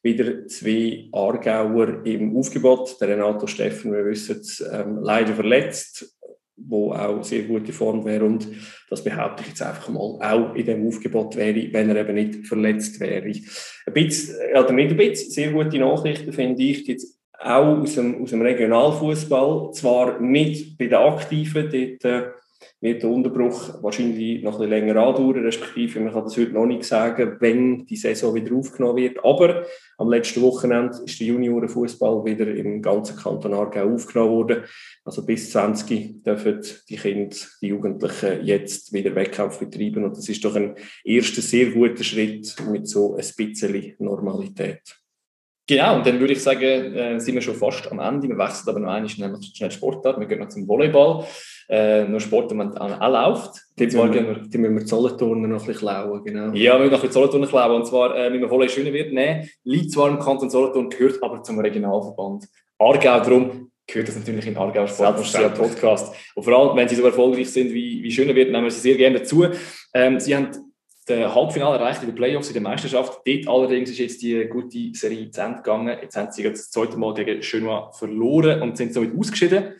wieder 0.02 0.46
zwei 0.46 1.08
Aargauer 1.12 2.04
im 2.04 2.36
Aufgebot. 2.36 3.00
Der 3.00 3.08
Renato 3.08 3.46
Steffen, 3.46 3.92
wir 3.92 4.04
wissen 4.04 4.40
es, 4.40 4.64
ähm, 4.72 4.98
leider 5.00 5.34
verletzt 5.34 6.15
wo 6.56 6.92
auch 6.92 7.22
sehr 7.22 7.42
gute 7.42 7.72
Form 7.72 8.04
wäre 8.04 8.24
und 8.24 8.48
das 8.88 9.04
behaupte 9.04 9.42
ich 9.42 9.50
jetzt 9.50 9.62
einfach 9.62 9.88
mal 9.88 10.00
auch 10.00 10.54
in 10.54 10.64
dem 10.64 10.86
Aufgebot 10.86 11.36
wäre, 11.36 11.72
wenn 11.72 11.90
er 11.90 11.96
eben 11.96 12.14
nicht 12.14 12.46
verletzt 12.46 12.98
wäre. 13.00 13.26
Ein 13.26 13.92
bisschen, 13.92 14.36
oder 14.52 14.72
nicht 14.72 14.90
ein 14.90 14.96
bisschen, 14.96 15.30
sehr 15.30 15.52
gute 15.52 15.78
Nachrichten 15.78 16.32
finde 16.32 16.62
ich 16.62 16.86
jetzt 16.86 17.18
auch 17.38 17.78
aus 17.78 17.94
dem, 17.94 18.22
aus 18.22 18.30
dem 18.30 18.42
Regionalfußball, 18.42 19.72
zwar 19.72 20.20
nicht 20.20 20.78
bei 20.78 20.86
den 20.86 20.94
Aktiven, 20.94 21.70
dort 21.70 22.04
äh, 22.04 22.30
wird 22.80 23.02
der 23.02 23.10
Unterbruch 23.10 23.82
wahrscheinlich 23.82 24.42
noch 24.42 24.60
ein 24.60 24.68
länger 24.68 24.96
andauern, 24.96 25.44
respektive 25.44 26.00
man 26.00 26.12
kann 26.12 26.24
das 26.24 26.36
heute 26.36 26.52
noch 26.52 26.66
nicht 26.66 26.84
sagen, 26.84 27.36
wenn 27.40 27.86
die 27.86 27.96
Saison 27.96 28.34
wieder 28.34 28.54
aufgenommen 28.54 28.96
wird. 28.96 29.24
Aber 29.24 29.64
am 29.98 30.10
letzten 30.10 30.42
Wochenende 30.42 30.98
ist 31.04 31.18
der 31.18 31.26
Juniorenfußball 31.26 32.24
wieder 32.24 32.46
im 32.54 32.82
ganzen 32.82 33.16
Kanton 33.16 33.54
Aargau 33.54 33.94
aufgenommen 33.94 34.32
worden. 34.32 34.64
Also 35.04 35.24
bis 35.24 35.50
20 35.50 36.22
dürfen 36.22 36.60
die 36.88 36.96
Kinder, 36.96 37.36
die 37.62 37.68
Jugendlichen 37.68 38.44
jetzt 38.44 38.92
wieder 38.92 39.14
Wettkampf 39.14 39.58
betreiben 39.58 40.04
und 40.04 40.16
das 40.16 40.28
ist 40.28 40.44
doch 40.44 40.56
ein 40.56 40.76
erster 41.04 41.42
sehr 41.42 41.70
guter 41.70 42.04
Schritt 42.04 42.54
mit 42.70 42.88
so 42.88 43.16
ein 43.16 43.24
bisschen 43.36 43.94
Normalität. 43.98 45.05
Genau, 45.68 45.96
und 45.96 46.06
dann 46.06 46.20
würde 46.20 46.32
ich 46.32 46.42
sagen, 46.42 46.62
äh, 46.62 47.18
sind 47.18 47.34
wir 47.34 47.42
schon 47.42 47.56
fast 47.56 47.90
am 47.90 47.98
Ende. 47.98 48.28
Wir 48.28 48.38
wechseln 48.38 48.68
aber 48.68 48.78
noch 48.78 48.92
einmal 48.92 49.08
schnell, 49.08 49.36
schnell 49.40 49.70
Sportart. 49.72 50.20
Wir 50.20 50.26
gehen 50.26 50.38
noch 50.38 50.48
zum 50.48 50.68
Volleyball. 50.68 51.24
Äh, 51.68 52.04
noch 52.04 52.20
Sport, 52.20 52.52
der 52.52 52.80
auch 52.80 53.34
läuft. 53.34 53.62
Die, 53.76 53.88
die, 53.88 53.96
müssen, 53.96 54.48
die 54.48 54.58
müssen 54.58 54.78
wir 54.78 54.86
Zollenturnen 54.86 55.50
noch 55.50 55.60
ein 55.60 55.66
bisschen 55.66 55.80
klauen, 55.80 56.22
genau. 56.22 56.52
Ja, 56.52 56.74
wir 56.74 56.78
müssen 56.78 56.92
noch 56.92 56.98
ein 56.98 57.08
bisschen 57.08 57.10
Zollenturnen 57.10 57.48
klauen. 57.48 57.74
Und 57.74 57.86
zwar, 57.86 58.16
äh, 58.16 58.32
wie 58.32 58.38
wir 58.38 58.48
Volley 58.48 58.68
schöner 58.68 58.92
wird, 58.92 59.12
nehmen. 59.12 59.48
Liegt 59.64 59.90
zwar 59.90 60.08
im 60.08 60.20
Kanton 60.20 60.50
Solothurn, 60.50 60.88
gehört 60.88 61.20
aber 61.20 61.42
zum 61.42 61.58
Regionalverband. 61.58 62.44
Aargau, 62.78 63.20
darum 63.20 63.72
gehört 63.88 64.06
das 64.06 64.16
natürlich 64.16 64.46
in 64.46 64.56
Aargau 64.56 64.86
Sport 64.86 65.54
Podcast. 65.56 66.14
Und 66.36 66.44
vor 66.44 66.56
allem, 66.56 66.76
wenn 66.76 66.88
sie 66.88 66.94
so 66.94 67.04
erfolgreich 67.04 67.50
sind 67.50 67.72
wie, 67.72 68.04
wie 68.04 68.10
schöner 68.12 68.36
wird, 68.36 68.52
nehmen 68.52 68.64
wir 68.64 68.70
sie 68.70 68.80
sehr 68.80 68.96
gerne 68.96 69.18
dazu. 69.18 69.46
Ähm, 69.92 70.20
sie 70.20 70.36
haben 70.36 70.65
den 71.08 71.34
Halbfinale 71.34 71.78
erreicht 71.78 72.02
in 72.02 72.08
den 72.08 72.14
Playoffs 72.16 72.48
in 72.48 72.54
der 72.54 72.62
Meisterschaft. 72.62 73.20
Dort 73.24 73.48
allerdings 73.48 73.90
ist 73.90 73.98
jetzt 73.98 74.22
die 74.22 74.44
gute 74.46 74.92
Serie 74.92 75.30
zu 75.30 75.40
Ende 75.40 75.58
gegangen. 75.58 75.96
Jetzt 76.00 76.16
haben 76.16 76.32
sie 76.32 76.42
das 76.42 76.70
zweite 76.70 76.96
Mal 76.96 77.14
gegen 77.14 77.42
Chenois 77.42 77.92
verloren 77.92 78.62
und 78.62 78.76
sind 78.76 78.92
somit 78.92 79.16
ausgeschieden. 79.16 79.74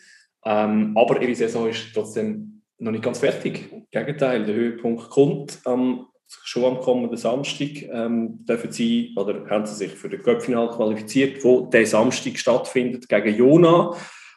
Ähm, 0.44 0.92
aber 0.96 1.20
ihre 1.20 1.34
Saison 1.34 1.68
ist 1.68 1.92
trotzdem 1.92 2.62
noch 2.78 2.92
nicht 2.92 3.02
ganz 3.02 3.18
fertig. 3.18 3.72
Im 3.72 3.86
Gegenteil, 3.90 4.44
der 4.44 4.54
Höhepunkt 4.54 5.10
kommt 5.10 5.58
am, 5.64 6.06
schon 6.26 6.64
am 6.64 6.80
kommenden 6.80 7.16
Samstag. 7.16 7.82
Ähm, 7.90 8.44
dürfen 8.44 8.70
sie, 8.70 9.12
oder 9.16 9.46
haben 9.50 9.66
sie 9.66 9.74
sich 9.74 9.92
für 9.92 10.08
das 10.08 10.22
Cup-Final 10.22 10.70
qualifiziert, 10.70 11.42
wo 11.42 11.66
der 11.66 11.86
Samstag 11.86 12.38
stattfindet 12.38 13.08
gegen 13.08 13.36
Jona 13.36 13.96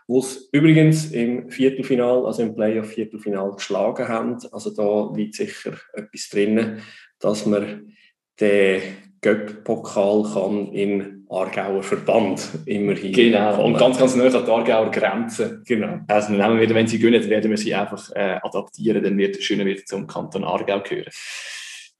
wo 0.10 0.19
es 0.19 0.50
übrigens 0.52 1.12
im 1.12 1.52
Viertelfinal, 1.52 2.26
also 2.26 2.41
im 2.41 2.56
Playoff-Viertelfinal 2.56 3.52
geschlagen 3.52 4.08
haben. 4.08 4.38
Also 4.52 4.72
da 4.72 5.15
liegt 5.15 5.36
sicher 5.36 5.74
etwas 5.93 6.30
drin, 6.30 6.82
dass 7.19 7.45
man 7.45 7.93
den 8.39 8.82
Göpp-Pokal 9.22 10.24
kann 10.34 10.74
im 10.74 11.28
Aargauer 11.30 11.84
Verband 11.84 12.41
immerhin. 12.65 13.13
Genau, 13.13 13.63
und 13.63 13.78
ganz, 13.78 14.00
ganz 14.00 14.15
nahe 14.15 14.36
an 14.36 14.45
die 14.45 14.52
Aargauer 14.52 14.89
Grenze. 14.89 15.62
Genau. 15.67 16.00
Also 16.08 16.34
nehmen 16.34 16.60
wir, 16.60 16.74
wenn 16.74 16.88
sie 16.88 16.98
gönnen, 16.98 17.30
werden 17.30 17.52
wir 17.52 17.58
sie 17.58 17.76
einfach 17.76 18.10
äh, 18.15 18.39
adaptieren, 18.41 19.04
dann 19.04 19.15
wird 19.15 19.43
schöner 19.43 19.65
wird 19.65 19.88
zum 19.88 20.08
Kanton 20.08 20.43
Aargau 20.43 20.82
gehören. 20.82 21.12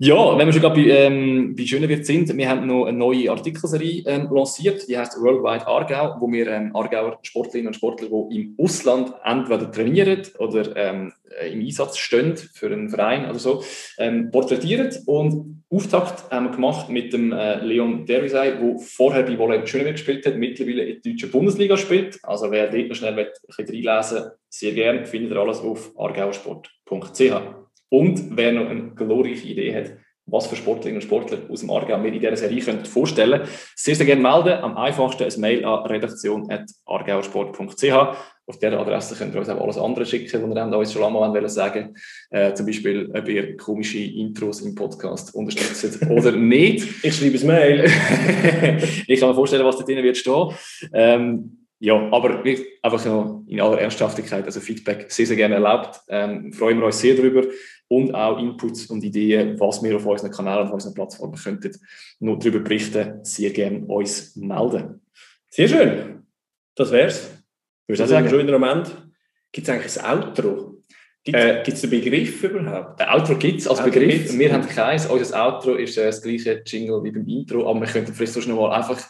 Ja, 0.02 0.38
wenn 0.38 0.48
wir 0.48 0.54
schon 0.54 0.62
gerade 0.62 0.82
bei, 0.82 0.88
ähm, 0.88 1.56
bei 1.58 1.66
Schönewirth 1.66 2.06
sind, 2.06 2.36
wir 2.38 2.50
haben 2.50 2.66
noch 2.66 2.86
eine 2.86 2.98
neue 2.98 3.30
Artikelserie 3.30 4.04
ähm, 4.06 4.30
lanciert, 4.32 4.88
die 4.88 4.98
heißt 4.98 5.20
Worldwide 5.22 5.68
Aargau, 5.68 6.16
wo 6.22 6.32
wir 6.32 6.48
ähm, 6.48 6.74
Aargauer 6.74 7.20
Sportlerinnen 7.22 7.68
und 7.68 7.74
Sportler, 7.74 8.08
die 8.08 8.40
im 8.40 8.56
Ausland 8.58 9.14
entweder 9.26 9.70
trainieren 9.70 10.22
oder 10.38 10.74
ähm, 10.78 11.12
im 11.52 11.60
Einsatz 11.60 11.98
stehen 11.98 12.38
für 12.38 12.68
einen 12.68 12.90
Verein 12.90 13.30
oder 13.30 13.40
so, 13.40 13.62
ähm, 13.98 14.32
porträtieren. 14.32 14.90
Und 15.06 15.66
Auftakt 15.70 16.32
haben 16.32 16.46
wir 16.46 16.52
gemacht 16.52 16.88
mit 16.88 17.12
dem 17.12 17.34
äh, 17.34 17.60
Leon 17.62 18.06
Derwisei, 18.06 18.52
der 18.52 18.80
vorher 18.80 19.24
bei 19.24 19.38
Volley 19.38 19.68
Schönewirth 19.68 19.96
gespielt 19.96 20.26
hat, 20.26 20.38
mittlerweile 20.38 20.84
in 20.86 21.02
der 21.02 21.12
deutschen 21.12 21.30
Bundesliga 21.30 21.76
spielt. 21.76 22.20
Also 22.24 22.50
wer 22.52 22.70
dort 22.70 22.88
noch 22.88 22.96
schnell 22.96 23.18
will, 23.18 23.26
ein 23.26 23.66
bisschen 23.66 23.86
reinlesen 23.86 24.32
sehr 24.48 24.72
gerne, 24.72 25.06
findet 25.06 25.32
ihr 25.32 25.38
alles 25.38 25.60
auf 25.60 25.92
argauersport.ch. 25.98 27.68
Und 27.89 28.38
wer 28.38 28.52
noch 28.52 28.69
eine 28.69 28.91
glorreiche 28.91 29.47
Idee 29.47 29.75
hat, 29.75 29.93
was 30.32 30.47
für 30.47 30.56
Sportlerinnen 30.56 30.97
und 30.97 31.04
Sportler 31.04 31.39
aus 31.49 31.60
dem 31.62 31.71
Aargau 31.71 32.04
wir 32.04 32.13
in 32.13 32.19
dieser 32.19 32.36
Serie 32.36 32.62
können 32.62 32.86
vorstellen 32.86 33.41
sehr, 33.75 33.95
sehr 33.95 34.06
gerne 34.06 34.21
melden. 34.21 34.62
Am 34.63 34.78
einfachsten 34.78 35.23
ein 35.23 35.39
Mail 35.39 35.65
an 35.65 35.86
redaktion.argauersport.ch. 35.86 37.93
Auf 38.45 38.57
dieser 38.57 38.80
Adresse 38.80 39.16
könnt 39.16 39.34
ihr 39.36 39.39
uns 39.39 39.49
auch 39.49 39.59
alles 39.61 39.78
andere 39.78 40.05
schicken, 40.05 40.26
was 40.26 40.34
ihr 40.34 40.39
uns 40.78 40.93
schon 40.93 41.03
lange 41.03 41.20
mal 41.20 41.49
sagen 41.49 41.95
äh, 42.32 42.53
Zum 42.53 42.66
Beispiel, 42.66 43.11
ob 43.14 43.28
ihr 43.28 43.57
komische 43.57 43.99
Intros 43.99 44.61
im 44.61 44.74
Podcast 44.74 45.36
unterstützt 45.36 45.99
oder 46.09 46.32
nicht. 46.32 46.88
Ich 47.03 47.16
schreibe 47.16 47.38
ein 47.38 47.47
Mail. 47.47 47.86
ich 49.07 49.20
kann 49.20 49.30
mir 49.30 49.36
vorstellen, 49.36 49.66
was 49.66 49.78
da 49.78 49.84
drin 49.84 50.01
wird 50.03 50.18
stehen. 50.18 50.49
Ähm, 50.93 51.55
ja, 51.82 51.95
aber 52.11 52.43
einfach 52.82 53.05
noch 53.05 53.43
in 53.47 53.61
aller 53.61 53.80
Ernsthaftigkeit, 53.80 54.43
also 54.45 54.59
Feedback 54.59 55.09
sehr, 55.09 55.28
sehr 55.28 55.38
gerne 55.38 55.55
erlaubt. 55.55 56.01
Ähm, 56.09 56.51
freuen 56.51 56.78
wir 56.80 56.88
uns 56.88 56.99
sehr 56.99 57.16
darüber. 57.16 57.43
Und 57.90 58.14
auch 58.16 58.40
Inputs 58.40 58.86
und 58.86 59.04
Ideen, 59.04 59.60
was 59.60 59.84
wir 59.84 59.98
auf 59.98 60.06
unseren 60.06 60.32
Kanälen 60.32 60.68
auf 60.68 60.74
unseren 60.74 60.94
Plattformen 60.94 61.36
könnten 61.36 61.72
noch 62.20 62.40
darüber 62.40 62.60
berichten, 62.60 63.24
sehr 63.24 63.50
gerne 63.50 63.86
uns 63.86 64.36
melden. 64.36 65.02
Sehr 65.50 65.68
schön. 65.68 66.24
Das 66.76 66.92
wär's. 66.92 67.32
Würdest 67.88 68.06
du 68.06 68.14
sagen? 68.14 68.30
Schon 68.30 68.54
am 68.54 68.64
Ende. 68.64 68.92
Gibt 69.52 69.68
es 69.68 69.74
eigentlich 69.74 70.02
ein 70.02 70.20
Outro? 70.20 70.84
Gibt 71.24 71.38
es 71.38 71.84
äh, 71.84 71.88
einen 71.88 71.90
Begriff 71.90 72.44
überhaupt? 72.44 73.02
Ein 73.02 73.10
Outro 73.10 73.36
gibt 73.36 73.60
es 73.60 73.68
als 73.68 73.80
Outro 73.80 73.92
Begriff. 73.92 74.14
Gibt's. 74.14 74.38
Wir 74.38 74.54
haben 74.54 74.68
keins. 74.68 75.08
Unser 75.08 75.46
Outro 75.46 75.74
ist 75.74 75.98
äh, 75.98 76.06
das 76.06 76.22
gleiche 76.22 76.62
Jingle 76.66 77.04
wie 77.04 77.12
beim 77.12 77.28
Intro, 77.28 77.68
aber 77.68 77.82
wir 77.82 77.88
könnten 77.88 78.14
vielleicht 78.14 78.34
so 78.34 78.42
schnell 78.42 78.56
mal 78.56 78.72
einfach 78.72 79.02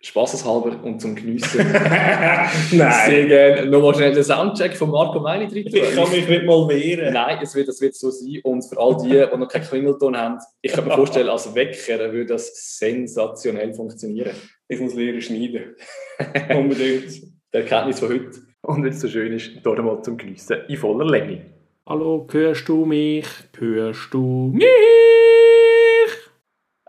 spaßeshalber 0.00 0.82
und 0.84 1.00
zum 1.00 1.14
Geniessen. 1.14 1.58
Nein. 1.72 3.10
Sehr 3.10 3.26
gerne. 3.26 3.70
Nochmal 3.70 3.94
schnell 3.94 4.12
den 4.12 4.22
Soundcheck 4.22 4.76
von 4.76 4.90
Marco 4.90 5.18
Meini 5.20 5.48
drin 5.48 5.66
Ich 5.66 5.94
kann 5.94 6.10
mich 6.10 6.28
nicht 6.28 6.44
mal 6.44 6.68
wehren. 6.68 7.12
Nein, 7.12 7.38
es 7.42 7.54
wird, 7.54 7.68
das 7.68 7.80
wird 7.80 7.96
so 7.96 8.10
sein. 8.10 8.40
Und 8.44 8.62
für 8.62 8.78
all 8.78 8.96
die, 8.98 9.08
die 9.08 9.36
noch 9.36 9.48
keinen 9.48 9.64
Klingelton 9.64 10.16
haben, 10.16 10.38
ich 10.62 10.72
kann 10.72 10.84
mir 10.84 10.94
vorstellen, 10.94 11.28
als 11.28 11.52
Wecker 11.54 12.12
würde 12.12 12.26
das 12.26 12.78
sensationell 12.78 13.74
funktionieren. 13.74 14.32
Ich 14.68 14.78
muss 14.78 14.94
lernen 14.94 15.20
schneiden. 15.20 15.74
Unbedingt. 16.56 17.22
Die 17.52 17.56
Erkenntnis 17.56 17.98
von 17.98 18.10
heute. 18.10 18.38
Und 18.62 18.84
wenn 18.84 18.92
es 18.92 19.00
so 19.00 19.08
schön 19.08 19.32
ist, 19.32 19.50
dort 19.62 19.78
mal 19.78 20.02
zum 20.02 20.16
Geniessen 20.16 20.58
in 20.68 20.76
voller 20.76 21.06
Länge. 21.06 21.46
Hallo, 21.86 22.26
hörst 22.30 22.68
du 22.68 22.84
mich? 22.84 23.26
Hörst 23.56 24.12
du 24.12 24.52
mich? 24.52 24.66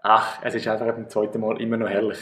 Ach, 0.01 0.39
es 0.43 0.55
ist 0.55 0.67
einfach 0.67 0.87
beim 0.87 1.09
zweiten 1.09 1.39
Mal 1.39 1.61
immer 1.61 1.77
noch 1.77 1.87
herrlich. 1.89 2.19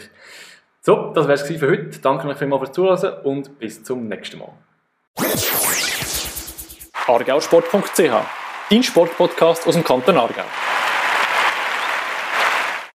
So, 0.87 1.11
das 1.13 1.27
wäre 1.27 1.33
es 1.33 1.41
für 1.41 1.69
heute. 1.69 1.99
Danke 1.99 2.29
euch 2.29 2.37
vielmals 2.37 2.61
fürs 2.61 2.71
Zuhören 2.71 3.25
und 3.25 3.59
bis 3.59 3.83
zum 3.83 4.07
nächsten 4.07 4.39
Mal. 4.39 4.53
argausport.ch 7.05 7.99
Dein 8.69 8.83
Sportpodcast 8.83 9.67
aus 9.67 9.73
dem 9.73 9.83
Kanton 9.83 10.15
Aargau. 10.15 10.43